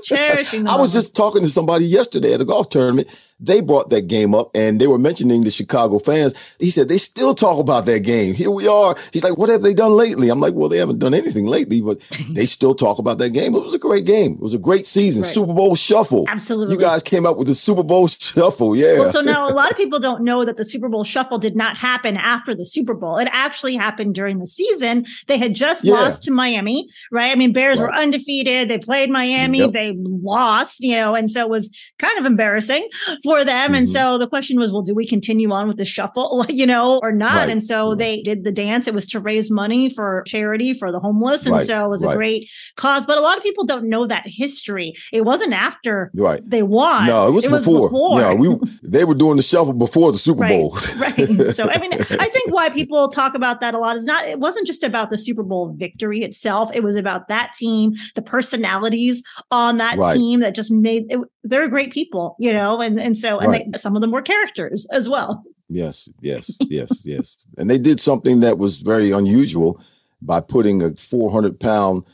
cherishing. 0.05 0.65
The 0.65 0.71
I 0.71 0.77
was 0.77 0.93
just 0.93 1.15
talking 1.15 1.43
to 1.43 1.49
somebody 1.49 1.85
yesterday 1.87 2.35
at 2.35 2.41
a 2.41 2.45
golf 2.45 2.69
tournament. 2.69 3.09
They 3.47 3.61
brought 3.61 3.91
that 3.91 4.09
game 4.09 4.35
up 4.35 4.51
and 4.55 4.81
they 4.81 4.87
were 4.87 4.99
mentioning 4.99 5.45
the 5.45 5.51
Chicago 5.51 5.99
fans. 5.99 6.57
He 6.59 6.71
said 6.71 6.89
they 6.89 6.99
still 6.99 7.35
talk 7.35 7.59
about 7.59 7.87
that 7.87 8.01
game. 8.01 8.35
Here 8.35 8.51
we 8.51 8.67
are. 8.69 8.97
He's 9.13 9.25
like, 9.25 9.39
what 9.39 9.49
have 9.49 9.63
they 9.63 9.75
done 9.75 9.93
lately? 9.93 10.29
I'm 10.29 10.41
like, 10.41 10.55
well, 10.55 10.69
they 10.69 10.79
haven't 10.79 10.99
done 10.99 11.15
anything 11.15 11.47
lately, 11.47 11.81
but 11.81 12.01
they 12.31 12.47
still 12.47 12.75
talk 12.75 12.99
about 12.99 13.19
that 13.19 13.31
game. 13.31 13.55
It 13.55 13.63
was 13.63 13.75
a 13.75 13.79
great 13.79 14.07
game. 14.07 14.33
It 14.33 14.41
was 14.41 14.55
a 14.55 14.59
great 14.59 14.87
season. 14.87 15.23
Right. 15.23 15.33
Super 15.33 15.53
Bowl 15.55 15.75
shuffle. 15.75 16.25
Absolutely. 16.29 16.75
You 16.75 16.81
guys 16.81 17.03
came 17.03 17.27
up 17.27 17.37
with 17.37 17.47
the 17.49 17.55
Super 17.55 17.83
Bowl 17.83 18.09
shuffle. 18.09 18.77
Yeah. 18.77 19.01
Well, 19.01 19.13
so 19.13 19.21
now 19.21 19.47
a 19.47 19.55
lot 19.55 19.71
of 19.71 19.77
people 19.77 19.99
don't 20.01 20.23
know 20.25 20.45
that 20.45 20.57
the 20.57 20.65
Super 20.65 20.89
Bowl 20.89 21.05
shuffle 21.05 21.39
did 21.39 21.57
not 21.57 21.77
happen 21.77 22.17
after 22.17 22.55
the 22.55 22.65
Super 22.65 22.95
Bowl. 22.95 23.19
It 23.19 23.29
actually 23.33 23.77
happened 23.77 24.15
during 24.15 24.39
the 24.39 24.47
season. 24.47 25.07
They 25.27 25.39
had 25.39 25.55
just 25.55 25.85
Yeah. 25.85 25.95
lost 25.95 26.23
to 26.25 26.31
Miami, 26.33 26.89
right? 27.13 27.31
I 27.31 27.35
mean, 27.35 27.53
Bears 27.53 27.79
were 27.79 27.95
undefeated. 27.95 28.69
They 28.69 28.79
played 28.79 29.11
Miami. 29.11 29.59
Yep. 29.59 29.73
They 29.73 29.93
lost, 29.99 30.81
you 30.81 30.97
know, 30.97 31.15
and 31.15 31.31
so 31.31 31.41
it 31.43 31.49
was 31.49 31.71
kind 31.99 32.19
of 32.19 32.27
embarrassing 32.27 32.89
for 33.23 33.34
them. 33.43 33.75
And 33.75 33.87
Mhm. 33.87 33.93
so 33.93 34.19
the 34.19 34.27
question 34.29 34.61
was, 34.61 34.71
well, 34.71 34.83
do 34.83 34.95
we 34.95 35.07
continue 35.07 35.51
on 35.51 35.67
with 35.67 35.79
the 35.79 35.85
shuffle, 35.85 36.45
you 36.51 36.67
know, 36.67 37.01
or 37.03 37.11
not? 37.11 37.35
Right. 37.37 37.49
And 37.49 37.65
so 37.65 37.89
Right. 37.91 37.99
they 37.99 38.23
did 38.23 38.45
the 38.45 38.53
dance. 38.53 38.87
It 38.87 38.93
was 38.95 39.07
to 39.09 39.19
raise 39.21 39.51
money 39.51 39.89
for 39.89 40.23
charity 40.27 40.75
for 40.75 40.93
the 40.93 41.01
homeless. 41.01 41.47
And 41.47 41.55
Right. 41.57 41.67
so 41.67 41.87
it 41.87 41.89
was 41.89 42.05
a 42.05 42.15
great 42.15 42.49
cause. 42.77 43.07
But 43.07 43.17
a 43.17 43.23
lot 43.23 43.39
of 43.39 43.43
people 43.43 43.65
don't 43.65 43.89
know 43.89 44.07
that 44.07 44.25
history. 44.27 44.93
It 45.13 45.25
wasn't 45.25 45.55
after 45.55 46.11
right. 46.15 46.41
they 46.45 46.63
won. 46.63 47.07
No, 47.07 47.27
it 47.27 47.31
was, 47.31 47.47
before. 47.47 47.89
before. 47.89 48.21
Yeah, 48.21 48.35
we 48.35 48.55
they 48.83 49.05
were 49.05 49.15
doing 49.15 49.37
the 49.39 49.43
shuffle 49.43 49.73
before 49.73 50.13
the 50.13 50.19
Super 50.19 50.47
Bowl. 50.47 50.77
right. 51.01 51.53
So 51.55 51.65
I 51.71 51.79
mean, 51.79 51.95
I 51.95 52.29
think 52.29 52.53
why 52.53 52.69
people 52.69 53.09
talk 53.09 53.35
about 53.35 53.61
that 53.63 53.75
a 53.75 53.79
lot 53.79 53.97
is 53.97 54.05
not 54.05 54.27
it 54.29 54.39
wasn't 54.39 54.67
just 54.67 54.85
about 54.85 55.09
the 55.11 55.17
Super 55.17 55.43
Bowl 55.43 55.73
victory 55.77 56.23
itself. 56.23 56.71
It 56.75 56.83
was 56.83 56.97
about 56.97 57.29
that 57.29 57.53
team, 57.55 57.95
the 58.15 58.23
personalities 58.23 59.23
on 59.51 59.79
that 59.79 59.97
team 60.15 60.41
that 60.41 60.55
just 60.55 60.71
made 60.71 61.05
it, 61.09 61.19
they're 61.43 61.69
great 61.69 61.93
people, 61.93 62.37
you 62.39 62.53
know, 62.53 62.81
and 62.81 63.01
and 63.01 63.14
so 63.17 63.39
and 63.39 63.51
Right. 63.51 63.73
they, 63.73 63.79
some 63.79 63.95
of 63.97 64.01
them 64.03 64.11
were 64.11 64.23
characters 64.23 64.87
as 64.93 65.09
well. 65.09 65.43
Yes, 65.69 66.09
yes, 66.21 66.51
yes, 66.61 67.01
yes. 67.05 67.47
And 67.59 67.71
they 67.71 67.79
did 67.79 68.01
something 68.01 68.41
that 68.41 68.59
was 68.59 68.79
very 68.79 69.11
unusual 69.11 69.81
by 70.23 70.41
putting 70.41 70.83
a 70.83 70.95
400 70.95 71.59
pound 71.59 72.05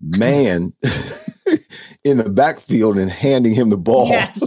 man 0.00 0.72
in 2.04 2.16
the 2.18 2.30
backfield 2.30 2.96
and 2.96 3.10
handing 3.10 3.54
him 3.54 3.70
the 3.70 3.76
ball. 3.76 4.08
Yes. 4.08 4.42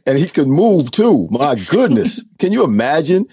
and 0.06 0.18
he 0.18 0.28
could 0.28 0.48
move 0.48 0.90
too. 0.90 1.28
My 1.30 1.54
goodness. 1.56 2.22
Can 2.38 2.52
you 2.52 2.64
imagine? 2.64 3.26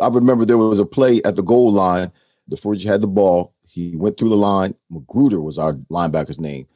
I 0.00 0.08
remember 0.08 0.44
there 0.44 0.58
was 0.58 0.78
a 0.78 0.86
play 0.86 1.20
at 1.24 1.36
the 1.36 1.42
goal 1.42 1.72
line. 1.72 2.12
The 2.46 2.56
Fridge 2.56 2.84
had 2.84 3.00
the 3.00 3.08
ball. 3.08 3.52
He 3.66 3.96
went 3.96 4.16
through 4.16 4.28
the 4.30 4.36
line. 4.36 4.74
Magruder 4.90 5.40
was 5.40 5.58
our 5.58 5.74
linebacker's 5.90 6.38
name. 6.38 6.66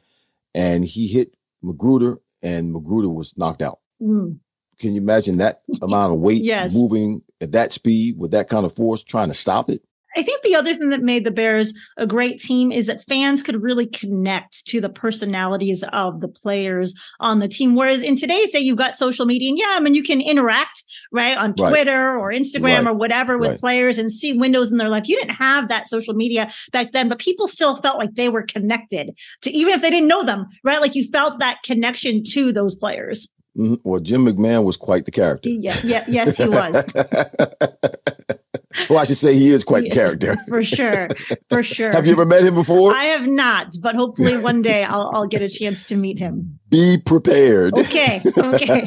And 0.53 0.85
he 0.85 1.07
hit 1.07 1.35
Magruder, 1.63 2.19
and 2.43 2.71
Magruder 2.73 3.09
was 3.09 3.35
knocked 3.37 3.61
out. 3.61 3.79
Mm. 4.01 4.39
Can 4.83 4.95
you 4.95 5.01
imagine 5.01 5.37
that 5.37 5.61
amount 5.81 6.13
of 6.13 6.19
weight 6.19 6.43
Yes. 6.43 6.73
moving 6.75 7.21
at 7.39 7.53
that 7.53 7.71
speed 7.71 8.17
with 8.19 8.31
that 8.31 8.49
kind 8.49 8.65
of 8.65 8.75
force, 8.75 9.01
trying 9.01 9.29
to 9.29 9.33
stop 9.33 9.69
it? 9.69 9.81
I 10.17 10.21
think 10.23 10.43
the 10.43 10.55
other 10.55 10.75
thing 10.75 10.89
that 10.89 11.01
made 11.01 11.23
the 11.23 11.31
Bears 11.31 11.73
a 11.97 12.05
great 12.05 12.37
team 12.37 12.69
is 12.69 12.87
that 12.87 13.01
fans 13.05 13.41
could 13.41 13.63
really 13.63 13.85
connect 13.87 14.65
to 14.67 14.81
the 14.81 14.89
personalities 14.89 15.83
of 15.93 16.19
the 16.19 16.27
players 16.27 16.93
on 17.21 17.39
the 17.39 17.47
team. 17.47 17.75
Whereas 17.75 18.01
in 18.03 18.17
today's 18.17 18.51
day, 18.51 18.59
you've 18.59 18.77
got 18.77 18.97
social 18.97 19.25
media, 19.25 19.47
and 19.49 19.57
yeah, 19.57 19.69
I 19.71 19.79
mean, 19.79 19.95
you 19.95 20.03
can 20.03 20.19
interact 20.19 20.83
right 21.13 21.37
on 21.37 21.55
Right. 21.57 21.69
Twitter 21.69 22.17
or 22.19 22.29
Instagram 22.31 22.79
Right. 22.79 22.87
or 22.87 22.93
whatever 22.93 23.37
with 23.37 23.51
Right. 23.51 23.59
players 23.61 23.97
and 23.97 24.11
see 24.11 24.33
windows 24.33 24.69
in 24.69 24.77
their 24.79 24.89
life. 24.89 25.07
You 25.07 25.15
didn't 25.15 25.35
have 25.35 25.69
that 25.69 25.87
social 25.87 26.13
media 26.13 26.51
back 26.73 26.91
then, 26.91 27.07
but 27.07 27.19
people 27.19 27.47
still 27.47 27.77
felt 27.77 27.97
like 27.97 28.15
they 28.15 28.27
were 28.27 28.43
connected 28.43 29.11
to, 29.43 29.49
even 29.51 29.73
if 29.73 29.81
they 29.81 29.89
didn't 29.89 30.09
know 30.09 30.25
them, 30.25 30.45
right? 30.65 30.81
Like 30.81 30.93
you 30.93 31.05
felt 31.05 31.39
that 31.39 31.63
connection 31.63 32.21
to 32.33 32.51
those 32.51 32.75
players. 32.75 33.29
Mhm. 33.57 33.79
Well, 33.83 33.99
Jim 34.01 34.25
McMahon 34.25 34.63
was 34.63 34.77
quite 34.77 35.05
the 35.05 35.11
character. 35.11 35.49
Yeah, 35.49 35.75
yeah, 35.83 36.03
yes, 36.07 36.37
he 36.37 36.47
was 36.47 36.91
well, 38.89 38.99
I 38.99 39.03
should 39.05 39.17
say 39.17 39.33
he 39.33 39.49
is 39.49 39.63
quite 39.71 39.85
Yes. 39.85 39.93
character. 39.93 40.35
for 40.47 40.63
sure, 40.63 41.07
for 41.49 41.63
sure. 41.75 41.91
Have 41.91 42.05
you 42.05 42.13
ever 42.13 42.25
met 42.25 42.43
him 42.43 42.55
before? 42.55 42.93
I 42.93 43.05
have 43.05 43.27
not, 43.27 43.75
but 43.81 43.95
hopefully 43.95 44.41
one 44.41 44.61
day 44.61 44.83
I'll, 44.93 45.09
I'll 45.13 45.27
get 45.27 45.41
a 45.41 45.49
chance 45.49 45.85
to 45.87 45.95
meet 45.95 46.19
him. 46.19 46.59
Be 46.69 46.97
prepared. 47.05 47.77
Okay. 47.77 48.19
Okay. 48.37 48.85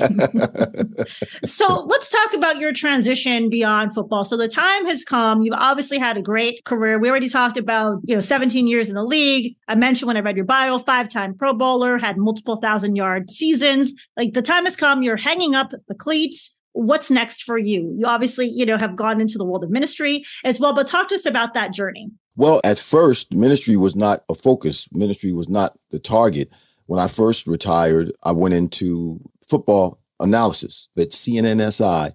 so 1.45 1.85
let's 1.85 2.11
talk 2.11 2.35
about 2.35 2.59
your 2.59 2.73
transition 2.73 3.49
beyond 3.49 3.95
football. 3.95 4.25
So 4.25 4.37
the 4.37 4.49
time 4.49 4.87
has 4.87 5.05
come. 5.05 5.43
You've 5.43 5.55
obviously 5.57 5.99
had 5.99 6.17
a 6.17 6.23
great 6.23 6.65
career. 6.65 6.99
We 6.99 7.09
already 7.09 7.29
talked 7.29 7.57
about, 7.57 7.99
you 8.05 8.15
know, 8.17 8.21
17 8.21 8.67
years 8.67 8.89
in 8.89 8.97
the 8.97 9.05
league. 9.05 9.57
I 9.69 9.77
mentioned 9.77 10.09
when 10.09 10.17
I 10.17 10.21
read 10.21 10.35
your 10.35 10.45
bio, 10.45 10.79
five 10.81 11.09
time 11.09 11.35
Pro 11.35 11.53
Bowler, 11.55 11.97
had 11.99 12.17
multiple 12.17 12.57
thousand 12.57 12.97
yard 12.97 13.31
seasons. 13.31 13.95
Like 14.17 14.33
the 14.33 14.43
time 14.43 14.65
has 14.65 14.75
come. 14.75 15.03
You're 15.03 15.17
hanging 15.17 15.55
up 15.55 15.71
the 15.87 15.95
cleats. 15.95 16.56
What's 16.77 17.11
next 17.11 17.43
for 17.43 17.57
you? 17.57 17.95
You 17.97 18.07
obviously, 18.07 18.47
you 18.47 18.67
know, 18.67 18.77
have 18.77 18.97
gone 18.97 19.19
into 19.19 19.39
the 19.39 19.45
world 19.45 19.65
of 19.65 19.71
ministry 19.71 20.25
as 20.45 20.61
well, 20.61 20.75
but 20.75 20.87
talk 20.87 21.09
to 21.09 21.15
us 21.15 21.25
about 21.25 21.55
that 21.55 21.73
journey. 21.73 22.11
Well, 22.37 22.61
at 22.65 22.77
first, 22.77 23.33
ministry 23.33 23.77
was 23.77 23.97
not 23.97 24.21
a 24.29 24.35
focus. 24.35 24.87
Ministry 24.93 25.33
was 25.33 25.49
not 25.49 25.79
the 25.91 25.99
target. 25.99 26.51
When 26.85 27.01
I 27.01 27.09
first 27.09 27.47
retired, 27.47 28.13
I 28.23 28.33
went 28.33 28.53
into 28.53 29.21
football 29.49 30.01
analysis 30.21 30.89
at 30.99 31.11
CNNSI, 31.11 32.13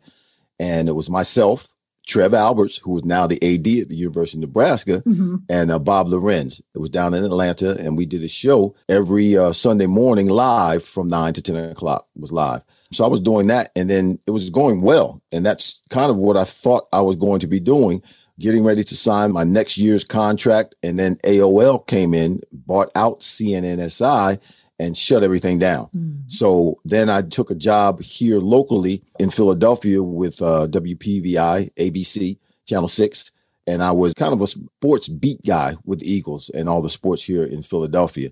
and 0.60 0.88
it 0.88 0.94
was 0.94 1.10
myself, 1.10 1.68
Trev 2.06 2.36
Alberts, 2.36 2.78
who 2.78 2.96
is 2.98 3.04
now 3.04 3.26
the 3.26 3.42
AD 3.44 3.68
at 3.82 3.90
the 3.90 3.96
University 3.96 4.38
of 4.38 4.42
Nebraska, 4.42 5.02
and 5.50 5.72
uh, 5.72 5.80
Bob 5.80 6.08
Lorenz. 6.08 6.62
It 6.76 6.80
was 6.80 6.90
down 6.92 7.16
in 7.16 7.24
Atlanta, 7.24 7.76
and 7.80 7.98
we 7.98 8.06
did 8.06 8.24
a 8.24 8.28
show 8.28 8.76
every 8.88 9.36
uh, 9.36 9.54
Sunday 9.54 9.88
morning 9.88 10.28
live 10.28 10.84
from 10.84 11.10
nine 11.10 11.34
to 11.34 11.42
ten 11.42 11.56
o'clock. 11.56 12.08
Was 12.16 12.32
live, 12.32 12.62
so 12.94 13.06
I 13.06 13.08
was 13.08 13.22
doing 13.22 13.48
that, 13.48 13.72
and 13.76 13.90
then 13.90 14.20
it 14.26 14.32
was 14.32 14.50
going 14.50 14.82
well, 14.82 15.22
and 15.32 15.46
that's 15.46 15.82
kind 15.90 16.12
of 16.12 16.18
what 16.18 16.38
I 16.38 16.44
thought 16.44 16.88
I 16.92 17.02
was 17.02 17.16
going 17.16 17.40
to 17.40 17.48
be 17.48 17.60
doing. 17.60 18.02
Getting 18.40 18.64
ready 18.64 18.84
to 18.84 18.96
sign 18.96 19.32
my 19.32 19.44
next 19.44 19.78
year's 19.78 20.04
contract, 20.04 20.76
and 20.82 20.98
then 20.98 21.16
AOL 21.18 21.86
came 21.86 22.14
in, 22.14 22.42
bought 22.52 22.90
out 22.96 23.20
CNNSI, 23.20 24.40
and 24.82 24.98
shut 24.98 25.22
everything 25.22 25.60
down. 25.60 25.90
So 26.28 26.80
then 26.84 27.08
I 27.08 27.22
took 27.22 27.52
a 27.52 27.56
job 27.56 28.02
here 28.02 28.40
locally 28.40 29.04
in 29.20 29.30
Philadelphia 29.30 30.02
with 30.02 30.42
uh, 30.42 30.68
WPVI, 30.70 31.72
ABC, 31.76 32.40
Channel 32.66 32.88
6. 32.88 33.32
And 33.68 33.84
I 33.84 33.92
was 33.92 34.16
kind 34.16 34.34
of 34.34 34.42
a 34.42 34.48
sports 34.48 35.08
beat 35.08 35.40
guy 35.46 35.76
with 35.86 36.00
the 36.00 36.12
Eagles 36.12 36.50
and 36.50 36.68
all 36.68 36.82
the 36.82 36.90
sports 36.90 37.24
here 37.24 37.44
in 37.44 37.62
Philadelphia. 37.62 38.32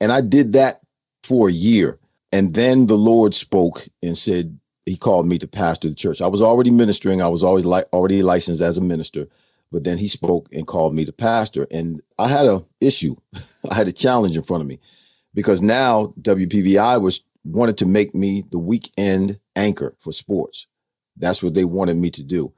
And 0.00 0.10
I 0.10 0.20
did 0.20 0.52
that 0.54 0.80
for 1.22 1.48
a 1.48 1.52
year. 1.52 2.00
And 2.34 2.52
then 2.54 2.88
the 2.88 2.96
Lord 2.96 3.32
spoke 3.32 3.86
and 4.02 4.18
said, 4.18 4.58
He 4.86 4.96
called 4.96 5.28
me 5.28 5.38
to 5.38 5.46
pastor 5.46 5.88
the 5.88 5.94
church. 5.94 6.20
I 6.20 6.26
was 6.26 6.42
already 6.42 6.70
ministering, 6.70 7.22
I 7.22 7.28
was 7.28 7.44
always 7.44 7.64
li- 7.64 7.84
already 7.92 8.24
licensed 8.24 8.60
as 8.60 8.76
a 8.76 8.80
minister. 8.80 9.28
But 9.70 9.84
then 9.84 9.98
he 9.98 10.08
spoke 10.08 10.48
and 10.52 10.66
called 10.66 10.96
me 10.96 11.04
to 11.04 11.12
pastor. 11.12 11.68
And 11.70 12.02
I 12.18 12.26
had 12.26 12.46
a 12.46 12.64
issue, 12.80 13.14
I 13.70 13.76
had 13.76 13.86
a 13.86 13.92
challenge 13.92 14.36
in 14.36 14.42
front 14.42 14.62
of 14.62 14.66
me 14.66 14.80
because 15.32 15.62
now 15.62 16.12
WPVI 16.20 17.00
was 17.00 17.20
wanted 17.44 17.78
to 17.78 17.86
make 17.86 18.16
me 18.16 18.42
the 18.50 18.58
weekend 18.58 19.38
anchor 19.54 19.94
for 20.00 20.12
sports. 20.12 20.66
That's 21.16 21.40
what 21.40 21.54
they 21.54 21.64
wanted 21.64 21.98
me 21.98 22.10
to 22.10 22.24
do. 22.24 22.52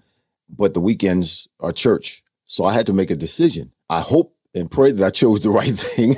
But 0.48 0.72
the 0.72 0.80
weekends 0.80 1.48
are 1.60 1.70
church. 1.72 2.22
So 2.44 2.64
I 2.64 2.72
had 2.72 2.86
to 2.86 2.94
make 2.94 3.10
a 3.10 3.16
decision. 3.16 3.72
I 3.90 4.00
hope 4.00 4.35
and 4.56 4.70
pray 4.70 4.90
that 4.90 5.06
I 5.06 5.10
chose 5.10 5.42
the 5.42 5.50
right 5.60 5.68
thing. 5.68 6.16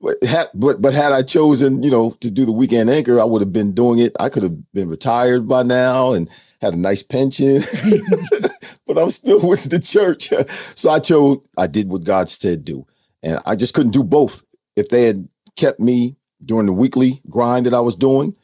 but, 0.00 0.16
had, 0.28 0.48
but 0.54 0.82
but 0.82 0.92
had 0.92 1.12
I 1.12 1.22
chosen, 1.22 1.82
you 1.82 1.90
know, 1.90 2.10
to 2.20 2.30
do 2.30 2.44
the 2.44 2.52
weekend 2.52 2.90
anchor, 2.90 3.20
I 3.20 3.24
would 3.24 3.40
have 3.40 3.52
been 3.52 3.72
doing 3.72 4.00
it. 4.00 4.14
I 4.18 4.28
could 4.28 4.42
have 4.42 4.72
been 4.72 4.88
retired 4.88 5.48
by 5.48 5.62
now 5.62 6.12
and 6.12 6.28
had 6.60 6.74
a 6.74 6.78
nice 6.78 7.02
pension. 7.02 7.62
but 8.86 8.98
I'm 8.98 9.10
still 9.10 9.48
with 9.48 9.70
the 9.70 9.78
church. 9.78 10.32
so 10.76 10.90
I 10.90 10.98
chose 10.98 11.38
I 11.56 11.66
did 11.66 11.88
what 11.88 12.04
God 12.04 12.28
said 12.28 12.64
do. 12.64 12.86
And 13.22 13.38
I 13.46 13.54
just 13.54 13.72
couldn't 13.74 13.92
do 13.92 14.02
both. 14.02 14.42
If 14.74 14.88
they 14.88 15.04
had 15.04 15.28
kept 15.56 15.78
me 15.78 16.16
during 16.44 16.66
the 16.66 16.72
weekly 16.72 17.22
grind 17.28 17.66
that 17.66 17.74
I 17.74 17.80
was 17.80 17.94
doing 17.94 18.34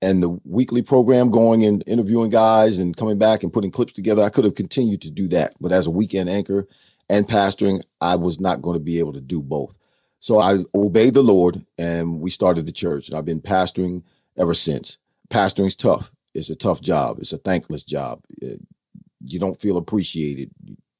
and 0.00 0.22
the 0.22 0.38
weekly 0.44 0.82
program 0.82 1.30
going 1.30 1.64
and 1.64 1.82
interviewing 1.88 2.30
guys 2.30 2.78
and 2.78 2.96
coming 2.96 3.18
back 3.18 3.42
and 3.42 3.52
putting 3.52 3.72
clips 3.72 3.92
together, 3.92 4.22
I 4.22 4.28
could 4.28 4.44
have 4.44 4.54
continued 4.54 5.02
to 5.02 5.10
do 5.10 5.26
that. 5.28 5.54
But 5.60 5.72
as 5.72 5.86
a 5.86 5.90
weekend 5.90 6.28
anchor 6.28 6.68
and 7.08 7.26
pastoring, 7.26 7.82
I 8.00 8.16
was 8.16 8.40
not 8.40 8.62
going 8.62 8.74
to 8.74 8.84
be 8.84 8.98
able 8.98 9.12
to 9.14 9.20
do 9.20 9.42
both. 9.42 9.76
So 10.20 10.40
I 10.40 10.58
obeyed 10.74 11.14
the 11.14 11.22
Lord 11.22 11.64
and 11.78 12.20
we 12.20 12.30
started 12.30 12.66
the 12.66 12.72
church. 12.72 13.08
And 13.08 13.16
I've 13.16 13.24
been 13.24 13.40
pastoring 13.40 14.02
ever 14.36 14.54
since. 14.54 14.98
pastoring's 15.30 15.76
tough. 15.76 16.12
It's 16.34 16.50
a 16.50 16.56
tough 16.56 16.80
job. 16.80 17.18
It's 17.18 17.32
a 17.32 17.38
thankless 17.38 17.84
job. 17.84 18.22
Eh, 18.42 18.56
you 19.24 19.38
don't 19.38 19.60
feel 19.60 19.76
appreciated. 19.76 20.50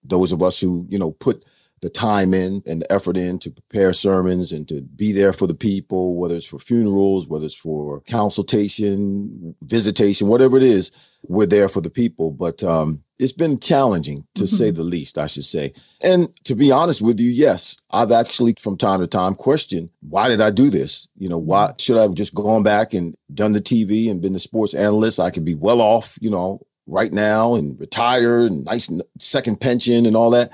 Those 0.05 0.33
of 0.33 0.43
us 0.43 0.61
who, 0.61 0.87
you 0.89 0.99
know, 0.99 1.13
put 1.13 1.45
the 1.81 1.89
time 1.89 2.35
in 2.35 2.62
and 2.66 2.83
the 2.83 2.93
effort 2.93 3.16
in 3.16 3.39
to 3.41 3.51
prepare 3.51 3.93
sermons 3.93 4.53
and 4.53 4.66
to 4.68 4.83
be 4.83 5.12
there 5.12 5.33
for 5.33 5.47
the 5.47 5.55
people, 5.55 6.16
whether 6.16 6.35
it's 6.35 6.47
for 6.47 6.59
funerals, 6.59 7.26
whether 7.26 7.47
it's 7.47 7.55
for 7.55 8.01
consultation, 8.09 9.55
visitation, 9.62 10.29
whatever 10.29 10.57
it 10.57 10.62
is, 10.62 10.91
we're 11.22 11.47
there 11.47 11.68
for 11.68 11.81
the 11.81 11.91
people. 11.91 12.31
But 12.31 12.62
um, 12.64 13.03
it's 13.18 13.33
been 13.33 13.59
challenging 13.59 14.26
to 14.35 14.45
mm-hmm. 14.45 14.57
say 14.57 14.70
the 14.70 14.83
least, 14.83 15.18
I 15.18 15.26
should 15.26 15.45
say. 15.45 15.72
And 16.03 16.35
to 16.45 16.55
be 16.55 16.70
honest 16.70 17.01
with 17.01 17.18
you, 17.18 17.31
yes, 17.31 17.76
I've 17.91 18.12
actually 18.12 18.55
from 18.61 18.76
time 18.76 19.01
to 19.01 19.07
time 19.07 19.35
questioned 19.35 19.91
why 20.01 20.29
did 20.29 20.41
I 20.41 20.51
do 20.51 20.70
this? 20.70 21.09
You 21.16 21.29
know, 21.29 21.39
why 21.39 21.72
should 21.79 21.97
I 21.97 22.03
have 22.03 22.14
just 22.14 22.35
gone 22.35 22.62
back 22.62 22.95
and 22.95 23.16
done 23.35 23.53
the 23.53 23.61
TV 23.61 24.11
and 24.11 24.22
been 24.22 24.33
the 24.33 24.39
sports 24.39 24.74
analyst? 24.74 25.20
I 25.20 25.31
could 25.31 25.45
be 25.45 25.55
well 25.55 25.81
off, 25.81 26.18
you 26.20 26.31
know, 26.31 26.61
right 26.87 27.12
now 27.12 27.55
and 27.55 27.79
retired 27.79 28.51
and 28.51 28.64
nice 28.64 28.91
second 29.18 29.61
pension 29.61 30.07
and 30.07 30.16
all 30.16 30.31
that. 30.31 30.53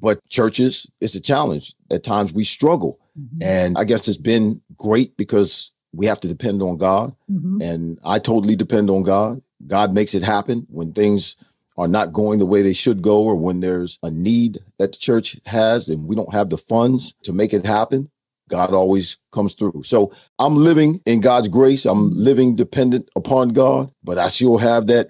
But 0.00 0.26
churches, 0.28 0.86
it's 1.00 1.14
a 1.14 1.20
challenge. 1.20 1.74
At 1.90 2.04
times 2.04 2.32
we 2.32 2.44
struggle. 2.44 2.98
Mm-hmm. 3.18 3.42
And 3.42 3.78
I 3.78 3.84
guess 3.84 4.06
it's 4.06 4.16
been 4.16 4.60
great 4.76 5.16
because 5.16 5.72
we 5.92 6.06
have 6.06 6.20
to 6.20 6.28
depend 6.28 6.62
on 6.62 6.76
God. 6.76 7.14
Mm-hmm. 7.30 7.60
And 7.62 7.98
I 8.04 8.18
totally 8.18 8.56
depend 8.56 8.90
on 8.90 9.02
God. 9.02 9.42
God 9.66 9.92
makes 9.92 10.14
it 10.14 10.22
happen 10.22 10.66
when 10.68 10.92
things 10.92 11.36
are 11.76 11.88
not 11.88 12.12
going 12.12 12.38
the 12.38 12.46
way 12.46 12.62
they 12.62 12.72
should 12.72 13.02
go 13.02 13.22
or 13.22 13.36
when 13.36 13.60
there's 13.60 13.98
a 14.02 14.10
need 14.10 14.58
that 14.78 14.92
the 14.92 14.98
church 14.98 15.38
has 15.46 15.88
and 15.88 16.08
we 16.08 16.16
don't 16.16 16.32
have 16.34 16.50
the 16.50 16.58
funds 16.58 17.14
to 17.22 17.32
make 17.32 17.52
it 17.52 17.64
happen. 17.64 18.10
God 18.48 18.72
always 18.72 19.16
comes 19.30 19.54
through. 19.54 19.82
So 19.84 20.12
I'm 20.38 20.56
living 20.56 21.00
in 21.06 21.20
God's 21.20 21.48
grace. 21.48 21.84
I'm 21.84 22.10
living 22.12 22.56
dependent 22.56 23.08
upon 23.14 23.50
God, 23.50 23.92
but 24.02 24.18
I 24.18 24.28
sure 24.28 24.58
have 24.58 24.86
that 24.88 25.06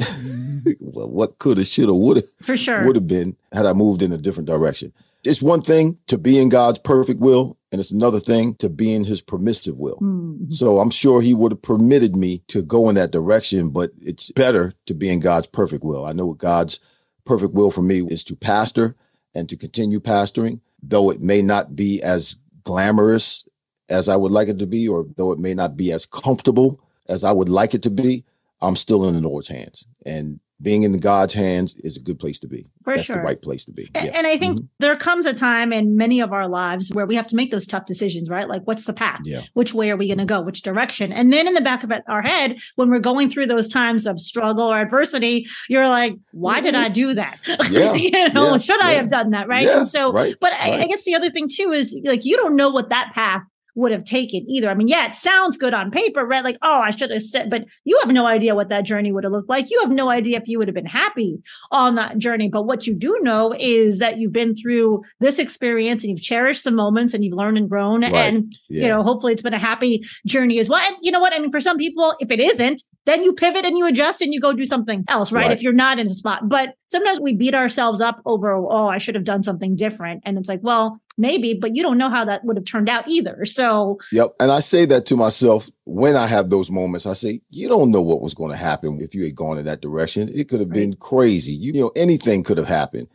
well, 0.80 1.08
what 1.08 1.38
could 1.38 1.58
have, 1.58 1.66
should 1.66 1.88
have, 1.88 1.96
would 1.96 2.18
have, 2.18 2.30
for 2.40 2.56
sure, 2.56 2.84
would 2.84 2.96
have 2.96 3.06
been 3.06 3.36
had 3.52 3.66
I 3.66 3.72
moved 3.72 4.02
in 4.02 4.12
a 4.12 4.18
different 4.18 4.48
direction. 4.48 4.92
It's 5.24 5.42
one 5.42 5.60
thing 5.60 5.98
to 6.06 6.16
be 6.16 6.38
in 6.38 6.48
God's 6.48 6.78
perfect 6.78 7.20
will, 7.20 7.58
and 7.72 7.80
it's 7.80 7.90
another 7.90 8.20
thing 8.20 8.54
to 8.56 8.68
be 8.68 8.94
in 8.94 9.04
His 9.04 9.20
permissive 9.20 9.76
will. 9.76 9.96
Mm-hmm. 9.96 10.50
So 10.50 10.78
I'm 10.78 10.90
sure 10.90 11.20
He 11.20 11.34
would 11.34 11.52
have 11.52 11.62
permitted 11.62 12.16
me 12.16 12.42
to 12.48 12.62
go 12.62 12.88
in 12.88 12.94
that 12.94 13.10
direction, 13.10 13.70
but 13.70 13.90
it's 14.00 14.30
better 14.30 14.74
to 14.86 14.94
be 14.94 15.08
in 15.08 15.20
God's 15.20 15.46
perfect 15.46 15.84
will. 15.84 16.06
I 16.06 16.12
know 16.12 16.26
what 16.26 16.38
God's 16.38 16.80
perfect 17.24 17.52
will 17.54 17.70
for 17.70 17.82
me 17.82 18.02
is 18.02 18.24
to 18.24 18.36
pastor 18.36 18.96
and 19.34 19.48
to 19.48 19.56
continue 19.56 20.00
pastoring, 20.00 20.60
though 20.82 21.10
it 21.10 21.20
may 21.20 21.42
not 21.42 21.76
be 21.76 22.00
as 22.02 22.36
glamorous 22.68 23.48
as 23.88 24.10
I 24.10 24.16
would 24.16 24.30
like 24.30 24.48
it 24.48 24.58
to 24.58 24.66
be, 24.66 24.86
or 24.86 25.06
though 25.16 25.32
it 25.32 25.38
may 25.38 25.54
not 25.54 25.74
be 25.74 25.90
as 25.90 26.04
comfortable 26.04 26.78
as 27.08 27.24
I 27.24 27.32
would 27.32 27.48
like 27.48 27.72
it 27.72 27.82
to 27.84 27.90
be. 27.90 28.24
I'm 28.60 28.76
still 28.76 29.08
in 29.08 29.14
the 29.14 29.26
Lord's 29.26 29.48
hands. 29.48 29.86
And 30.04 30.38
being 30.60 30.82
in 30.82 30.98
God's 30.98 31.34
hands 31.34 31.74
is 31.84 31.96
a 31.96 32.00
good 32.00 32.18
place 32.18 32.38
to 32.40 32.48
be. 32.48 32.66
For 32.82 32.94
That's 32.94 33.06
sure. 33.06 33.16
the 33.16 33.22
right 33.22 33.40
place 33.40 33.64
to 33.66 33.72
be. 33.72 33.88
And, 33.94 34.06
yeah. 34.06 34.12
and 34.14 34.26
I 34.26 34.36
think 34.36 34.56
mm-hmm. 34.56 34.66
there 34.80 34.96
comes 34.96 35.24
a 35.24 35.32
time 35.32 35.72
in 35.72 35.96
many 35.96 36.20
of 36.20 36.32
our 36.32 36.48
lives 36.48 36.92
where 36.92 37.06
we 37.06 37.14
have 37.14 37.28
to 37.28 37.36
make 37.36 37.50
those 37.50 37.66
tough 37.66 37.84
decisions, 37.84 38.28
right? 38.28 38.48
Like, 38.48 38.62
what's 38.64 38.84
the 38.84 38.92
path? 38.92 39.20
Yeah. 39.24 39.42
Which 39.54 39.72
way 39.72 39.90
are 39.90 39.96
we 39.96 40.08
going 40.08 40.18
to 40.18 40.24
go? 40.24 40.40
Which 40.40 40.62
direction? 40.62 41.12
And 41.12 41.32
then 41.32 41.46
in 41.46 41.54
the 41.54 41.60
back 41.60 41.84
of 41.84 41.92
our 42.08 42.22
head, 42.22 42.58
when 42.74 42.90
we're 42.90 42.98
going 42.98 43.30
through 43.30 43.46
those 43.46 43.68
times 43.68 44.06
of 44.06 44.18
struggle 44.18 44.66
or 44.72 44.80
adversity, 44.80 45.46
you're 45.68 45.88
like, 45.88 46.14
why 46.32 46.60
did 46.60 46.74
I 46.74 46.88
do 46.88 47.14
that? 47.14 47.38
Yeah. 47.68 47.92
you 47.92 48.10
know, 48.30 48.52
yeah. 48.52 48.58
should 48.58 48.80
I 48.80 48.92
have 48.92 49.10
done 49.10 49.30
that? 49.30 49.46
Right. 49.46 49.66
And 49.66 49.86
so, 49.86 50.10
right. 50.10 50.34
but 50.40 50.52
I, 50.54 50.82
I 50.82 50.86
guess 50.86 51.04
the 51.04 51.14
other 51.14 51.30
thing 51.30 51.48
too 51.52 51.72
is 51.72 51.98
like, 52.04 52.24
you 52.24 52.36
don't 52.36 52.56
know 52.56 52.70
what 52.70 52.88
that 52.88 53.12
path 53.14 53.42
would 53.78 53.92
have 53.92 54.04
taken 54.04 54.44
either. 54.48 54.68
I 54.68 54.74
mean, 54.74 54.88
yeah, 54.88 55.06
it 55.08 55.14
sounds 55.14 55.56
good 55.56 55.72
on 55.72 55.90
paper, 55.90 56.26
right? 56.26 56.42
Like, 56.42 56.58
oh, 56.62 56.80
I 56.80 56.90
should 56.90 57.10
have 57.10 57.22
said, 57.22 57.48
but 57.48 57.64
you 57.84 57.98
have 58.00 58.08
no 58.12 58.26
idea 58.26 58.54
what 58.54 58.68
that 58.70 58.84
journey 58.84 59.12
would 59.12 59.24
have 59.24 59.32
looked 59.32 59.48
like. 59.48 59.70
You 59.70 59.80
have 59.80 59.90
no 59.90 60.10
idea 60.10 60.36
if 60.36 60.42
you 60.46 60.58
would 60.58 60.68
have 60.68 60.74
been 60.74 60.84
happy 60.86 61.40
on 61.70 61.94
that 61.94 62.18
journey. 62.18 62.48
But 62.48 62.64
what 62.64 62.86
you 62.86 62.94
do 62.94 63.16
know 63.22 63.54
is 63.58 64.00
that 64.00 64.18
you've 64.18 64.32
been 64.32 64.56
through 64.56 65.02
this 65.20 65.38
experience 65.38 66.02
and 66.02 66.10
you've 66.10 66.20
cherished 66.22 66.62
some 66.62 66.74
moments 66.74 67.14
and 67.14 67.24
you've 67.24 67.36
learned 67.36 67.56
and 67.58 67.68
grown. 67.68 68.02
Right. 68.02 68.14
And, 68.14 68.54
Yeah. 68.68 68.82
you 68.82 68.88
know, 68.88 69.02
hopefully 69.02 69.32
it's 69.32 69.42
been 69.42 69.54
a 69.54 69.58
happy 69.58 70.02
journey 70.26 70.58
as 70.58 70.68
well. 70.68 70.80
And 70.86 70.96
you 71.00 71.12
know 71.12 71.20
what? 71.20 71.32
I 71.32 71.38
mean, 71.38 71.50
for 71.52 71.60
some 71.60 71.78
people, 71.78 72.14
if 72.18 72.30
it 72.30 72.40
isn't, 72.40 72.82
then 73.06 73.22
you 73.22 73.32
pivot 73.32 73.64
and 73.64 73.78
you 73.78 73.86
adjust 73.86 74.20
and 74.20 74.34
you 74.34 74.40
go 74.40 74.52
do 74.52 74.64
something 74.66 75.04
else, 75.08 75.32
right? 75.32 75.46
Right. 75.46 75.52
If 75.52 75.62
you're 75.62 75.72
not 75.72 75.98
in 75.98 76.06
a 76.06 76.10
spot. 76.10 76.48
But 76.48 76.74
sometimes 76.88 77.20
we 77.20 77.32
beat 77.34 77.54
ourselves 77.54 78.00
up 78.00 78.20
over, 78.26 78.54
oh, 78.54 78.88
I 78.88 78.98
should 78.98 79.14
have 79.14 79.24
done 79.24 79.42
something 79.42 79.76
different. 79.76 80.22
And 80.26 80.36
it's 80.36 80.48
like, 80.48 80.60
well, 80.62 81.00
maybe, 81.18 81.52
but 81.52 81.76
you 81.76 81.82
don't 81.82 81.98
know 81.98 82.08
how 82.08 82.24
that 82.24 82.44
would 82.44 82.56
have 82.56 82.64
turned 82.64 82.88
out 82.88 83.06
either. 83.08 83.44
So, 83.44 83.98
Yep. 84.12 84.36
And 84.40 84.50
I 84.50 84.60
say 84.60 84.86
that 84.86 85.04
to 85.06 85.16
myself 85.16 85.68
when 85.84 86.16
I 86.16 86.26
have 86.26 86.48
those 86.48 86.70
moments. 86.70 87.04
I 87.04 87.12
say, 87.12 87.42
you 87.50 87.68
don't 87.68 87.90
know 87.90 88.00
what 88.00 88.22
was 88.22 88.32
going 88.34 88.52
to 88.52 88.56
happen 88.56 89.00
if 89.02 89.14
you 89.14 89.24
had 89.24 89.34
gone 89.34 89.58
in 89.58 89.66
that 89.66 89.82
direction. 89.82 90.30
It 90.32 90.48
could 90.48 90.60
have 90.60 90.70
been 90.70 90.94
crazy. 90.94 91.52
You, 91.52 91.72
you 91.72 91.80
know, 91.80 91.92
anything 91.96 92.42
could 92.44 92.56
have 92.58 92.68
happened. 92.68 93.08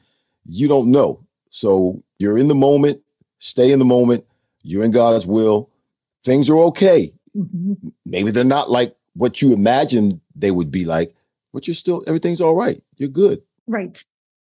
You 0.46 0.68
don't 0.68 0.92
know. 0.92 1.26
So 1.50 2.04
you're 2.20 2.38
in 2.38 2.50
the 2.50 2.56
moment, 2.56 3.02
stay 3.40 3.72
in 3.72 3.80
the 3.80 3.86
moment. 3.86 4.26
You're 4.62 4.84
in 4.84 4.92
God's 4.92 5.26
will. 5.26 5.70
Things 6.24 6.50
are 6.50 6.58
okay. 6.58 7.14
mhm. 7.36 7.94
Maybe 8.06 8.32
they're 8.32 8.44
not 8.44 8.70
like 8.70 8.96
what 9.14 9.42
you 9.42 9.54
imagined 9.54 10.20
they 10.36 10.52
would 10.52 10.72
be 10.72 10.86
like, 10.86 11.14
but 11.54 11.68
you're 11.68 11.76
still, 11.76 12.04
everything's 12.08 12.42
all 12.42 12.56
right. 12.56 12.82
You're 12.98 13.10
good. 13.10 13.42
Right. 13.68 14.04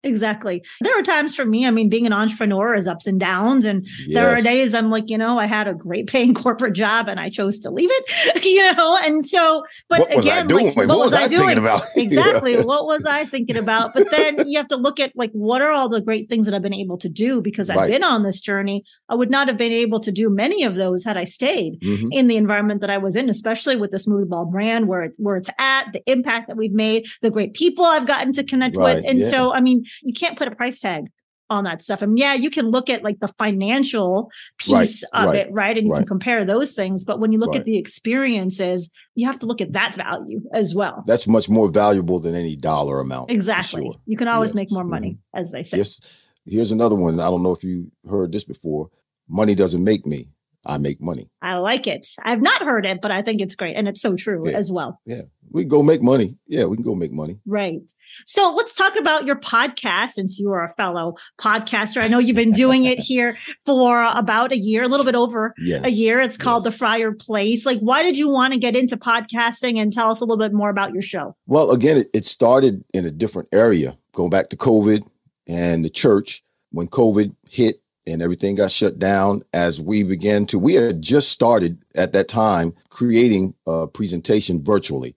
Exactly. 0.02 0.64
There 0.80 0.98
are 0.98 1.02
times 1.02 1.34
for 1.36 1.44
me, 1.44 1.66
I 1.66 1.70
mean, 1.70 1.88
being 1.88 2.06
an 2.06 2.12
entrepreneur 2.12 2.74
is 2.74 2.88
ups 2.88 3.06
and 3.06 3.20
downs. 3.20 3.64
And 3.64 3.86
there 4.08 4.30
are 4.30 4.40
days 4.40 4.74
I'm 4.74 4.90
like, 4.90 5.10
you 5.10 5.18
know, 5.18 5.38
I 5.38 5.46
had 5.46 5.68
a 5.68 5.74
great 5.74 6.06
paying 6.06 6.34
corporate 6.44 6.74
job 6.74 7.08
and 7.08 7.20
I 7.20 7.28
chose 7.28 7.60
to 7.60 7.70
leave 7.70 7.90
it, 7.92 8.44
you 8.44 8.72
know? 8.74 8.98
And 9.02 9.24
so, 9.26 9.62
but 9.88 10.00
what 10.00 10.18
again, 10.18 10.50
I 10.50 10.54
like, 10.54 10.76
what, 10.76 10.88
was 10.98 11.12
I, 11.12 11.28
thinking 11.28 11.58
about? 11.58 11.82
exactly 11.96 12.54
Yeah. 12.54 12.62
what 12.62 12.86
was 12.86 13.04
i 13.06 13.24
thinking 13.24 13.56
about 13.56 13.90
but 13.94 14.10
then 14.10 14.48
you 14.48 14.58
have 14.58 14.68
to 14.68 14.76
look 14.76 14.98
at 15.00 15.12
like 15.16 15.30
what 15.32 15.60
are 15.62 15.70
all 15.72 15.88
the 15.88 16.00
great 16.00 16.28
things 16.28 16.46
that 16.46 16.54
i've 16.54 16.62
been 16.62 16.74
able 16.74 16.96
to 16.98 17.08
do 17.08 17.40
because 17.40 17.68
i've 17.70 17.76
Right. 17.76 17.90
been 17.90 18.02
on 18.04 18.22
this 18.22 18.40
journey 18.40 18.84
i 19.08 19.14
would 19.14 19.30
not 19.30 19.48
have 19.48 19.56
been 19.56 19.72
able 19.72 20.00
to 20.00 20.10
do 20.12 20.28
many 20.30 20.64
of 20.64 20.74
those 20.76 21.04
had 21.04 21.16
i 21.16 21.24
stayed 21.24 21.80
Mhm. 21.80 22.08
in 22.12 22.26
the 22.28 22.36
environment 22.36 22.80
that 22.80 22.90
i 22.90 22.98
was 22.98 23.16
in 23.16 23.28
especially 23.28 23.76
with 23.76 23.90
the 23.90 24.02
Move 24.06 24.20
the 24.20 24.26
Ball 24.26 24.46
brand 24.46 24.88
where 24.88 25.02
it, 25.02 25.12
where 25.16 25.36
it's 25.36 25.50
at 25.58 25.86
the 25.92 26.02
impact 26.10 26.48
that 26.48 26.56
we've 26.56 26.72
made 26.72 27.06
the 27.22 27.30
great 27.30 27.54
people 27.54 27.84
i've 27.84 28.06
gotten 28.06 28.32
to 28.34 28.44
connect 28.44 28.76
Right, 28.76 28.96
with 28.96 29.04
and 29.06 29.18
yeah. 29.20 29.26
so 29.28 29.52
i 29.52 29.60
mean 29.60 29.84
you 30.02 30.12
can't 30.12 30.36
put 30.38 30.48
a 30.48 30.54
price 30.54 30.80
tag 30.80 31.04
on 31.48 31.64
that 31.64 31.82
stuff 31.82 32.00
and 32.00 32.16
yeah 32.16 32.32
you 32.32 32.48
can 32.48 32.70
look 32.70 32.88
at 32.88 33.02
like 33.02 33.18
the 33.18 33.26
financial 33.36 34.30
piece 34.58 35.02
of 35.12 35.26
right, 35.26 35.46
it 35.48 35.52
right 35.52 35.76
and 35.76 35.88
you 35.88 35.92
can 35.92 36.06
compare 36.06 36.44
those 36.44 36.74
things 36.74 37.02
but 37.02 37.18
when 37.18 37.32
you 37.32 37.40
look 37.40 37.50
Right. 37.50 37.58
at 37.58 37.64
the 37.64 37.76
experiences 37.76 38.90
you 39.16 39.26
have 39.26 39.38
to 39.40 39.46
look 39.46 39.60
at 39.60 39.72
that 39.72 39.94
value 39.94 40.42
as 40.54 40.74
well 40.74 41.02
That's 41.06 41.26
much 41.26 41.48
more 41.48 41.68
valuable 41.68 42.20
than 42.20 42.34
any 42.34 42.54
dollar 42.56 43.00
amount. 43.00 43.30
Exactly. 43.32 43.82
sure. 43.82 43.94
You 44.06 44.16
can 44.16 44.28
always 44.28 44.50
Yes. 44.50 44.54
make 44.56 44.70
more 44.70 44.84
money, 44.84 45.12
mm-hmm. 45.12 45.40
as 45.40 45.50
they 45.50 45.62
say. 45.64 45.78
Yes. 45.78 46.22
Here's 46.46 46.72
another 46.72 46.94
one. 46.96 47.20
I 47.20 47.24
don't 47.30 47.42
know 47.42 47.52
if 47.52 47.62
you 47.64 47.90
heard 48.08 48.32
this 48.32 48.44
before. 48.44 48.90
Money 49.28 49.54
doesn't 49.54 49.82
make 49.84 50.06
me. 50.06 50.26
I 50.66 50.78
make 50.78 51.00
money. 51.00 51.30
I 51.42 51.56
like 51.56 51.86
it. 51.86 52.06
I've 52.22 52.42
not 52.42 52.62
heard 52.62 52.84
it, 52.86 53.00
but 53.00 53.10
I 53.10 53.22
think 53.22 53.40
it's 53.40 53.54
great. 53.54 53.76
And 53.76 53.88
it's 53.88 54.00
so 54.00 54.14
true 54.16 54.48
Yeah. 54.48 54.56
as 54.56 54.70
well. 54.70 55.00
Yeah. 55.06 55.22
We 55.52 55.62
can 55.62 55.68
go 55.68 55.82
make 55.82 56.02
money. 56.02 56.36
Yeah, 56.46 56.64
we 56.64 56.76
can 56.76 56.84
go 56.84 56.94
make 56.94 57.12
money. 57.12 57.38
Right. 57.46 57.80
So 58.24 58.52
let's 58.56 58.74
talk 58.76 58.96
about 58.96 59.24
your 59.24 59.36
podcast 59.36 60.10
since 60.10 60.38
you 60.38 60.50
are 60.52 60.64
a 60.64 60.74
fellow 60.74 61.16
podcaster. 61.40 62.00
I 62.02 62.08
know 62.08 62.18
you've 62.18 62.36
been 62.36 62.52
doing 62.52 62.84
it 62.84 62.98
here 63.12 63.36
for 63.66 64.02
about 64.04 64.52
a 64.52 64.58
year, 64.58 64.84
a 64.84 64.88
little 64.88 65.04
bit 65.06 65.14
over 65.14 65.54
Yes. 65.58 65.84
a 65.84 65.90
year. 65.90 66.20
It's 66.20 66.36
called 66.36 66.64
yes. 66.64 66.78
The 66.78 66.84
Fryar 66.84 67.18
Place. 67.18 67.66
Like, 67.66 67.80
why 67.80 68.02
did 68.02 68.16
you 68.16 68.28
want 68.28 68.52
to 68.52 68.58
get 68.58 68.76
into 68.76 68.96
podcasting 68.96 69.78
and 69.80 69.92
tell 69.92 70.10
us 70.10 70.20
a 70.20 70.24
little 70.24 70.38
bit 70.38 70.52
more 70.52 70.70
about 70.70 70.92
your 70.92 71.02
show? 71.02 71.34
Well, 71.46 71.70
again, 71.72 71.96
it, 71.98 72.10
it 72.14 72.26
started 72.26 72.84
in 72.94 73.04
a 73.04 73.10
different 73.10 73.48
area, 73.52 73.96
going 74.12 74.30
back 74.30 74.48
to 74.50 74.56
COVID 74.56 75.02
and 75.48 75.84
the 75.84 75.90
church. 75.90 76.42
When 76.72 76.86
COVID 76.86 77.34
hit 77.48 77.82
and 78.06 78.22
everything 78.22 78.54
got 78.54 78.70
shut 78.70 78.98
down, 78.98 79.42
as 79.52 79.80
we 79.80 80.04
began 80.04 80.46
to, 80.46 80.58
we 80.58 80.74
had 80.74 81.02
just 81.02 81.30
started 81.30 81.82
at 81.96 82.12
that 82.12 82.28
time 82.28 82.72
creating 82.90 83.54
a 83.66 83.88
presentation 83.88 84.62
virtually. 84.62 85.16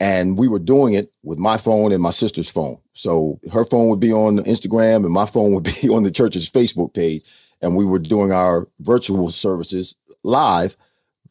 And 0.00 0.36
we 0.36 0.48
were 0.48 0.58
doing 0.58 0.94
it 0.94 1.12
with 1.22 1.38
my 1.38 1.56
phone 1.56 1.92
and 1.92 2.02
my 2.02 2.10
sister's 2.10 2.50
phone. 2.50 2.78
So 2.94 3.38
her 3.52 3.64
phone 3.64 3.88
would 3.88 4.00
be 4.00 4.12
on 4.12 4.38
Instagram 4.38 5.04
and 5.04 5.12
my 5.12 5.26
phone 5.26 5.52
would 5.54 5.64
be 5.82 5.88
on 5.88 6.02
the 6.02 6.10
church's 6.10 6.50
Facebook 6.50 6.94
page. 6.94 7.24
And 7.62 7.76
we 7.76 7.84
were 7.84 7.98
doing 8.00 8.32
our 8.32 8.68
virtual 8.80 9.30
services 9.30 9.94
live 10.22 10.76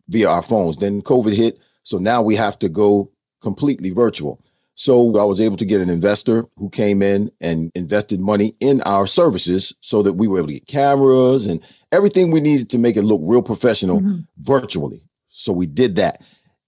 via 0.09 0.29
our 0.29 0.41
phones. 0.41 0.77
Then 0.77 1.01
COVID 1.01 1.33
hit. 1.35 1.59
So 1.83 1.97
now 1.97 2.21
we 2.21 2.35
have 2.35 2.57
to 2.59 2.69
go 2.69 3.11
completely 3.41 3.89
virtual. 3.89 4.41
So 4.75 5.17
I 5.19 5.23
was 5.23 5.39
able 5.39 5.57
to 5.57 5.65
get 5.65 5.81
an 5.81 5.89
investor 5.89 6.45
who 6.57 6.69
came 6.69 7.03
in 7.03 7.29
and 7.39 7.69
invested 7.75 8.19
money 8.19 8.55
in 8.59 8.81
our 8.83 9.05
services 9.05 9.73
so 9.81 10.01
that 10.01 10.13
we 10.13 10.27
were 10.27 10.39
able 10.39 10.47
to 10.47 10.53
get 10.55 10.65
cameras 10.65 11.45
and 11.45 11.61
everything 11.91 12.31
we 12.31 12.39
needed 12.41 12.69
to 12.71 12.79
make 12.79 12.97
it 12.97 13.03
look 13.03 13.21
real 13.23 13.43
professional 13.43 14.01
Mhm. 14.01 14.25
virtually. 14.39 15.03
So 15.29 15.53
we 15.53 15.67
did 15.67 15.95
that. 15.97 16.21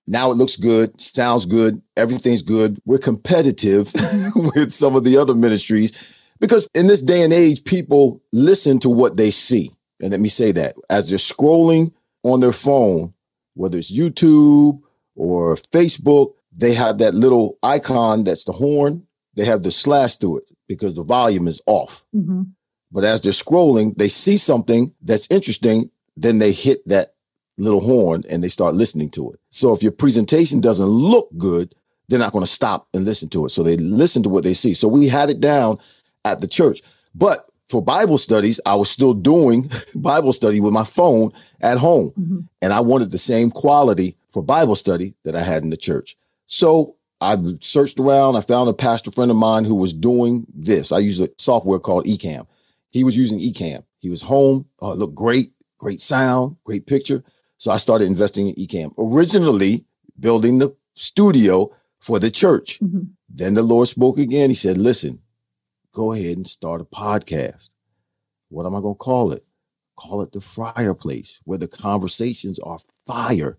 Now 0.08 0.32
it 0.32 0.36
looks 0.36 0.56
good, 0.56 1.00
sounds 1.02 1.46
good, 1.46 1.82
everything's 1.98 2.42
good. 2.42 2.80
We're 2.86 3.00
competitive 3.00 3.92
with 4.36 4.72
some 4.72 4.96
of 4.96 5.04
the 5.04 5.18
other 5.18 5.34
ministries 5.34 5.92
because 6.40 6.68
in 6.74 6.88
this 6.88 7.02
day 7.02 7.24
and 7.24 7.34
age, 7.34 7.64
people 7.64 8.22
listen 8.32 8.80
to 8.80 8.90
what 8.90 9.18
they 9.18 9.32
see. 9.32 9.72
And 10.02 10.12
let 10.12 10.20
me 10.20 10.30
say 10.30 10.52
that 10.52 10.76
as 10.90 11.10
they're 11.10 11.18
scrolling 11.18 11.94
on 12.24 12.42
their 12.42 12.52
phone, 12.52 13.14
whether 13.54 13.78
it's 13.78 13.92
YouTube 13.92 14.82
or 15.16 15.56
Facebook, 15.56 16.34
they 16.52 16.74
have 16.74 16.98
that 17.00 17.14
little 17.14 17.58
icon 17.64 18.24
that's 18.24 18.44
the 18.44 18.52
horn. 18.52 19.08
They 19.36 19.46
have 19.46 19.64
the 19.64 19.72
slash 19.72 20.16
through 20.16 20.40
it 20.40 20.44
because 20.68 20.94
the 20.94 21.04
volume 21.04 21.48
is 21.48 21.62
off. 21.66 22.06
Mm-hmm. 22.16 22.44
But 22.92 23.04
as 23.04 23.22
they're 23.22 23.32
scrolling, 23.32 23.96
they 23.98 24.08
see 24.08 24.38
something 24.38 24.94
that's 25.02 25.28
interesting. 25.30 25.90
Then 26.16 26.40
they 26.40 26.52
hit 26.52 26.88
that 26.88 27.15
little 27.58 27.80
horn 27.80 28.24
and 28.30 28.44
they 28.44 28.48
start 28.48 28.76
listening 28.76 29.10
to 29.12 29.32
it. 29.32 29.40
So 29.50 29.74
if 29.74 29.82
your 29.82 29.92
presentation 29.92 30.60
doesn't 30.60 30.86
look 30.86 31.30
good, 31.38 31.74
they're 32.08 32.20
not 32.20 32.34
going 32.34 32.46
to 32.46 32.52
stop 32.52 32.88
and 32.94 33.06
listen 33.06 33.30
to 33.30 33.46
it. 33.46 33.50
So 33.50 33.64
they 33.64 33.78
listen 33.78 34.24
to 34.24 34.30
what 34.30 34.44
they 34.44 34.54
see. 34.54 34.74
So 34.74 34.88
we 34.88 35.08
had 35.08 35.30
it 35.30 35.40
down 35.40 35.78
at 36.24 36.40
the 36.40 36.48
church. 36.48 36.82
But 37.14 37.50
for 37.68 37.82
Bible 37.82 38.18
studies, 38.18 38.60
I 38.66 38.76
was 38.76 38.90
still 38.90 39.14
doing 39.14 39.72
Bible 39.96 40.34
study 40.34 40.60
with 40.60 40.74
my 40.74 40.84
phone 40.84 41.32
at 41.62 41.78
home. 41.78 42.12
Mm-hmm. 42.18 42.40
And 42.62 42.74
I 42.74 42.80
wanted 42.82 43.12
the 43.12 43.18
same 43.18 43.50
quality 43.50 44.18
for 44.32 44.44
Bible 44.44 44.76
study 44.76 45.16
that 45.24 45.36
I 45.36 45.42
had 45.42 45.64
in 45.64 45.70
the 45.70 45.78
church. 45.78 46.16
So 46.48 46.96
I 47.22 47.38
searched 47.62 48.00
around. 48.00 48.36
I 48.36 48.42
found 48.42 48.70
a 48.70 48.74
pastor 48.74 49.10
friend 49.10 49.32
of 49.32 49.38
mine 49.38 49.66
who 49.66 49.76
was 49.76 49.94
doing 49.94 50.46
this. 50.54 50.92
I 50.92 51.00
use 51.00 51.20
a 51.20 51.30
software 51.38 51.80
called 51.80 52.06
Ecamm. 52.06 52.46
He 52.92 53.04
was 53.04 53.18
using 53.18 53.40
Ecamm. 53.40 53.84
He 54.00 54.10
was 54.10 54.22
home. 54.22 54.68
It 54.82 54.98
looked 54.98 55.16
great, 55.16 55.48
great 55.78 56.02
sound, 56.02 56.58
great 56.64 56.86
picture. 56.86 57.24
So 57.58 57.72
I 57.72 57.78
started 57.78 58.06
investing 58.06 58.48
in 58.48 58.56
Ecamm. 58.56 58.94
Originally 58.98 59.86
building 60.20 60.60
the 60.60 60.76
studio 60.96 61.72
for 62.02 62.20
the 62.20 62.32
church. 62.32 62.80
Mm-hmm. 62.80 63.04
Then 63.30 63.54
the 63.54 63.64
Lord 63.64 63.88
spoke 63.88 64.18
again. 64.18 64.50
He 64.50 64.56
said, 64.56 64.78
listen, 64.78 65.22
go 65.92 66.14
ahead 66.14 66.38
and 66.38 66.48
start 66.48 66.82
a 66.82 66.86
podcast. 66.86 67.70
What 68.50 68.66
am 68.66 68.76
I 68.76 68.82
going 68.82 68.96
to 68.96 69.00
call 69.00 69.32
it? 69.32 69.46
Call 69.98 70.22
it 70.22 70.32
the 70.32 70.40
Fryar 70.40 70.98
Place, 70.98 71.40
where 71.46 71.58
the 71.58 71.68
conversations 71.68 72.60
are 72.60 72.80
fire. 73.08 73.58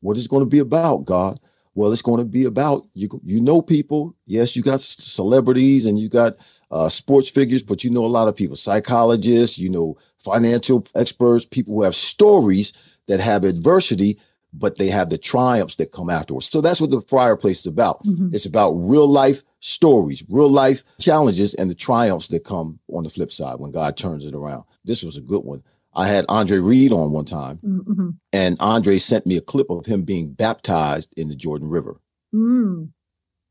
What 0.00 0.16
is 0.16 0.26
it 0.26 0.30
going 0.30 0.44
to 0.44 0.50
be 0.50 0.58
about, 0.58 1.04
God? 1.04 1.38
Well, 1.74 1.92
it's 1.92 2.02
going 2.02 2.20
to 2.20 2.24
be 2.24 2.44
about 2.44 2.86
you. 2.94 3.08
You 3.24 3.40
know 3.40 3.60
people. 3.60 4.14
Yes, 4.26 4.54
you 4.54 4.62
got 4.62 4.80
celebrities 4.80 5.86
and 5.86 5.98
you 5.98 6.08
got 6.08 6.34
uh, 6.70 6.88
sports 6.88 7.28
figures, 7.28 7.62
but 7.62 7.82
you 7.82 7.90
know 7.90 8.04
a 8.04 8.06
lot 8.06 8.28
of 8.28 8.36
people, 8.36 8.56
psychologists, 8.56 9.58
you 9.58 9.70
know, 9.70 9.96
financial 10.18 10.86
experts, 10.94 11.44
people 11.44 11.74
who 11.74 11.82
have 11.82 11.94
stories 11.94 12.72
that 13.06 13.20
have 13.20 13.44
adversity, 13.44 14.18
but 14.52 14.78
they 14.78 14.88
have 14.88 15.10
the 15.10 15.18
triumphs 15.18 15.74
that 15.76 15.92
come 15.92 16.10
afterwards. 16.10 16.48
So 16.48 16.60
that's 16.60 16.80
what 16.80 16.90
the 16.90 17.02
Fryar 17.02 17.38
Place 17.38 17.60
is 17.60 17.66
about. 17.66 18.04
Mm-hmm. 18.04 18.30
It's 18.32 18.46
about 18.46 18.72
real 18.72 19.08
life 19.08 19.42
stories, 19.60 20.22
real 20.28 20.48
life 20.48 20.82
challenges, 21.00 21.54
and 21.54 21.70
the 21.70 21.74
triumphs 21.74 22.28
that 22.28 22.44
come 22.44 22.78
on 22.92 23.04
the 23.04 23.10
flip 23.10 23.32
side 23.32 23.58
when 23.58 23.72
God 23.72 23.96
turns 23.96 24.24
it 24.24 24.34
around. 24.34 24.64
This 24.84 25.02
was 25.02 25.16
a 25.16 25.22
good 25.22 25.44
one. 25.44 25.62
I 25.96 26.08
had 26.08 26.24
Andre 26.28 26.58
Reed 26.58 26.92
on 26.92 27.12
one 27.12 27.24
time, 27.24 27.58
mm-hmm. 27.64 28.10
and 28.32 28.56
Andre 28.60 28.98
sent 28.98 29.26
me 29.26 29.36
a 29.36 29.40
clip 29.40 29.70
of 29.70 29.86
him 29.86 30.02
being 30.02 30.32
baptized 30.32 31.14
in 31.16 31.28
the 31.28 31.36
Jordan 31.36 31.70
River. 31.70 32.00
Mm. 32.34 32.90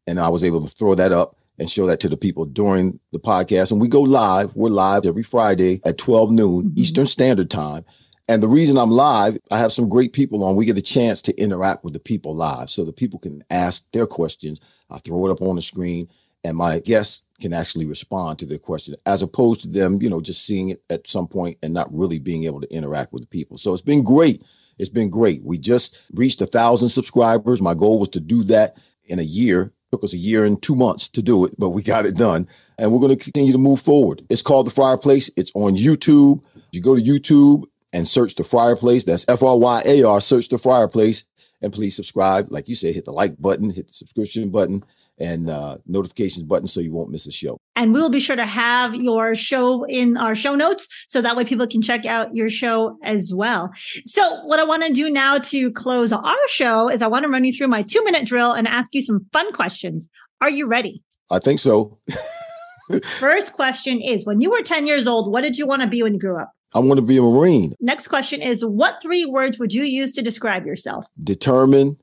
And 0.05 0.19
I 0.19 0.27
was 0.27 0.43
able 0.43 0.61
to 0.61 0.67
throw 0.67 0.93
that 0.95 1.13
up 1.13 1.37
and 1.57 1.69
show 1.69 1.85
that 1.85 1.99
to 2.01 2.09
the 2.09 2.17
people 2.17 2.45
during 2.45 2.99
the 3.11 3.19
podcast. 3.19 3.71
And 3.71 3.79
we 3.79 3.87
go 3.87 4.01
live. 4.01 4.55
We're 4.55 4.69
live 4.69 5.05
every 5.05 5.23
Friday 5.23 5.79
at 5.85 5.97
12 5.97 6.31
noon 6.31 6.63
mm-hmm. 6.65 6.79
Eastern 6.79 7.05
Standard 7.05 7.49
Time. 7.49 7.85
And 8.29 8.41
the 8.41 8.47
reason 8.47 8.77
I'm 8.77 8.89
live, 8.89 9.37
I 9.51 9.57
have 9.57 9.73
some 9.73 9.89
great 9.89 10.13
people 10.13 10.43
on. 10.45 10.55
We 10.55 10.65
get 10.65 10.77
a 10.77 10.81
chance 10.81 11.21
to 11.23 11.35
interact 11.35 11.83
with 11.83 11.93
the 11.93 11.99
people 11.99 12.33
live 12.33 12.69
so 12.69 12.85
the 12.85 12.93
people 12.93 13.19
can 13.19 13.43
ask 13.49 13.83
their 13.91 14.07
questions. 14.07 14.61
I 14.89 14.99
throw 14.99 15.25
it 15.27 15.31
up 15.31 15.41
on 15.41 15.57
the 15.57 15.61
screen 15.61 16.07
and 16.43 16.55
my 16.55 16.79
guests 16.79 17.25
can 17.41 17.53
actually 17.53 17.85
respond 17.85 18.39
to 18.39 18.45
their 18.45 18.57
question 18.57 18.95
as 19.05 19.21
opposed 19.21 19.61
to 19.61 19.67
them, 19.67 20.01
you 20.01 20.09
know, 20.09 20.21
just 20.21 20.45
seeing 20.45 20.69
it 20.69 20.81
at 20.89 21.07
some 21.07 21.27
point 21.27 21.57
and 21.61 21.73
not 21.73 21.93
really 21.93 22.19
being 22.19 22.45
able 22.45 22.61
to 22.61 22.73
interact 22.73 23.11
with 23.11 23.23
the 23.23 23.27
people. 23.27 23.57
So 23.57 23.73
it's 23.73 23.81
been 23.81 24.03
great. 24.03 24.43
It's 24.77 24.89
been 24.89 25.09
great. 25.09 25.43
We 25.43 25.57
just 25.57 26.05
reached 26.13 26.41
a 26.41 26.45
thousand 26.45 26.89
subscribers. 26.89 27.61
My 27.61 27.73
goal 27.73 27.99
was 27.99 28.09
to 28.09 28.21
do 28.21 28.43
that 28.45 28.77
in 29.05 29.19
a 29.19 29.23
year. 29.23 29.63
It 29.63 29.71
took 29.91 30.03
us 30.03 30.13
a 30.13 30.17
year 30.17 30.45
and 30.45 30.61
two 30.61 30.75
months 30.75 31.09
to 31.09 31.21
do 31.21 31.45
it, 31.45 31.53
but 31.59 31.69
we 31.69 31.83
got 31.83 32.05
it 32.05 32.15
done. 32.15 32.47
And 32.79 32.91
we're 32.91 32.99
going 32.99 33.15
to 33.15 33.23
continue 33.23 33.51
to 33.51 33.57
move 33.57 33.81
forward. 33.81 34.25
It's 34.29 34.41
called 34.41 34.65
The 34.65 34.71
Fryar 34.71 35.01
Place. 35.01 35.29
It's 35.35 35.51
on 35.53 35.75
YouTube. 35.75 36.41
You 36.71 36.81
go 36.81 36.95
to 36.95 37.01
YouTube 37.01 37.65
and 37.93 38.07
search 38.07 38.35
the 38.35 38.43
Fryar 38.43 38.77
Place. 38.77 39.05
That's 39.05 39.25
F 39.29 39.41
R 39.41 39.57
Y 39.57 39.83
A 39.85 40.03
R. 40.03 40.19
Search 40.19 40.49
the 40.49 40.57
Fryar 40.57 40.91
Place 40.91 41.23
and 41.63 41.71
please 41.71 41.95
subscribe. 41.95 42.51
Like 42.51 42.67
you 42.67 42.75
said, 42.75 42.93
hit 42.93 43.05
the 43.05 43.11
like 43.11 43.41
button, 43.41 43.71
hit 43.71 43.87
the 43.87 43.93
subscription 43.93 44.49
button, 44.49 44.83
and 45.17 45.49
uh, 45.49 45.77
notifications 45.87 46.43
button 46.43 46.67
so 46.67 46.81
you 46.81 46.91
won't 46.91 47.09
miss 47.09 47.25
a 47.25 47.31
show. 47.31 47.57
And 47.75 47.93
we'll 47.93 48.09
be 48.09 48.19
sure 48.19 48.35
to 48.35 48.45
have 48.45 48.93
your 48.93 49.33
show 49.33 49.85
in 49.85 50.17
our 50.17 50.35
show 50.35 50.55
notes 50.55 50.87
so 51.07 51.21
that 51.21 51.35
way 51.35 51.45
people 51.45 51.65
can 51.65 51.81
check 51.81 52.05
out 52.05 52.35
your 52.35 52.49
show 52.49 52.97
as 53.03 53.31
well. 53.33 53.71
So, 54.03 54.43
what 54.45 54.59
I 54.59 54.65
want 54.65 54.83
to 54.83 54.93
do 54.93 55.09
now 55.09 55.37
to 55.39 55.71
close 55.71 56.11
our 56.11 56.47
show 56.49 56.89
is 56.89 57.01
I 57.01 57.07
want 57.07 57.23
to 57.23 57.29
run 57.29 57.45
you 57.45 57.53
through 57.53 57.69
my 57.69 57.81
two 57.81 58.03
minute 58.03 58.25
drill 58.25 58.51
and 58.51 58.67
ask 58.67 58.93
you 58.93 59.01
some 59.01 59.25
fun 59.31 59.51
questions. 59.53 60.09
Are 60.41 60.49
you 60.49 60.67
ready? 60.67 61.01
I 61.31 61.39
think 61.39 61.59
so. 61.59 61.97
First 63.17 63.53
question 63.53 64.01
is 64.01 64.25
When 64.25 64.41
you 64.41 64.51
were 64.51 64.61
10 64.61 64.85
years 64.85 65.07
old, 65.07 65.31
what 65.31 65.41
did 65.41 65.57
you 65.57 65.65
want 65.65 65.81
to 65.81 65.87
be 65.87 66.03
when 66.03 66.13
you 66.13 66.19
grew 66.19 66.37
up? 66.37 66.51
I 66.75 66.79
want 66.79 66.97
to 66.97 67.05
be 67.05 67.17
a 67.17 67.21
Marine. 67.21 67.73
Next 67.79 68.07
question 68.07 68.41
is 68.41 68.65
What 68.65 68.99
three 69.01 69.25
words 69.25 69.59
would 69.59 69.73
you 69.73 69.83
use 69.83 70.11
to 70.13 70.21
describe 70.21 70.65
yourself? 70.65 71.05
Determined, 71.23 71.97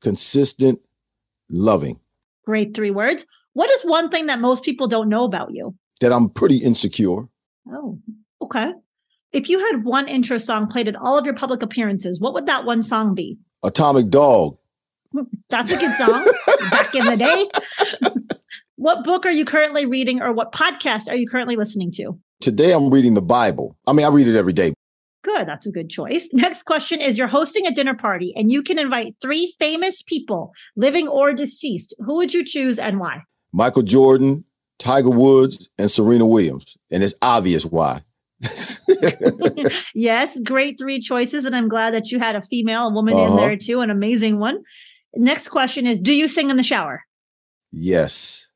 consistent, 0.00 0.80
loving. 1.50 2.00
Great 2.44 2.74
three 2.74 2.90
words. 2.90 3.26
What 3.54 3.70
is 3.70 3.82
one 3.82 4.10
thing 4.10 4.26
that 4.26 4.40
most 4.40 4.64
people 4.64 4.86
don't 4.86 5.08
know 5.08 5.24
about 5.24 5.52
you? 5.52 5.74
That 6.00 6.12
I'm 6.12 6.28
pretty 6.28 6.58
insecure. 6.58 7.28
Oh, 7.68 7.98
okay. 8.40 8.72
If 9.32 9.48
you 9.48 9.58
had 9.58 9.84
one 9.84 10.08
intro 10.08 10.38
song 10.38 10.66
played 10.66 10.88
at 10.88 10.96
all 10.96 11.18
of 11.18 11.24
your 11.24 11.34
public 11.34 11.62
appearances, 11.62 12.20
what 12.20 12.34
would 12.34 12.46
that 12.46 12.64
one 12.64 12.82
song 12.82 13.14
be? 13.14 13.38
Atomic 13.62 14.08
Dog. 14.08 14.56
That's 15.50 15.72
a 15.72 15.76
good 15.76 15.92
song. 15.92 16.24
Back 16.70 16.94
in 16.94 17.04
the 17.04 17.16
day. 17.16 18.10
what 18.76 19.04
book 19.04 19.24
are 19.26 19.30
you 19.30 19.44
currently 19.44 19.86
reading 19.86 20.20
or 20.20 20.32
what 20.32 20.52
podcast 20.52 21.08
are 21.08 21.16
you 21.16 21.28
currently 21.28 21.56
listening 21.56 21.90
to? 21.92 22.18
Today 22.42 22.72
I'm 22.72 22.90
reading 22.90 23.14
the 23.14 23.22
Bible. 23.22 23.76
I 23.86 23.92
mean, 23.92 24.04
I 24.04 24.08
read 24.08 24.26
it 24.26 24.36
every 24.36 24.52
day. 24.52 24.74
Good. 25.22 25.46
That's 25.46 25.64
a 25.64 25.70
good 25.70 25.88
choice. 25.88 26.28
Next 26.32 26.64
question 26.64 27.00
is 27.00 27.16
You're 27.16 27.28
hosting 27.28 27.68
a 27.68 27.70
dinner 27.70 27.94
party 27.94 28.34
and 28.36 28.50
you 28.50 28.64
can 28.64 28.80
invite 28.80 29.14
three 29.22 29.54
famous 29.60 30.02
people, 30.02 30.52
living 30.74 31.06
or 31.06 31.32
deceased. 31.32 31.94
Who 32.04 32.16
would 32.16 32.34
you 32.34 32.44
choose 32.44 32.80
and 32.80 32.98
why? 32.98 33.22
Michael 33.52 33.82
Jordan, 33.82 34.44
Tiger 34.80 35.10
Woods, 35.10 35.70
and 35.78 35.88
Serena 35.88 36.26
Williams. 36.26 36.76
And 36.90 37.04
it's 37.04 37.14
obvious 37.22 37.64
why. 37.64 38.02
yes, 39.94 40.36
great 40.40 40.80
three 40.80 40.98
choices. 40.98 41.44
And 41.44 41.54
I'm 41.54 41.68
glad 41.68 41.94
that 41.94 42.10
you 42.10 42.18
had 42.18 42.34
a 42.34 42.42
female, 42.42 42.88
a 42.88 42.92
woman 42.92 43.14
uh-huh. 43.14 43.30
in 43.30 43.36
there 43.36 43.56
too, 43.56 43.82
an 43.82 43.90
amazing 43.90 44.40
one. 44.40 44.64
Next 45.14 45.46
question 45.46 45.86
is 45.86 46.00
Do 46.00 46.12
you 46.12 46.26
sing 46.26 46.50
in 46.50 46.56
the 46.56 46.64
shower? 46.64 47.04
Yes. 47.70 48.50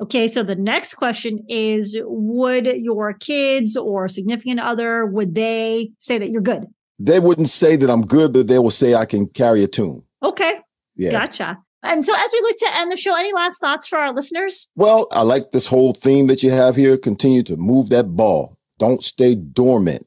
Okay, 0.00 0.28
so 0.28 0.42
the 0.42 0.56
next 0.56 0.94
question 0.94 1.44
is 1.48 1.96
would 2.02 2.66
your 2.66 3.12
kids 3.14 3.76
or 3.76 4.08
significant 4.08 4.60
other 4.60 5.06
would 5.06 5.34
they 5.34 5.90
say 5.98 6.18
that 6.18 6.30
you're 6.30 6.42
good? 6.42 6.66
They 6.98 7.20
wouldn't 7.20 7.48
say 7.48 7.76
that 7.76 7.90
I'm 7.90 8.06
good, 8.06 8.32
but 8.32 8.46
they 8.46 8.58
will 8.58 8.70
say 8.70 8.94
I 8.94 9.04
can 9.04 9.26
carry 9.26 9.64
a 9.64 9.66
tune. 9.66 10.02
Okay. 10.22 10.60
Yeah. 10.96 11.10
Gotcha. 11.10 11.58
And 11.82 12.04
so 12.04 12.14
as 12.14 12.30
we 12.32 12.40
look 12.40 12.56
to 12.58 12.76
end 12.76 12.90
the 12.90 12.96
show, 12.96 13.14
any 13.14 13.32
last 13.34 13.58
thoughts 13.60 13.86
for 13.86 13.98
our 13.98 14.14
listeners? 14.14 14.70
Well, 14.74 15.06
I 15.12 15.22
like 15.22 15.50
this 15.50 15.66
whole 15.66 15.92
theme 15.92 16.28
that 16.28 16.42
you 16.42 16.50
have 16.50 16.76
here. 16.76 16.96
Continue 16.96 17.42
to 17.42 17.56
move 17.56 17.90
that 17.90 18.16
ball. 18.16 18.56
Don't 18.78 19.04
stay 19.04 19.34
dormant. 19.34 20.06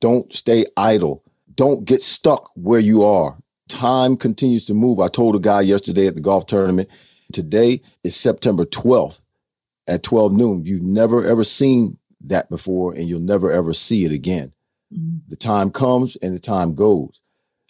Don't 0.00 0.32
stay 0.32 0.64
idle. 0.76 1.22
Don't 1.54 1.84
get 1.84 2.02
stuck 2.02 2.50
where 2.54 2.80
you 2.80 3.04
are. 3.04 3.36
Time 3.68 4.16
continues 4.16 4.64
to 4.66 4.74
move. 4.74 5.00
I 5.00 5.08
told 5.08 5.36
a 5.36 5.38
guy 5.38 5.60
yesterday 5.60 6.06
at 6.06 6.14
the 6.14 6.22
golf 6.22 6.46
tournament, 6.46 6.88
Today 7.32 7.82
is 8.02 8.16
September 8.16 8.64
12th 8.64 9.20
at 9.86 10.02
12 10.02 10.32
noon. 10.32 10.64
You've 10.64 10.82
never 10.82 11.24
ever 11.24 11.44
seen 11.44 11.98
that 12.22 12.48
before, 12.50 12.94
and 12.94 13.04
you'll 13.04 13.20
never 13.20 13.50
ever 13.50 13.74
see 13.74 14.04
it 14.04 14.12
again. 14.12 14.52
Mm-hmm. 14.92 15.18
The 15.28 15.36
time 15.36 15.70
comes 15.70 16.16
and 16.16 16.34
the 16.34 16.40
time 16.40 16.74
goes. 16.74 17.20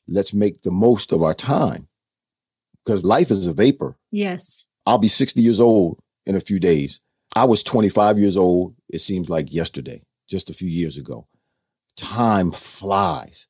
Let's 0.07 0.33
make 0.33 0.63
the 0.63 0.71
most 0.71 1.13
of 1.13 1.23
our 1.23 1.35
time 1.35 1.89
because 2.85 3.05
life 3.05 3.31
is 3.31 3.47
a 3.47 3.53
vapor. 3.53 3.97
Yes. 4.11 4.67
I'll 4.87 4.99
be 4.99 5.09
60 5.09 5.41
years 5.41 5.61
old 5.61 6.01
in 6.25 6.37
a 6.37 6.41
few 6.41 6.59
days. 6.59 7.01
I 7.37 7.45
was 7.45 7.63
25 7.63 8.19
years 8.19 8.37
old. 8.37 8.75
It 8.89 9.01
seems 9.01 9.29
like 9.29 9.53
yesterday, 9.53 10.03
just 10.29 10.49
a 10.49 10.55
few 10.55 10.69
years 10.69 10.97
ago. 10.97 11.27
Time 11.97 12.53
flies 12.53 13.49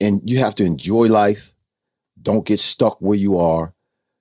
and 0.00 0.20
you 0.28 0.38
have 0.38 0.54
to 0.56 0.64
enjoy 0.64 1.06
life. 1.06 1.54
Don't 2.20 2.46
get 2.46 2.60
stuck 2.60 3.00
where 3.00 3.18
you 3.18 3.38
are 3.38 3.73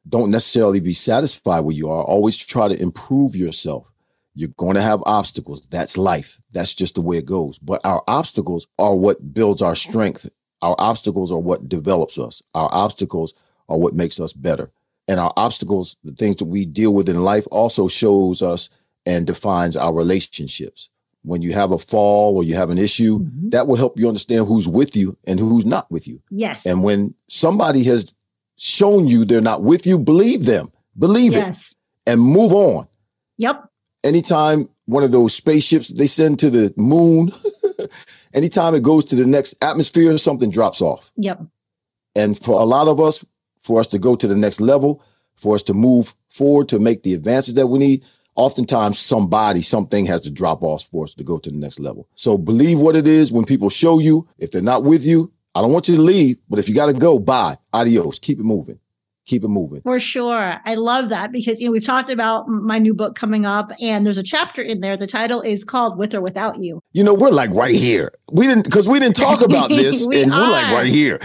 don't 0.07 0.31
necessarily 0.31 0.79
be 0.79 0.93
satisfied 0.93 1.61
where 1.61 1.75
you 1.75 1.89
are. 1.89 2.03
Always 2.03 2.37
try 2.37 2.67
to 2.67 2.81
improve 2.81 3.35
yourself. 3.35 3.89
You're 4.35 4.49
going 4.57 4.75
to 4.75 4.81
have 4.81 5.03
obstacles. 5.05 5.65
That's 5.69 5.97
life. 5.97 6.39
That's 6.53 6.73
just 6.73 6.95
the 6.95 7.01
way 7.01 7.17
it 7.17 7.25
goes. 7.25 7.59
But 7.59 7.81
our 7.85 8.03
obstacles 8.07 8.67
are 8.79 8.95
what 8.95 9.33
builds 9.33 9.61
our 9.61 9.75
strength. 9.75 10.29
Our 10.61 10.75
obstacles 10.79 11.31
are 11.31 11.39
what 11.39 11.69
develops 11.69 12.17
us. 12.17 12.41
Our 12.55 12.69
obstacles 12.73 13.33
are 13.69 13.77
what 13.77 13.93
makes 13.93 14.19
us 14.19 14.33
better. 14.33 14.71
And 15.07 15.19
our 15.19 15.33
obstacles, 15.37 15.97
the 16.03 16.13
things 16.13 16.37
that 16.37 16.45
we 16.45 16.65
deal 16.65 16.93
with 16.93 17.09
in 17.09 17.23
life, 17.23 17.45
also 17.51 17.87
shows 17.87 18.41
us 18.41 18.69
and 19.05 19.27
defines 19.27 19.75
our 19.75 19.93
relationships. 19.93 20.89
When 21.23 21.41
you 21.41 21.53
have 21.53 21.71
a 21.71 21.77
fall 21.77 22.35
or 22.35 22.43
you 22.43 22.55
have 22.55 22.69
an 22.69 22.77
issue, 22.77 23.19
mm-hmm. 23.19 23.49
that 23.49 23.67
will 23.67 23.75
help 23.75 23.99
you 23.99 24.07
understand 24.07 24.47
who's 24.47 24.67
with 24.67 24.95
you 24.95 25.17
and 25.25 25.39
who's 25.39 25.65
not 25.65 25.89
with 25.91 26.07
you. 26.07 26.21
Yes. 26.29 26.65
And 26.65 26.83
when 26.83 27.13
somebody 27.27 27.83
has 27.83 28.13
shown 28.57 29.07
you 29.07 29.25
they're 29.25 29.41
not 29.41 29.63
with 29.63 29.85
you, 29.85 29.99
believe 29.99 30.45
them. 30.45 30.71
Believe 30.97 31.33
yes. 31.33 31.71
it 31.71 32.11
and 32.11 32.21
move 32.21 32.53
on. 32.53 32.87
Yep. 33.37 33.67
Anytime 34.03 34.69
one 34.85 35.03
of 35.03 35.11
those 35.11 35.33
spaceships 35.33 35.89
they 35.89 36.07
send 36.07 36.39
to 36.39 36.49
the 36.49 36.73
moon, 36.77 37.31
anytime 38.33 38.75
it 38.75 38.83
goes 38.83 39.05
to 39.05 39.15
the 39.15 39.25
next 39.25 39.55
atmosphere, 39.61 40.17
something 40.17 40.49
drops 40.49 40.81
off. 40.81 41.11
Yep. 41.17 41.41
And 42.15 42.37
for 42.37 42.59
a 42.59 42.65
lot 42.65 42.87
of 42.87 42.99
us, 42.99 43.25
for 43.59 43.79
us 43.79 43.87
to 43.87 43.99
go 43.99 44.15
to 44.15 44.27
the 44.27 44.35
next 44.35 44.61
level, 44.61 45.03
for 45.35 45.55
us 45.55 45.63
to 45.63 45.73
move 45.73 46.13
forward 46.29 46.69
to 46.69 46.79
make 46.79 47.03
the 47.03 47.13
advances 47.13 47.55
that 47.55 47.67
we 47.67 47.79
need, 47.79 48.05
oftentimes 48.35 48.99
somebody, 48.99 49.61
something 49.61 50.05
has 50.05 50.21
to 50.21 50.31
drop 50.31 50.61
off 50.63 50.83
for 50.91 51.05
us 51.05 51.13
to 51.15 51.23
go 51.23 51.37
to 51.37 51.49
the 51.49 51.57
next 51.57 51.79
level. 51.79 52.07
So 52.15 52.37
believe 52.37 52.79
what 52.79 52.95
it 52.95 53.07
is 53.07 53.31
when 53.31 53.45
people 53.45 53.69
show 53.69 53.99
you. 53.99 54.27
If 54.37 54.51
they're 54.51 54.61
not 54.61 54.83
with 54.83 55.05
you, 55.05 55.31
I 55.55 55.61
don't 55.61 55.71
want 55.71 55.87
you 55.87 55.95
to 55.95 56.01
leave, 56.01 56.37
but 56.49 56.59
if 56.59 56.67
you 56.67 56.75
got 56.75 56.87
to 56.87 56.93
go, 56.93 57.19
bye. 57.19 57.57
Adios. 57.73 58.19
Keep 58.19 58.39
it 58.39 58.43
moving 58.43 58.79
keep 59.25 59.43
it 59.43 59.47
moving. 59.47 59.81
For 59.81 59.99
sure. 59.99 60.59
I 60.65 60.75
love 60.75 61.09
that 61.09 61.31
because, 61.31 61.61
you 61.61 61.67
know, 61.67 61.71
we've 61.71 61.85
talked 61.85 62.09
about 62.09 62.47
my 62.47 62.79
new 62.79 62.93
book 62.93 63.15
coming 63.15 63.45
up 63.45 63.71
and 63.81 64.05
there's 64.05 64.17
a 64.17 64.23
chapter 64.23 64.61
in 64.61 64.81
there. 64.81 64.97
The 64.97 65.07
title 65.07 65.41
is 65.41 65.63
called 65.63 65.97
With 65.97 66.13
or 66.13 66.21
Without 66.21 66.61
You. 66.61 66.81
You 66.91 67.03
know, 67.03 67.13
we're 67.13 67.29
like 67.29 67.49
right 67.51 67.75
here. 67.75 68.11
We 68.31 68.47
didn't, 68.47 68.65
because 68.65 68.87
we 68.87 68.99
didn't 68.99 69.15
talk 69.15 69.41
about 69.41 69.69
this 69.69 70.05
we 70.07 70.23
and 70.23 70.33
are. 70.33 70.41
we're 70.41 70.49
like 70.49 70.71
right 70.73 70.87
here. 70.87 71.19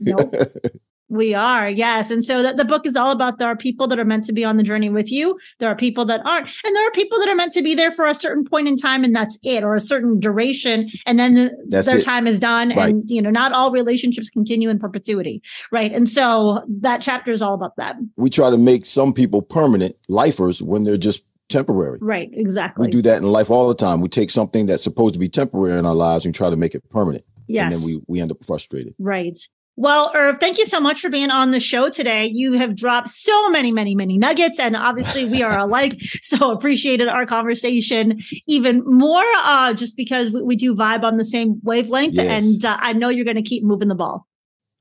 nope. 0.00 0.34
We 1.10 1.34
are, 1.34 1.68
yes. 1.68 2.10
And 2.10 2.24
so 2.24 2.42
that 2.42 2.56
the 2.56 2.64
book 2.64 2.86
is 2.86 2.94
all 2.94 3.10
about 3.10 3.38
there 3.38 3.48
are 3.48 3.56
people 3.56 3.88
that 3.88 3.98
are 3.98 4.04
meant 4.04 4.24
to 4.26 4.32
be 4.32 4.44
on 4.44 4.56
the 4.56 4.62
journey 4.62 4.88
with 4.88 5.10
you. 5.10 5.38
There 5.58 5.68
are 5.68 5.74
people 5.74 6.04
that 6.06 6.24
aren't. 6.24 6.48
And 6.64 6.76
there 6.76 6.86
are 6.86 6.92
people 6.92 7.18
that 7.18 7.28
are 7.28 7.34
meant 7.34 7.52
to 7.54 7.62
be 7.62 7.74
there 7.74 7.90
for 7.90 8.06
a 8.06 8.14
certain 8.14 8.44
point 8.44 8.68
in 8.68 8.76
time 8.76 9.02
and 9.02 9.14
that's 9.14 9.36
it, 9.42 9.64
or 9.64 9.74
a 9.74 9.80
certain 9.80 10.20
duration. 10.20 10.88
And 11.06 11.18
then 11.18 11.50
that's 11.68 11.88
their 11.88 11.98
it. 11.98 12.04
time 12.04 12.28
is 12.28 12.38
done. 12.38 12.68
Right. 12.76 12.94
And, 12.94 13.02
you 13.10 13.20
know, 13.20 13.30
not 13.30 13.52
all 13.52 13.72
relationships 13.72 14.30
continue 14.30 14.70
in 14.70 14.78
perpetuity. 14.78 15.42
Right. 15.72 15.92
And 15.92 16.08
so 16.08 16.64
that 16.80 17.02
chapter 17.02 17.32
is 17.32 17.42
all 17.42 17.54
about 17.54 17.74
that. 17.76 17.96
We 18.16 18.30
try 18.30 18.50
to 18.50 18.58
make 18.58 18.86
some 18.86 19.12
people 19.12 19.42
permanent 19.42 19.96
lifers 20.08 20.62
when 20.62 20.84
they're 20.84 20.96
just 20.96 21.24
temporary. 21.48 21.98
Right, 22.00 22.30
exactly. 22.32 22.86
We 22.86 22.92
do 22.92 23.02
that 23.02 23.18
in 23.18 23.24
life 23.24 23.50
all 23.50 23.68
the 23.68 23.74
time. 23.74 24.00
We 24.00 24.08
take 24.08 24.30
something 24.30 24.66
that's 24.66 24.84
supposed 24.84 25.14
to 25.14 25.18
be 25.18 25.28
temporary 25.28 25.76
in 25.78 25.84
our 25.84 25.94
lives 25.94 26.24
and 26.24 26.32
try 26.32 26.48
to 26.48 26.56
make 26.56 26.76
it 26.76 26.88
permanent. 26.90 27.24
Yes. 27.48 27.74
And 27.74 27.82
then 27.82 27.86
we, 27.86 28.00
we 28.06 28.20
end 28.20 28.30
up 28.30 28.44
frustrated. 28.44 28.94
Right. 29.00 29.40
Well, 29.80 30.12
Irv, 30.14 30.38
thank 30.40 30.58
you 30.58 30.66
so 30.66 30.78
much 30.78 31.00
for 31.00 31.08
being 31.08 31.30
on 31.30 31.52
the 31.52 31.58
show 31.58 31.88
today. 31.88 32.30
You 32.30 32.52
have 32.52 32.76
dropped 32.76 33.08
so 33.08 33.48
many, 33.48 33.72
many, 33.72 33.94
many 33.94 34.18
nuggets, 34.18 34.60
and 34.60 34.76
obviously 34.76 35.24
we 35.24 35.42
are 35.42 35.58
alike. 35.58 35.98
so 36.20 36.50
appreciated 36.50 37.08
our 37.08 37.24
conversation 37.24 38.20
even 38.46 38.82
more, 38.84 39.24
uh, 39.38 39.72
just 39.72 39.96
because 39.96 40.32
we, 40.32 40.42
we, 40.42 40.54
do 40.54 40.74
vibe 40.74 41.02
on 41.02 41.16
the 41.16 41.24
same 41.24 41.62
wavelength. 41.62 42.12
Yes. 42.12 42.44
And 42.44 42.62
uh, 42.62 42.76
I 42.78 42.92
know 42.92 43.08
you're 43.08 43.24
going 43.24 43.38
to 43.38 43.42
keep 43.42 43.64
moving 43.64 43.88
the 43.88 43.94
ball. 43.94 44.26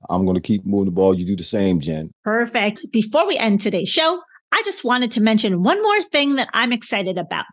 I'm 0.10 0.26
going 0.26 0.36
to 0.36 0.42
keep 0.42 0.66
moving 0.66 0.88
the 0.88 0.92
ball. 0.92 1.14
You 1.14 1.26
do 1.26 1.38
the 1.38 1.44
same, 1.44 1.80
Jen. 1.80 2.12
Perfect. 2.26 2.86
Before 2.92 3.26
we 3.26 3.38
end 3.38 3.62
today's 3.62 3.88
show, 3.88 4.20
I 4.52 4.62
just 4.66 4.84
wanted 4.84 5.12
to 5.12 5.22
mention 5.22 5.64
one 5.64 5.82
more 5.82 6.02
thing 6.02 6.36
that 6.36 6.50
I'm 6.54 6.74
excited 6.74 7.18
about. 7.18 7.46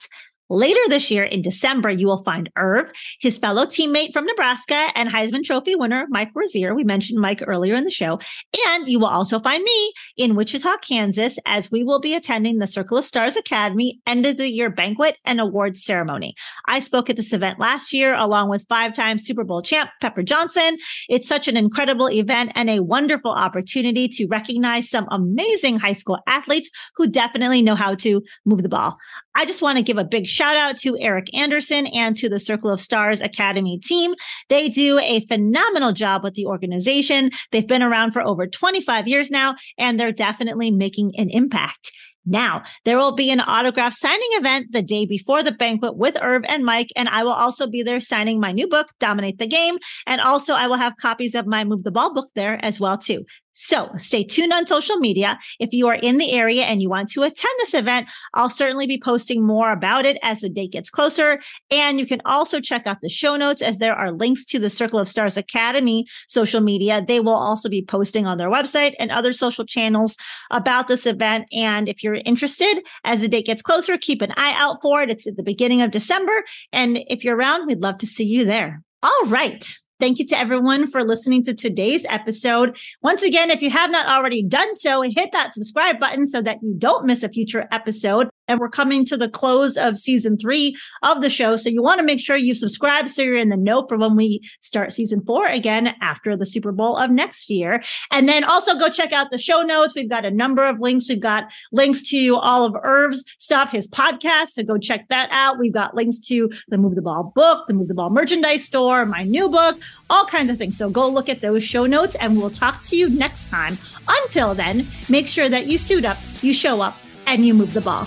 Later 0.49 0.81
this 0.89 1.11
year 1.11 1.25
in 1.25 1.43
December, 1.43 1.91
you 1.91 2.07
will 2.07 2.23
find 2.23 2.51
Irv, 2.57 2.91
his 3.21 3.37
fellow 3.37 3.67
teammate 3.67 4.13
from 4.13 4.27
Nebraska 4.27 4.89
and 4.95 5.09
Heisman 5.09 5.43
Trophy 5.43 5.75
winner, 5.75 6.07
Mike 6.09 6.31
Rozier. 6.35 6.73
We 6.73 6.85
mentioned 6.85 7.21
Mike 7.21 7.43
earlier 7.45 7.75
in 7.75 7.83
the 7.83 7.91
show. 7.91 8.21
And 8.69 8.89
you 8.89 9.01
will 9.01 9.09
also 9.09 9.41
find 9.41 9.65
me 9.65 9.93
in 10.17 10.37
Wichita, 10.37 10.77
Kansas, 10.79 11.39
as 11.47 11.73
we 11.73 11.83
will 11.83 11.99
be 11.99 12.15
attending 12.15 12.59
the 12.59 12.69
Circle 12.69 12.99
of 12.99 13.05
Stars 13.05 13.37
Academy 13.37 14.01
end 14.07 14.25
of 14.25 14.37
the 14.37 14.49
year 14.49 14.71
banquet 14.71 15.19
and 15.25 15.41
awards 15.41 15.83
ceremony. 15.83 16.37
I 16.67 16.79
spoke 16.79 17.11
at 17.11 17.17
this 17.17 17.33
event 17.33 17.59
last 17.59 17.93
year 17.93 18.15
along 18.15 18.49
with 18.49 18.67
five 18.69 18.95
time 18.95 19.19
Super 19.19 19.43
Bowl 19.43 19.63
champ 19.63 19.91
Pepper 20.01 20.23
Johnson. 20.23 20.79
It's 21.09 21.27
such 21.27 21.49
an 21.49 21.57
incredible 21.57 22.09
event 22.09 22.53
and 22.55 22.71
a 22.71 22.81
wonderful 22.81 23.33
opportunity 23.33 24.07
to 24.09 24.27
recognize 24.27 24.89
some 24.89 25.09
amazing 25.11 25.81
high 25.81 25.93
school 25.93 26.19
athletes 26.29 26.71
who 26.95 27.09
definitely 27.09 27.63
know 27.63 27.75
how 27.75 27.97
to 27.97 28.23
move 28.45 28.63
the 28.63 28.69
ball. 28.69 28.97
I 29.37 29.45
just 29.45 29.61
want 29.61 29.77
to 29.77 29.85
give 29.85 29.99
a 29.99 30.05
big 30.05 30.27
shout 30.27 30.57
out 30.57 30.79
to 30.79 30.99
Eric 30.99 31.29
Anderson 31.35 31.87
and 31.89 32.17
to 32.17 32.29
the 32.31 32.41
Circle 32.41 32.71
of 32.71 32.81
Stars 32.81 33.21
Academy 33.21 33.79
team. 33.79 34.15
They 34.49 34.71
do 34.71 34.99
a 34.99 35.27
phenomenal 35.27 35.93
job 35.93 36.25
with 36.25 36.35
the 36.35 36.47
organization. 36.47 37.31
They've 37.53 37.69
been 37.69 37.83
around 37.83 38.13
for 38.13 38.27
over 38.27 38.47
25 38.47 39.07
years 39.07 39.31
now, 39.31 39.55
and 39.77 40.01
they're 40.01 40.11
definitely 40.11 40.71
making 40.71 41.13
an 41.19 41.29
impact. 41.29 41.93
Now, 42.25 42.65
there 42.87 42.97
will 42.97 43.13
be 43.13 43.31
an 43.31 43.41
autograph 43.41 43.93
signing 43.93 44.29
event 44.33 44.73
the 44.73 44.83
day 44.83 45.05
before 45.05 45.43
the 45.43 45.53
banquet 45.53 45.97
with 45.97 46.17
Irv 46.21 46.43
and 46.49 46.65
Mike, 46.65 46.89
and 46.97 47.09
I 47.09 47.23
will 47.23 47.33
also 47.33 47.67
be 47.67 47.83
there 47.83 48.01
signing 48.01 48.41
my 48.41 48.53
new 48.53 48.67
book, 48.67 48.89
Dominate 48.99 49.39
the 49.39 49.47
Game. 49.47 49.77
And 50.07 50.21
also 50.21 50.55
I 50.55 50.67
will 50.67 50.77
have 50.77 50.97
copies 50.97 51.35
of 51.35 51.47
my 51.47 51.63
Move 51.63 51.85
the 51.85 51.93
Ball 51.93 52.15
book 52.15 52.31
there 52.35 52.59
as 52.65 52.81
well 52.81 52.97
too. 52.97 53.25
So 53.59 53.91
stay 53.97 54.23
tuned 54.23 54.53
on 54.53 54.67
social 54.67 54.99
media. 54.99 55.39
If 55.59 55.73
you 55.73 55.89
are 55.89 55.95
in 55.95 56.19
the 56.19 56.33
area 56.33 56.65
and 56.65 56.83
you 56.83 56.91
want 56.91 57.09
to 57.13 57.23
attend 57.23 57.55
this 57.59 57.73
event, 57.73 58.07
I'll 58.35 58.51
certainly 58.51 58.87
be 58.87 59.01
posting 59.01 59.47
more 59.47 59.73
about 59.73 60.05
it 60.05 60.19
as 60.23 60.41
the 60.41 60.51
date 60.51 60.73
gets 60.73 60.91
closer. 60.91 61.41
And 61.71 61.99
you 61.99 62.07
can 62.07 62.21
also 62.27 62.61
check 62.61 62.87
out 62.87 63.01
the 63.01 63.09
show 63.09 63.35
notes 63.35 63.63
as 63.63 63.79
there 63.79 63.95
are 63.95 64.13
links 64.13 64.45
to 64.47 64.59
the 64.59 64.69
Circle 64.69 64.99
of 64.99 65.09
Stars 65.09 65.39
Academy 65.39 66.07
social 66.29 66.61
media. 66.61 67.03
They 67.07 67.19
will 67.19 67.35
also 67.35 67.71
be 67.71 67.83
posting 67.83 68.27
on 68.27 68.37
their 68.37 68.51
website 68.51 68.95
and 68.99 69.11
other 69.11 69.33
social 69.33 69.65
channels 69.65 70.19
about 70.51 70.87
this 70.87 71.07
event. 71.07 71.47
And 71.51 71.89
if 71.89 72.05
you're 72.05 72.21
interested, 72.27 72.83
as 73.05 73.23
the 73.23 73.29
date 73.29 73.47
gets 73.47 73.63
closer, 73.63 73.97
keep 73.97 74.21
an 74.21 74.35
eye 74.37 74.55
out 74.55 74.83
for 74.83 75.01
it. 75.01 75.09
It's 75.09 75.27
at 75.27 75.37
the 75.37 75.43
beginning 75.43 75.81
of 75.81 75.91
December. 75.91 76.45
And 76.75 76.99
if 77.09 77.25
you're 77.25 77.37
around, 77.37 77.67
we'd 77.67 77.83
love 77.83 77.97
to 77.99 78.07
see 78.07 78.25
you 78.25 78.45
there. 78.45 78.83
All 79.03 79.25
right. 79.29 79.79
Thank 79.99 80.19
you 80.19 80.27
to 80.27 80.39
everyone 80.39 80.89
for 80.89 81.05
listening 81.05 81.43
to 81.45 81.55
today's 81.55 82.05
episode. 82.11 82.77
Once 83.01 83.23
again, 83.23 83.51
if 83.51 83.63
you 83.63 83.71
have 83.71 83.91
not 83.91 84.07
already 84.07 84.43
done 84.43 84.75
so, 84.75 85.01
hit 85.01 85.33
that 85.33 85.55
subscribe 85.55 85.99
button 85.99 86.27
so 86.27 86.43
that 86.43 86.59
you 86.63 86.75
don't 86.77 87.07
miss 87.07 87.23
a 87.23 87.31
future 87.31 87.67
episode. 87.71 88.29
And 88.49 88.61
we're 88.61 88.69
coming 88.69 89.05
to 89.07 89.17
the 89.17 89.29
close 89.29 89.77
of 89.77 89.97
season 89.97 90.37
three 90.37 90.77
of 91.03 91.21
the 91.21 91.31
show. 91.31 91.57
So 91.57 91.69
you 91.69 91.83
want 91.83 91.99
to 91.99 92.05
make 92.05 92.21
sure 92.21 92.37
you 92.37 92.55
subscribe 92.55 93.09
so 93.09 93.23
you're 93.23 93.39
in 93.39 93.49
the 93.49 93.57
know 93.57 93.87
for 93.87 93.97
when 93.97 94.17
we 94.17 94.49
start 94.61 94.93
season 94.93 95.23
four 95.25 95.47
again 95.47 95.95
after 96.01 96.37
the 96.37 96.47
Super 96.47 96.73
Bowl 96.73 96.97
of 96.97 97.11
next 97.11 97.51
year. 97.51 97.83
And 98.11 98.29
then 98.29 98.45
also 98.45 98.79
go 98.79 98.89
check 98.89 99.13
out 99.13 99.31
the 99.31 99.39
show 99.39 99.63
notes. 99.63 99.95
We've 99.95 100.09
got 100.09 100.25
a 100.25 100.31
number 100.31 100.67
of 100.67 100.81
links. 100.81 101.09
We've 101.09 101.21
got 101.21 101.53
links 101.73 102.03
to 102.11 102.37
all 102.37 102.65
of 102.65 102.77
Irv's 102.83 103.25
stuff, 103.39 103.71
his 103.71 103.89
podcast. 103.89 104.49
So 104.51 104.63
go 104.63 104.79
check 104.79 105.09
that 105.09 105.29
out. 105.33 105.59
We've 105.59 105.73
got 105.73 105.95
links 105.95 106.19
to 106.29 106.51
the 106.69 106.79
Move 106.79 106.95
the 106.95 107.03
Ball 107.03 107.33
book, 107.35 107.67
the 107.67 107.75
Move 107.75 107.89
the 107.89 107.95
Ball 107.95 108.11
merchandise 108.11 108.65
store, 108.65 109.05
my 109.05 109.23
new 109.23 109.49
book, 109.49 109.79
all 110.11 110.25
kinds 110.27 110.51
of 110.51 110.59
things. 110.59 110.77
So 110.77 110.91
go 110.91 111.09
look 111.09 111.29
at 111.29 111.41
those 111.41 111.65
show 111.65 111.87
notes 111.87 112.15
and 112.17 112.37
we'll 112.37 112.51
talk 112.51 112.83
to 112.83 112.97
you 112.97 113.09
next 113.09 113.49
time. 113.49 113.77
Until 114.09 114.55
then, 114.55 114.87
make 115.09 115.29
sure 115.29 115.49
that 115.49 115.67
you 115.67 115.79
suit 115.79 116.05
up, 116.05 116.19
you 116.43 116.53
show 116.53 116.81
up, 116.81 116.97
and 117.27 117.45
you 117.45 117.55
move 117.55 117.73
the 117.73 117.81
ball. 117.81 118.07